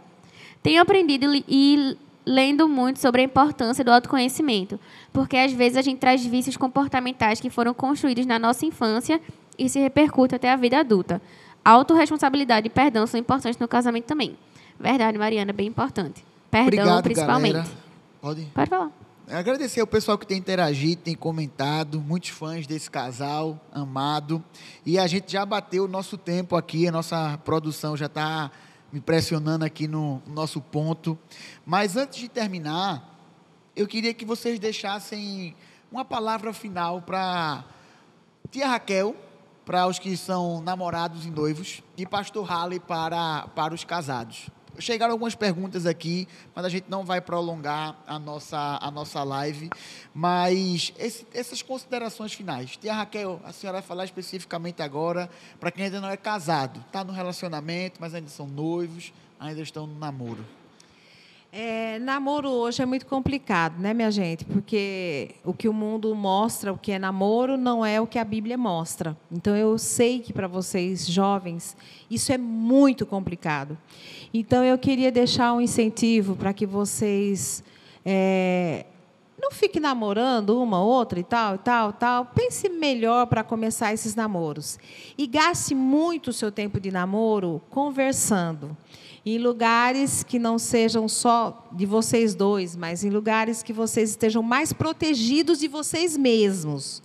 Tenho 0.62 0.82
aprendido 0.82 1.26
e 1.48 1.98
lendo 2.28 2.68
muito 2.68 3.00
sobre 3.00 3.22
a 3.22 3.24
importância 3.24 3.86
do 3.86 3.92
autoconhecimento, 3.92 4.78
porque 5.14 5.38
às 5.38 5.54
vezes 5.54 5.78
a 5.78 5.82
gente 5.82 5.98
traz 5.98 6.26
vícios 6.26 6.58
comportamentais 6.58 7.40
que 7.40 7.50
foram 7.50 7.74
construídos 7.74 8.26
na 8.26 8.38
nossa 8.38 8.66
infância 8.66 9.22
e 9.58 9.70
se 9.70 9.80
repercutem 9.80 10.36
até 10.36 10.52
a 10.52 10.58
vida 10.58 10.78
adulta. 10.78 11.22
Autoresponsabilidade 11.64 12.68
e 12.68 12.70
perdão 12.70 13.08
são 13.08 13.18
importantes 13.18 13.58
no 13.58 13.68
casamento 13.68 14.06
também. 14.06 14.38
Verdade, 14.78 15.18
Mariana, 15.18 15.54
bem 15.54 15.68
importante. 15.68 16.24
Perdão, 16.52 16.68
Obrigado, 16.68 17.04
principalmente. 17.04 17.54
galera. 17.54 17.72
Pode. 18.22 18.42
Pode 18.54 18.70
falar. 18.70 18.92
Agradecer 19.30 19.82
ao 19.82 19.88
pessoal 19.88 20.18
que 20.18 20.26
tem 20.26 20.38
interagido, 20.38 21.02
tem 21.02 21.16
comentado, 21.16 22.00
muitos 22.00 22.30
fãs 22.30 22.68
desse 22.68 22.92
casal 22.92 23.60
amado. 23.74 24.44
E 24.86 25.00
a 25.00 25.08
gente 25.08 25.32
já 25.32 25.46
bateu 25.46 25.86
o 25.86 25.88
nosso 25.88 26.18
tempo 26.18 26.56
aqui, 26.56 26.88
a 26.88 26.92
nossa 26.92 27.38
produção 27.44 27.96
já 27.96 28.06
está 28.06 28.52
me 28.92 29.02
pressionando 29.02 29.66
aqui 29.66 29.88
no 29.88 30.22
nosso 30.28 30.62
ponto. 30.62 31.18
Mas 31.66 31.96
antes 31.96 32.20
de 32.20 32.30
terminar, 32.30 33.18
eu 33.76 33.88
queria 33.88 34.14
que 34.14 34.26
vocês 34.26 34.60
deixassem 34.60 35.56
uma 35.92 36.06
palavra 36.06 36.54
final 36.54 37.02
para 37.02 37.66
tia 38.50 38.68
Raquel, 38.68 39.16
para 39.66 39.86
os 39.88 40.00
que 40.00 40.16
são 40.16 40.62
namorados 40.62 41.26
e 41.26 41.30
noivos, 41.30 41.84
e 41.98 42.06
pastor 42.06 42.46
Halley 42.46 42.80
para, 42.80 43.48
para 43.50 43.74
os 43.74 43.84
casados. 43.84 44.50
Chegaram 44.80 45.12
algumas 45.14 45.36
perguntas 45.36 45.86
aqui, 45.86 46.28
mas 46.56 46.64
a 46.66 46.70
gente 46.70 46.86
não 46.90 47.04
vai 47.04 47.20
prolongar 47.22 47.96
a 48.06 48.18
nossa, 48.20 48.78
a 48.82 48.92
nossa 48.92 49.24
live. 49.24 49.70
Mas 50.14 50.94
esse- 50.98 51.26
essas 51.34 51.62
considerações 51.62 52.34
finais. 52.34 52.78
Tia 52.78 52.94
Raquel, 52.94 53.40
a 53.44 53.52
senhora 53.52 53.80
vai 53.80 53.88
falar 53.88 54.06
especificamente 54.06 54.82
agora 54.82 55.30
para 55.60 55.72
quem 55.72 55.86
ainda 55.86 56.00
não 56.02 56.10
é 56.10 56.18
casado. 56.18 56.80
Está 56.88 57.04
no 57.04 57.14
relacionamento, 57.14 58.00
mas 58.00 58.14
ainda 58.14 58.30
são 58.30 58.48
noivos, 58.48 59.12
ainda 59.40 59.62
estão 59.62 59.86
no 59.88 59.98
namoro. 59.98 60.46
É, 61.52 61.98
namoro 62.00 62.50
hoje 62.50 62.82
é 62.82 62.86
muito 62.86 63.06
complicado, 63.06 63.80
né, 63.80 63.94
minha 63.94 64.12
gente? 64.12 64.44
Porque 64.44 65.36
o 65.46 65.54
que 65.54 65.70
o 65.70 65.74
mundo 65.74 66.14
mostra, 66.14 66.74
o 66.74 66.78
que 66.78 66.92
é 66.92 67.00
namoro, 67.00 67.56
não 67.58 67.86
é 67.86 68.02
o 68.02 68.06
que 68.06 68.20
a 68.20 68.24
Bíblia 68.24 68.58
mostra. 68.58 69.18
Então, 69.32 69.56
eu 69.56 69.78
sei 69.78 70.20
que 70.20 70.34
para 70.34 70.48
vocês, 70.48 71.08
jovens, 71.08 71.76
isso 72.12 72.34
é 72.34 72.38
muito 72.38 73.06
complicado. 73.06 73.78
Então, 74.34 74.64
eu 74.64 74.78
queria 74.78 75.12
deixar 75.12 75.54
um 75.54 75.62
incentivo 75.62 76.36
para 76.36 76.54
que 76.54 76.66
vocês 76.66 77.64
é, 78.06 78.86
não 79.42 79.50
fiquem 79.50 79.82
namorando 79.82 80.62
uma 80.62 80.82
outra 80.84 81.20
e 81.20 81.24
tal, 81.24 81.56
e 81.56 81.60
tal, 81.60 81.94
tal. 81.94 82.26
Pense 82.26 82.68
melhor 82.68 83.28
para 83.28 83.44
começar 83.44 83.94
esses 83.94 84.16
namoros. 84.16 84.78
E 85.18 85.26
gaste 85.26 85.74
muito 85.74 86.30
o 86.30 86.34
seu 86.34 86.52
tempo 86.52 86.80
de 86.80 86.92
namoro 86.92 87.62
conversando 87.70 88.76
em 89.36 89.38
lugares 89.40 90.24
que 90.24 90.40
não 90.40 90.58
sejam 90.58 91.08
só 91.08 91.68
de 91.72 91.86
vocês 91.86 92.34
dois, 92.34 92.76
mas 92.76 93.04
em 93.04 93.10
lugares 93.10 93.62
que 93.62 93.74
vocês 93.74 94.12
estejam 94.12 94.42
mais 94.42 94.72
protegidos 94.72 95.60
de 95.60 95.68
vocês 95.68 96.16
mesmos. 96.16 97.02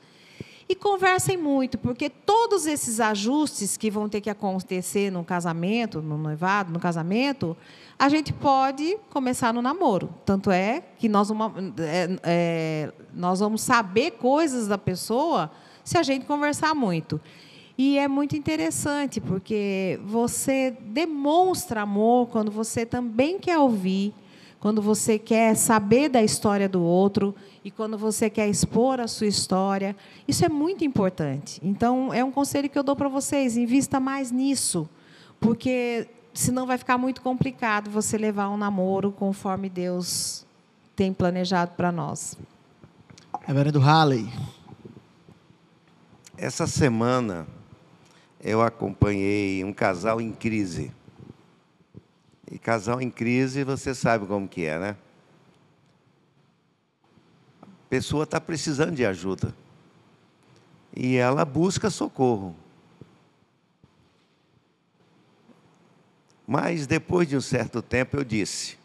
E 0.69 0.75
conversem 0.75 1.37
muito, 1.37 1.77
porque 1.77 2.09
todos 2.09 2.65
esses 2.67 3.01
ajustes 3.01 3.77
que 3.77 3.91
vão 3.91 4.09
ter 4.09 4.21
que 4.21 4.31
acontecer 4.31 5.11
no 5.11 5.25
casamento, 5.25 6.01
no 6.01 6.17
noivado, 6.17 6.73
no 6.73 6.79
casamento, 6.79 7.57
a 7.99 8.09
gente 8.09 8.33
pode 8.33 8.97
começar 9.11 9.53
no 9.53 9.61
namoro. 9.61 10.15
Tanto 10.25 10.51
é 10.51 10.83
que 10.99 11.09
nós 11.09 11.29
é, 11.79 12.19
é, 12.23 12.93
nós 13.13 13.41
vamos 13.41 13.63
saber 13.63 14.13
coisas 14.13 14.69
da 14.69 14.79
pessoa 14.79 15.51
se 15.85 15.99
a 15.99 16.03
gente 16.03 16.25
conversar 16.25 16.75
muito. 16.75 17.21
E 17.85 17.99
é 17.99 18.07
muito 18.07 18.37
interessante, 18.37 19.21
porque 19.21 19.99
você 20.05 20.71
demonstra 20.83 21.81
amor 21.81 22.29
quando 22.29 22.49
você 22.49 22.87
também 22.87 23.41
quer 23.41 23.59
ouvir, 23.59 24.15
quando 24.61 24.81
você 24.81 25.19
quer 25.19 25.57
saber 25.57 26.09
da 26.09 26.23
história 26.23 26.69
do 26.69 26.81
outro 26.81 27.35
e 27.65 27.73
quando 27.73 27.99
você 27.99 28.31
quer 28.31 28.49
expor 28.49 29.01
a 29.01 29.09
sua 29.09 29.27
história. 29.27 29.97
Isso 30.29 30.45
é 30.45 30.49
muito 30.49 30.85
importante. 30.85 31.61
Então, 31.61 32.15
é 32.15 32.23
um 32.23 32.31
conselho 32.31 32.71
que 32.71 32.79
eu 32.79 32.85
dou 32.85 32.95
para 32.95 33.09
vocês: 33.09 33.57
invista 33.57 33.99
mais 33.99 34.31
nisso, 34.31 34.89
porque 35.41 36.07
senão 36.33 36.69
vai 36.69 36.79
ficar 36.79 36.97
muito 36.97 37.21
complicado 37.21 37.91
você 37.91 38.17
levar 38.17 38.49
um 38.49 38.57
namoro 38.57 39.11
conforme 39.11 39.69
Deus 39.69 40.47
tem 40.95 41.13
planejado 41.13 41.73
para 41.73 41.91
nós. 41.91 42.39
Reverendo 43.45 43.81
Halley. 43.81 44.29
Essa 46.39 46.69
semana 46.69 47.45
eu 48.43 48.61
acompanhei 48.61 49.63
um 49.63 49.73
casal 49.73 50.21
em 50.21 50.33
crise. 50.33 50.93
E 52.51 52.59
casal 52.59 53.01
em 53.01 53.11
crise, 53.11 53.63
você 53.63 53.95
sabe 53.95 54.27
como 54.27 54.49
que 54.49 54.65
é, 54.65 54.79
né? 54.79 54.97
A 57.63 57.67
pessoa 57.89 58.25
está 58.25 58.41
precisando 58.41 58.97
de 58.97 59.07
ajuda. 59.07 59.55
E 60.95 61.17
ela 61.17 61.45
busca 61.45 61.89
socorro. 61.89 62.55
Mas 66.47 66.87
depois 66.87 67.29
de 67.29 67.37
um 67.37 67.41
certo 67.41 67.81
tempo 67.81 68.17
eu 68.17 68.25
disse: 68.25 68.77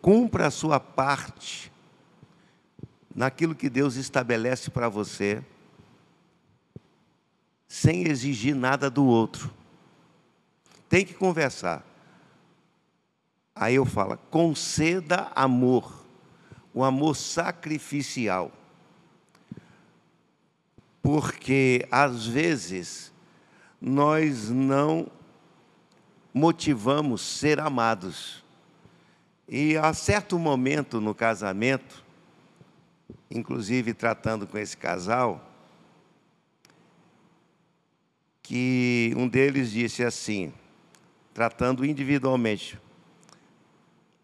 cumpra 0.00 0.46
a 0.46 0.50
sua 0.50 0.80
parte 0.80 1.70
naquilo 3.14 3.54
que 3.54 3.68
Deus 3.68 3.96
estabelece 3.96 4.70
para 4.70 4.88
você, 4.88 5.44
sem 7.72 8.06
exigir 8.06 8.54
nada 8.54 8.90
do 8.90 9.02
outro. 9.02 9.50
Tem 10.90 11.06
que 11.06 11.14
conversar. 11.14 11.82
Aí 13.54 13.76
eu 13.76 13.86
falo, 13.86 14.18
conceda 14.30 15.32
amor, 15.34 16.04
o 16.74 16.84
amor 16.84 17.16
sacrificial. 17.16 18.52
Porque, 21.00 21.88
às 21.90 22.26
vezes, 22.26 23.10
nós 23.80 24.50
não 24.50 25.06
motivamos 26.34 27.22
ser 27.22 27.58
amados. 27.58 28.44
E 29.48 29.78
a 29.78 29.94
certo 29.94 30.38
momento 30.38 31.00
no 31.00 31.14
casamento, 31.14 32.04
inclusive 33.30 33.94
tratando 33.94 34.46
com 34.46 34.58
esse 34.58 34.76
casal, 34.76 35.51
que 38.42 39.14
um 39.16 39.28
deles 39.28 39.70
disse 39.70 40.02
assim, 40.02 40.52
tratando 41.32 41.84
individualmente, 41.84 42.78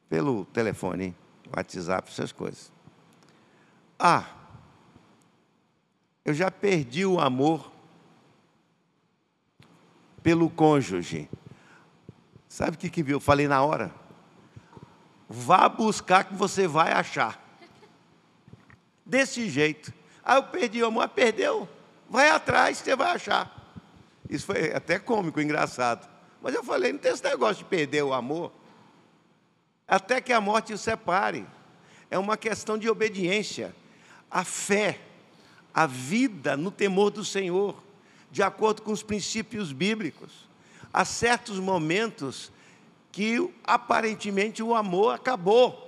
pelo 0.08 0.44
telefone, 0.46 1.14
WhatsApp, 1.54 2.10
essas 2.10 2.32
coisas. 2.32 2.72
Ah, 3.98 4.24
eu 6.24 6.34
já 6.34 6.50
perdi 6.50 7.04
o 7.04 7.20
amor 7.20 7.70
pelo 10.22 10.50
cônjuge. 10.50 11.28
Sabe 12.48 12.76
o 12.76 12.78
que, 12.78 12.90
que 12.90 13.10
eu 13.10 13.20
falei 13.20 13.46
na 13.46 13.62
hora? 13.62 13.94
Vá 15.28 15.68
buscar 15.68 16.24
que 16.24 16.34
você 16.34 16.66
vai 16.66 16.92
achar. 16.92 17.42
Desse 19.04 19.48
jeito. 19.48 19.92
Ah, 20.24 20.36
eu 20.36 20.42
perdi 20.44 20.82
o 20.82 20.86
amor, 20.86 21.08
perdeu. 21.08 21.68
Vai 22.08 22.30
atrás 22.30 22.78
você 22.78 22.96
vai 22.96 23.12
achar. 23.12 23.57
Isso 24.28 24.46
foi 24.46 24.72
até 24.72 24.98
cômico, 24.98 25.40
engraçado. 25.40 26.08
Mas 26.42 26.54
eu 26.54 26.62
falei, 26.62 26.92
não 26.92 26.98
tem 26.98 27.12
esse 27.12 27.24
negócio 27.24 27.64
de 27.64 27.64
perder 27.64 28.02
o 28.02 28.12
amor. 28.12 28.52
Até 29.86 30.20
que 30.20 30.32
a 30.32 30.40
morte 30.40 30.72
o 30.72 30.78
separe. 30.78 31.46
É 32.10 32.18
uma 32.18 32.36
questão 32.36 32.76
de 32.78 32.88
obediência. 32.88 33.74
A 34.30 34.44
fé, 34.44 35.00
a 35.72 35.86
vida 35.86 36.56
no 36.56 36.70
temor 36.70 37.10
do 37.10 37.24
Senhor, 37.24 37.82
de 38.30 38.42
acordo 38.42 38.82
com 38.82 38.92
os 38.92 39.02
princípios 39.02 39.72
bíblicos. 39.72 40.48
Há 40.92 41.04
certos 41.04 41.58
momentos 41.58 42.52
que 43.10 43.52
aparentemente 43.64 44.62
o 44.62 44.74
amor 44.74 45.14
acabou. 45.14 45.86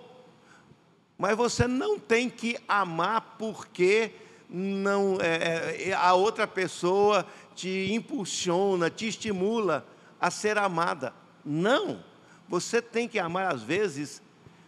Mas 1.18 1.36
você 1.36 1.66
não 1.66 1.98
tem 1.98 2.30
que 2.30 2.58
amar 2.66 3.36
porque 3.38 4.12
não 4.50 5.18
é, 5.20 5.90
é, 5.90 5.92
a 5.94 6.12
outra 6.14 6.46
pessoa 6.46 7.24
te 7.54 7.92
impulsiona, 7.92 8.90
te 8.90 9.06
estimula 9.06 9.86
a 10.20 10.30
ser 10.30 10.58
amada. 10.58 11.14
Não. 11.44 12.02
Você 12.48 12.82
tem 12.82 13.08
que 13.08 13.18
amar 13.18 13.54
às 13.54 13.62
vezes 13.62 14.20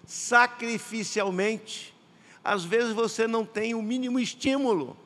sacrificialmente. 0.06 1.92
Às 2.44 2.64
vezes 2.64 2.92
você 2.92 3.26
não 3.26 3.44
tem 3.44 3.74
o 3.74 3.82
mínimo 3.82 4.20
estímulo. 4.20 4.96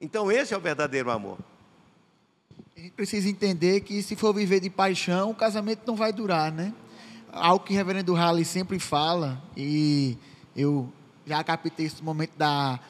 Então 0.00 0.32
esse 0.32 0.54
é 0.54 0.56
o 0.56 0.60
verdadeiro 0.60 1.10
amor. 1.10 1.38
A 2.76 2.80
gente 2.80 2.92
precisa 2.92 3.28
entender 3.28 3.80
que 3.80 4.02
se 4.02 4.14
for 4.14 4.32
viver 4.32 4.60
de 4.60 4.70
paixão, 4.70 5.30
o 5.30 5.34
casamento 5.34 5.82
não 5.86 5.96
vai 5.96 6.12
durar, 6.12 6.52
né? 6.52 6.72
Algo 7.30 7.64
que 7.64 7.74
o 7.74 7.76
reverendo 7.76 8.14
Halley 8.14 8.44
sempre 8.44 8.78
fala, 8.78 9.42
e 9.56 10.16
eu 10.56 10.90
já 11.26 11.42
captei 11.44 11.86
esse 11.86 12.02
momento 12.02 12.36
da, 12.38 12.80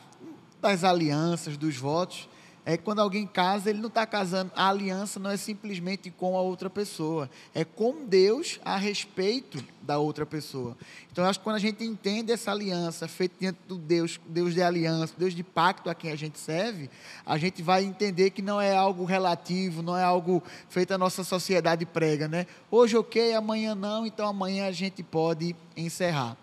das 0.60 0.84
alianças, 0.84 1.56
dos 1.56 1.76
votos, 1.76 2.28
é 2.70 2.76
que 2.76 2.84
quando 2.84 3.00
alguém 3.00 3.26
casa, 3.26 3.70
ele 3.70 3.78
não 3.78 3.88
está 3.88 4.04
casando. 4.04 4.52
A 4.54 4.68
aliança 4.68 5.18
não 5.18 5.30
é 5.30 5.38
simplesmente 5.38 6.10
com 6.10 6.36
a 6.36 6.42
outra 6.42 6.68
pessoa, 6.68 7.30
é 7.54 7.64
com 7.64 8.04
Deus 8.04 8.60
a 8.62 8.76
respeito 8.76 9.64
da 9.80 9.96
outra 9.96 10.26
pessoa. 10.26 10.76
Então, 11.10 11.24
eu 11.24 11.30
acho 11.30 11.38
que 11.38 11.44
quando 11.44 11.56
a 11.56 11.60
gente 11.60 11.82
entende 11.82 12.30
essa 12.30 12.50
aliança 12.50 13.08
feita 13.08 13.36
diante 13.40 13.58
do 13.66 13.78
Deus, 13.78 14.20
Deus 14.28 14.52
de 14.52 14.62
aliança, 14.62 15.14
Deus 15.16 15.34
de 15.34 15.42
pacto 15.42 15.88
a 15.88 15.94
quem 15.94 16.10
a 16.12 16.14
gente 16.14 16.38
serve, 16.38 16.90
a 17.24 17.38
gente 17.38 17.62
vai 17.62 17.84
entender 17.84 18.28
que 18.28 18.42
não 18.42 18.60
é 18.60 18.76
algo 18.76 19.06
relativo, 19.06 19.82
não 19.82 19.96
é 19.96 20.04
algo 20.04 20.42
feito 20.68 20.92
a 20.92 20.98
nossa 20.98 21.24
sociedade 21.24 21.86
prega, 21.86 22.28
né? 22.28 22.46
Hoje 22.70 22.98
ok, 22.98 23.32
amanhã 23.32 23.74
não, 23.74 24.04
então 24.04 24.28
amanhã 24.28 24.66
a 24.66 24.72
gente 24.72 25.02
pode 25.02 25.56
encerrar. 25.74 26.36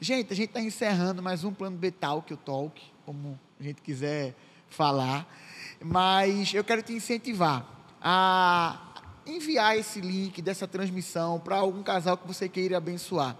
Gente, 0.00 0.32
a 0.32 0.36
gente 0.36 0.48
está 0.48 0.60
encerrando 0.60 1.22
mais 1.22 1.44
um 1.44 1.54
plano 1.54 1.76
Betal 1.76 2.20
que 2.20 2.34
o 2.34 2.36
Talk, 2.36 2.82
como 3.06 3.38
a 3.58 3.62
gente 3.62 3.82
quiser 3.82 4.34
falar. 4.68 5.26
Mas 5.80 6.52
eu 6.54 6.64
quero 6.64 6.82
te 6.82 6.92
incentivar 6.92 7.66
a 8.00 8.88
enviar 9.26 9.76
esse 9.76 10.00
link 10.00 10.40
dessa 10.40 10.66
transmissão 10.66 11.38
para 11.38 11.56
algum 11.56 11.82
casal 11.82 12.16
que 12.16 12.26
você 12.26 12.48
queira 12.48 12.76
abençoar. 12.78 13.36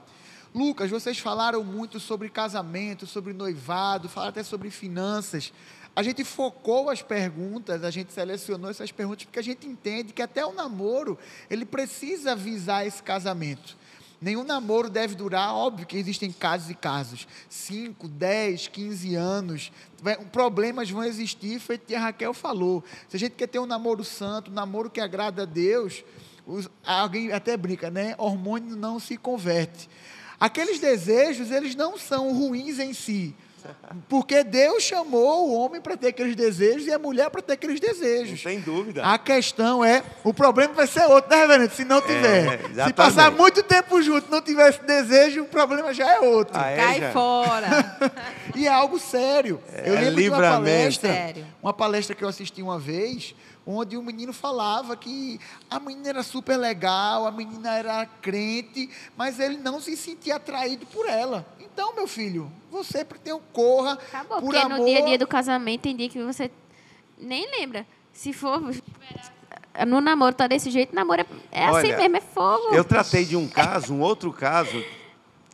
Lucas, 0.54 0.90
vocês 0.90 1.18
falaram 1.18 1.62
muito 1.62 2.00
sobre 2.00 2.28
casamento, 2.28 3.06
sobre 3.06 3.32
noivado, 3.32 4.08
falaram 4.08 4.30
até 4.30 4.42
sobre 4.42 4.70
finanças. 4.70 5.52
A 5.94 6.02
gente 6.02 6.24
focou 6.24 6.90
as 6.90 7.02
perguntas, 7.02 7.84
a 7.84 7.90
gente 7.90 8.12
selecionou 8.12 8.70
essas 8.70 8.92
perguntas 8.92 9.24
porque 9.24 9.38
a 9.38 9.42
gente 9.42 9.66
entende 9.66 10.12
que 10.12 10.22
até 10.22 10.44
o 10.44 10.52
namoro 10.52 11.18
ele 11.50 11.64
precisa 11.64 12.34
visar 12.34 12.86
esse 12.86 13.02
casamento. 13.02 13.76
Nenhum 14.20 14.42
namoro 14.42 14.90
deve 14.90 15.14
durar, 15.14 15.54
óbvio 15.54 15.86
que 15.86 15.96
existem 15.96 16.32
casos 16.32 16.70
e 16.70 16.74
casos. 16.74 17.28
5, 17.48 18.08
10, 18.08 18.66
15 18.68 19.14
anos. 19.14 19.72
Problemas 20.32 20.90
vão 20.90 21.04
existir, 21.04 21.60
feito 21.60 21.86
que 21.86 21.94
a 21.94 22.00
Raquel 22.00 22.34
falou. 22.34 22.82
Se 23.08 23.16
a 23.16 23.18
gente 23.18 23.32
quer 23.32 23.46
ter 23.46 23.60
um 23.60 23.66
namoro 23.66 24.02
santo, 24.02 24.50
um 24.50 24.54
namoro 24.54 24.90
que 24.90 25.00
agrada 25.00 25.42
a 25.42 25.46
Deus, 25.46 26.02
os, 26.44 26.68
alguém 26.84 27.32
até 27.32 27.56
brinca, 27.56 27.90
né? 27.90 28.16
Hormônio 28.18 28.74
não 28.74 28.98
se 28.98 29.16
converte. 29.16 29.88
Aqueles 30.40 30.80
desejos, 30.80 31.50
eles 31.50 31.76
não 31.76 31.96
são 31.96 32.32
ruins 32.32 32.78
em 32.78 32.92
si, 32.92 33.36
porque 34.08 34.42
Deus 34.44 34.82
chamou 34.82 35.48
o 35.48 35.54
homem 35.54 35.80
para 35.80 35.96
ter 35.96 36.08
aqueles 36.08 36.34
desejos 36.34 36.86
e 36.86 36.92
a 36.92 36.98
mulher 36.98 37.30
para 37.30 37.42
ter 37.42 37.54
aqueles 37.54 37.80
desejos. 37.80 38.42
Sem 38.42 38.60
dúvida. 38.60 39.02
A 39.04 39.18
questão 39.18 39.84
é, 39.84 40.02
o 40.24 40.32
problema 40.32 40.74
vai 40.74 40.86
ser 40.86 41.04
outro, 41.04 41.30
né, 41.30 41.36
reverendo? 41.36 41.74
Se 41.74 41.84
não 41.84 42.00
tiver. 42.00 42.60
É, 42.76 42.84
se 42.86 42.92
passar 42.92 43.30
muito 43.30 43.62
tempo 43.62 44.00
junto 44.02 44.30
não 44.30 44.40
tiver 44.40 44.68
esse 44.68 44.82
desejo, 44.82 45.42
o 45.42 45.46
problema 45.46 45.92
já 45.92 46.10
é 46.14 46.20
outro. 46.20 46.56
Ah, 46.58 46.70
é, 46.70 46.76
Cai 46.76 47.00
já? 47.00 47.12
fora. 47.12 47.98
e 48.54 48.66
é 48.66 48.70
algo 48.70 48.98
sério. 48.98 49.60
É, 49.72 49.88
eu 49.88 49.94
lembro 49.94 50.22
de 50.22 50.28
uma 50.28 50.38
palestra, 50.38 51.12
sério. 51.12 51.46
uma 51.62 51.72
palestra 51.72 52.14
que 52.14 52.24
eu 52.24 52.28
assisti 52.28 52.62
uma 52.62 52.78
vez, 52.78 53.34
onde 53.66 53.96
o 53.96 54.02
menino 54.02 54.32
falava 54.32 54.96
que 54.96 55.38
a 55.70 55.78
menina 55.78 56.08
era 56.08 56.22
super 56.22 56.56
legal, 56.56 57.26
a 57.26 57.30
menina 57.30 57.76
era 57.76 58.06
crente, 58.06 58.88
mas 59.16 59.38
ele 59.38 59.58
não 59.58 59.80
se 59.80 59.96
sentia 59.96 60.36
atraído 60.36 60.86
por 60.86 61.06
ela. 61.06 61.46
Então, 61.78 61.94
meu 61.94 62.08
filho, 62.08 62.50
você 62.72 63.04
tem 63.04 63.32
um 63.32 63.38
corra 63.38 63.92
Acabou, 63.92 64.40
por 64.40 64.50
porque 64.50 64.56
amor. 64.56 64.80
no 64.80 64.84
dia 64.84 64.98
a 64.98 65.04
dia 65.04 65.16
do 65.16 65.28
casamento 65.28 65.82
tem 65.82 65.94
dia 65.94 66.08
que 66.08 66.20
você 66.20 66.50
nem 67.16 67.48
lembra. 67.48 67.86
Se 68.12 68.32
for 68.32 68.60
no 69.86 70.00
namoro 70.00 70.34
tá 70.34 70.48
desse 70.48 70.72
jeito, 70.72 70.92
namoro 70.92 71.20
é, 71.20 71.26
é 71.52 71.64
assim 71.66 71.76
Olha, 71.76 71.94
assim 71.94 72.02
mesmo, 72.02 72.16
é 72.16 72.20
fogo. 72.20 72.74
Eu 72.74 72.82
tratei 72.82 73.24
de 73.24 73.36
um 73.36 73.46
caso, 73.46 73.94
um 73.94 74.00
outro 74.00 74.32
caso, 74.32 74.84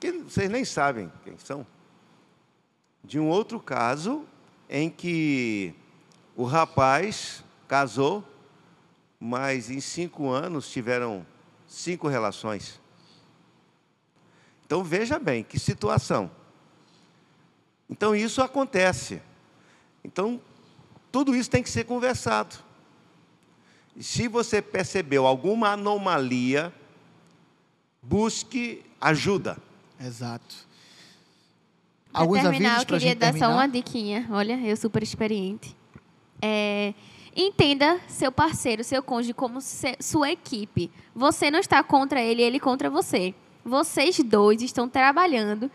que 0.01 0.13
vocês 0.13 0.49
nem 0.49 0.65
sabem 0.65 1.13
quem 1.25 1.37
são. 1.37 1.67
De 3.05 3.21
um 3.21 3.29
outro 3.29 3.61
caso 3.61 4.25
em 4.67 4.89
que 4.89 5.75
o 6.35 6.45
rapaz 6.45 7.45
casou, 7.69 8.25
mas 9.21 9.69
em 9.69 9.79
cinco 9.79 10.31
anos 10.31 10.71
tiveram 10.71 11.27
cinco 11.69 12.09
relações. 12.09 12.81
Então 14.75 14.83
veja 14.83 15.21
bem, 15.21 15.45
que 15.45 15.57
situação. 15.57 16.29
Então 17.89 18.13
isso 18.13 18.43
acontece. 18.43 19.23
Então 20.03 20.41
tudo 21.13 21.33
isso 21.33 21.49
tem 21.49 21.63
que 21.63 21.71
ser 21.71 21.85
conversado. 21.85 22.57
E 23.95 24.03
se 24.03 24.27
você 24.27 24.61
percebeu 24.61 25.29
alguma 25.29 25.75
anomalia, 25.75 26.75
busque 28.03 28.85
ajuda. 29.01 29.59
Exato. 30.01 30.57
Para 32.11 32.23
Alguns 32.23 32.43
terminar, 32.43 32.81
eu 32.81 32.87
queria 32.87 33.15
dar 33.15 33.27
terminar? 33.27 33.47
só 33.47 33.53
uma 33.53 33.69
diquinha. 33.69 34.27
Olha, 34.29 34.59
eu 34.67 34.77
super 34.77 35.05
experiente. 35.05 35.73
É, 36.43 36.95
entenda 37.37 38.01
seu 38.09 38.33
parceiro, 38.33 38.83
seu 38.83 39.05
cônjuge 39.05 39.35
como 39.35 39.61
sua 40.01 40.33
equipe. 40.33 40.91
Você 41.15 41.49
não 41.49 41.61
está 41.61 41.81
contra 41.85 42.21
ele, 42.21 42.43
ele 42.43 42.59
contra 42.59 42.91
você 42.91 43.33
vocês 43.65 44.19
dois 44.23 44.63
estão 44.63 44.89
trabalhando 44.89 45.71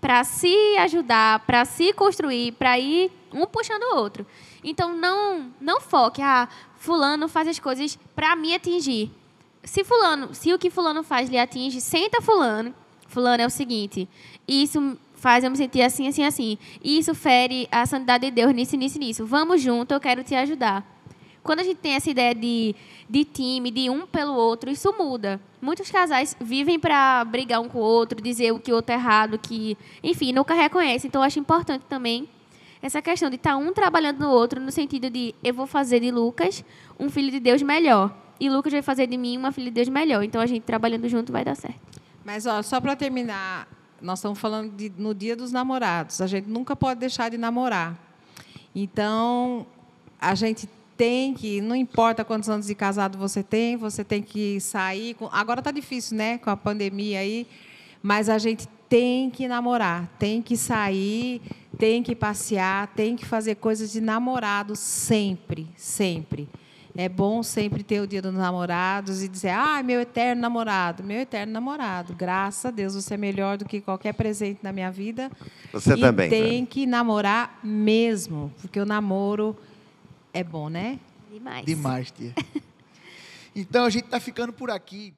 para 0.00 0.22
se 0.22 0.76
ajudar, 0.78 1.40
para 1.40 1.64
se 1.64 1.92
construir, 1.92 2.52
para 2.52 2.78
ir 2.78 3.10
um 3.32 3.46
puxando 3.46 3.82
o 3.82 3.96
outro. 3.96 4.26
Então 4.62 4.94
não 4.94 5.50
não 5.60 5.80
foque, 5.80 6.20
ah, 6.22 6.48
fulano 6.76 7.28
faz 7.28 7.48
as 7.48 7.58
coisas 7.58 7.98
para 8.14 8.36
me 8.36 8.54
atingir. 8.54 9.10
Se 9.62 9.82
fulano, 9.82 10.34
se 10.34 10.52
o 10.52 10.58
que 10.58 10.70
fulano 10.70 11.02
faz 11.02 11.30
lhe 11.30 11.38
atinge, 11.38 11.80
senta 11.80 12.20
fulano. 12.20 12.74
Fulano 13.08 13.42
é 13.42 13.46
o 13.46 13.50
seguinte, 13.50 14.08
isso 14.46 14.98
faz 15.14 15.42
eu 15.42 15.50
me 15.50 15.56
sentir 15.56 15.80
assim, 15.80 16.06
assim, 16.06 16.24
assim. 16.24 16.58
Isso 16.82 17.14
fere 17.14 17.66
a 17.72 17.86
santidade 17.86 18.26
de 18.26 18.30
Deus 18.30 18.52
nisso, 18.52 18.76
nisso, 18.76 18.98
nisso. 18.98 19.24
Vamos 19.24 19.62
junto, 19.62 19.94
eu 19.94 20.00
quero 20.00 20.22
te 20.22 20.34
ajudar. 20.34 20.93
Quando 21.44 21.60
a 21.60 21.62
gente 21.62 21.76
tem 21.76 21.92
essa 21.92 22.10
ideia 22.10 22.34
de, 22.34 22.74
de 23.08 23.24
time, 23.24 23.70
de 23.70 23.90
um 23.90 24.06
pelo 24.06 24.34
outro, 24.34 24.70
isso 24.70 24.92
muda. 24.98 25.38
Muitos 25.60 25.90
casais 25.90 26.34
vivem 26.40 26.80
para 26.80 27.22
brigar 27.26 27.60
um 27.60 27.68
com 27.68 27.78
o 27.78 27.82
outro, 27.82 28.20
dizer 28.20 28.50
o 28.50 28.58
que 28.58 28.72
o 28.72 28.76
outro 28.76 28.92
é 28.92 28.98
errado, 28.98 29.38
que, 29.38 29.76
enfim, 30.02 30.32
nunca 30.32 30.54
reconhecem. 30.54 31.06
Então, 31.06 31.20
eu 31.20 31.26
acho 31.26 31.38
importante 31.38 31.84
também 31.86 32.26
essa 32.80 33.00
questão 33.02 33.28
de 33.28 33.36
estar 33.36 33.52
tá 33.52 33.56
um 33.58 33.72
trabalhando 33.74 34.20
no 34.20 34.30
outro, 34.30 34.58
no 34.58 34.72
sentido 34.72 35.10
de 35.10 35.34
eu 35.44 35.52
vou 35.52 35.66
fazer 35.66 36.00
de 36.00 36.10
Lucas 36.10 36.64
um 36.98 37.10
filho 37.10 37.30
de 37.30 37.40
Deus 37.40 37.62
melhor. 37.62 38.14
E 38.40 38.50
Lucas 38.50 38.72
vai 38.72 38.82
fazer 38.82 39.06
de 39.06 39.16
mim 39.16 39.36
uma 39.36 39.52
filha 39.52 39.66
de 39.66 39.74
Deus 39.74 39.88
melhor. 39.88 40.22
Então 40.22 40.40
a 40.40 40.46
gente 40.46 40.62
trabalhando 40.62 41.08
junto 41.08 41.30
vai 41.30 41.44
dar 41.44 41.54
certo. 41.54 41.80
Mas 42.24 42.46
ó, 42.46 42.62
só 42.62 42.80
para 42.80 42.96
terminar, 42.96 43.68
nós 44.00 44.18
estamos 44.18 44.38
falando 44.38 44.70
de, 44.74 44.92
no 44.98 45.14
dia 45.14 45.36
dos 45.36 45.52
namorados. 45.52 46.20
A 46.20 46.26
gente 46.26 46.48
nunca 46.48 46.74
pode 46.74 47.00
deixar 47.00 47.30
de 47.30 47.38
namorar. 47.38 47.98
Então, 48.74 49.66
a 50.20 50.34
gente 50.34 50.68
tem 50.96 51.34
que, 51.34 51.60
não 51.60 51.74
importa 51.74 52.24
quantos 52.24 52.48
anos 52.48 52.66
de 52.66 52.74
casado 52.74 53.18
você 53.18 53.42
tem, 53.42 53.76
você 53.76 54.04
tem 54.04 54.22
que 54.22 54.60
sair. 54.60 55.14
Com, 55.14 55.28
agora 55.32 55.60
está 55.60 55.70
difícil, 55.70 56.16
né, 56.16 56.38
com 56.38 56.50
a 56.50 56.56
pandemia 56.56 57.20
aí, 57.20 57.46
mas 58.02 58.28
a 58.28 58.38
gente 58.38 58.68
tem 58.88 59.30
que 59.30 59.48
namorar, 59.48 60.08
tem 60.18 60.40
que 60.40 60.56
sair, 60.56 61.42
tem 61.78 62.02
que 62.02 62.14
passear, 62.14 62.86
tem 62.88 63.16
que 63.16 63.24
fazer 63.24 63.56
coisas 63.56 63.90
de 63.90 64.00
namorado 64.00 64.76
sempre, 64.76 65.66
sempre. 65.76 66.48
É 66.96 67.08
bom 67.08 67.42
sempre 67.42 67.82
ter 67.82 68.00
o 68.00 68.06
dia 68.06 68.22
dos 68.22 68.32
namorados 68.32 69.20
e 69.20 69.26
dizer, 69.26 69.50
ah, 69.50 69.82
meu 69.82 70.00
eterno 70.00 70.40
namorado, 70.40 71.02
meu 71.02 71.18
eterno 71.18 71.52
namorado. 71.52 72.14
Graças 72.14 72.66
a 72.66 72.70
Deus, 72.70 72.94
você 72.94 73.14
é 73.14 73.16
melhor 73.16 73.58
do 73.58 73.64
que 73.64 73.80
qualquer 73.80 74.14
presente 74.14 74.60
na 74.62 74.72
minha 74.72 74.92
vida. 74.92 75.28
Você 75.72 75.94
e 75.94 76.00
também. 76.00 76.30
Tem 76.30 76.60
né? 76.60 76.66
que 76.70 76.86
namorar 76.86 77.58
mesmo, 77.64 78.52
porque 78.60 78.78
o 78.78 78.86
namoro 78.86 79.56
é 80.34 80.44
bom, 80.44 80.68
né? 80.68 80.98
Demais. 81.32 81.64
Demais, 81.64 82.10
tia. 82.10 82.34
Então 83.56 83.84
a 83.84 83.90
gente 83.90 84.06
está 84.06 84.18
ficando 84.18 84.52
por 84.52 84.68
aqui. 84.68 85.14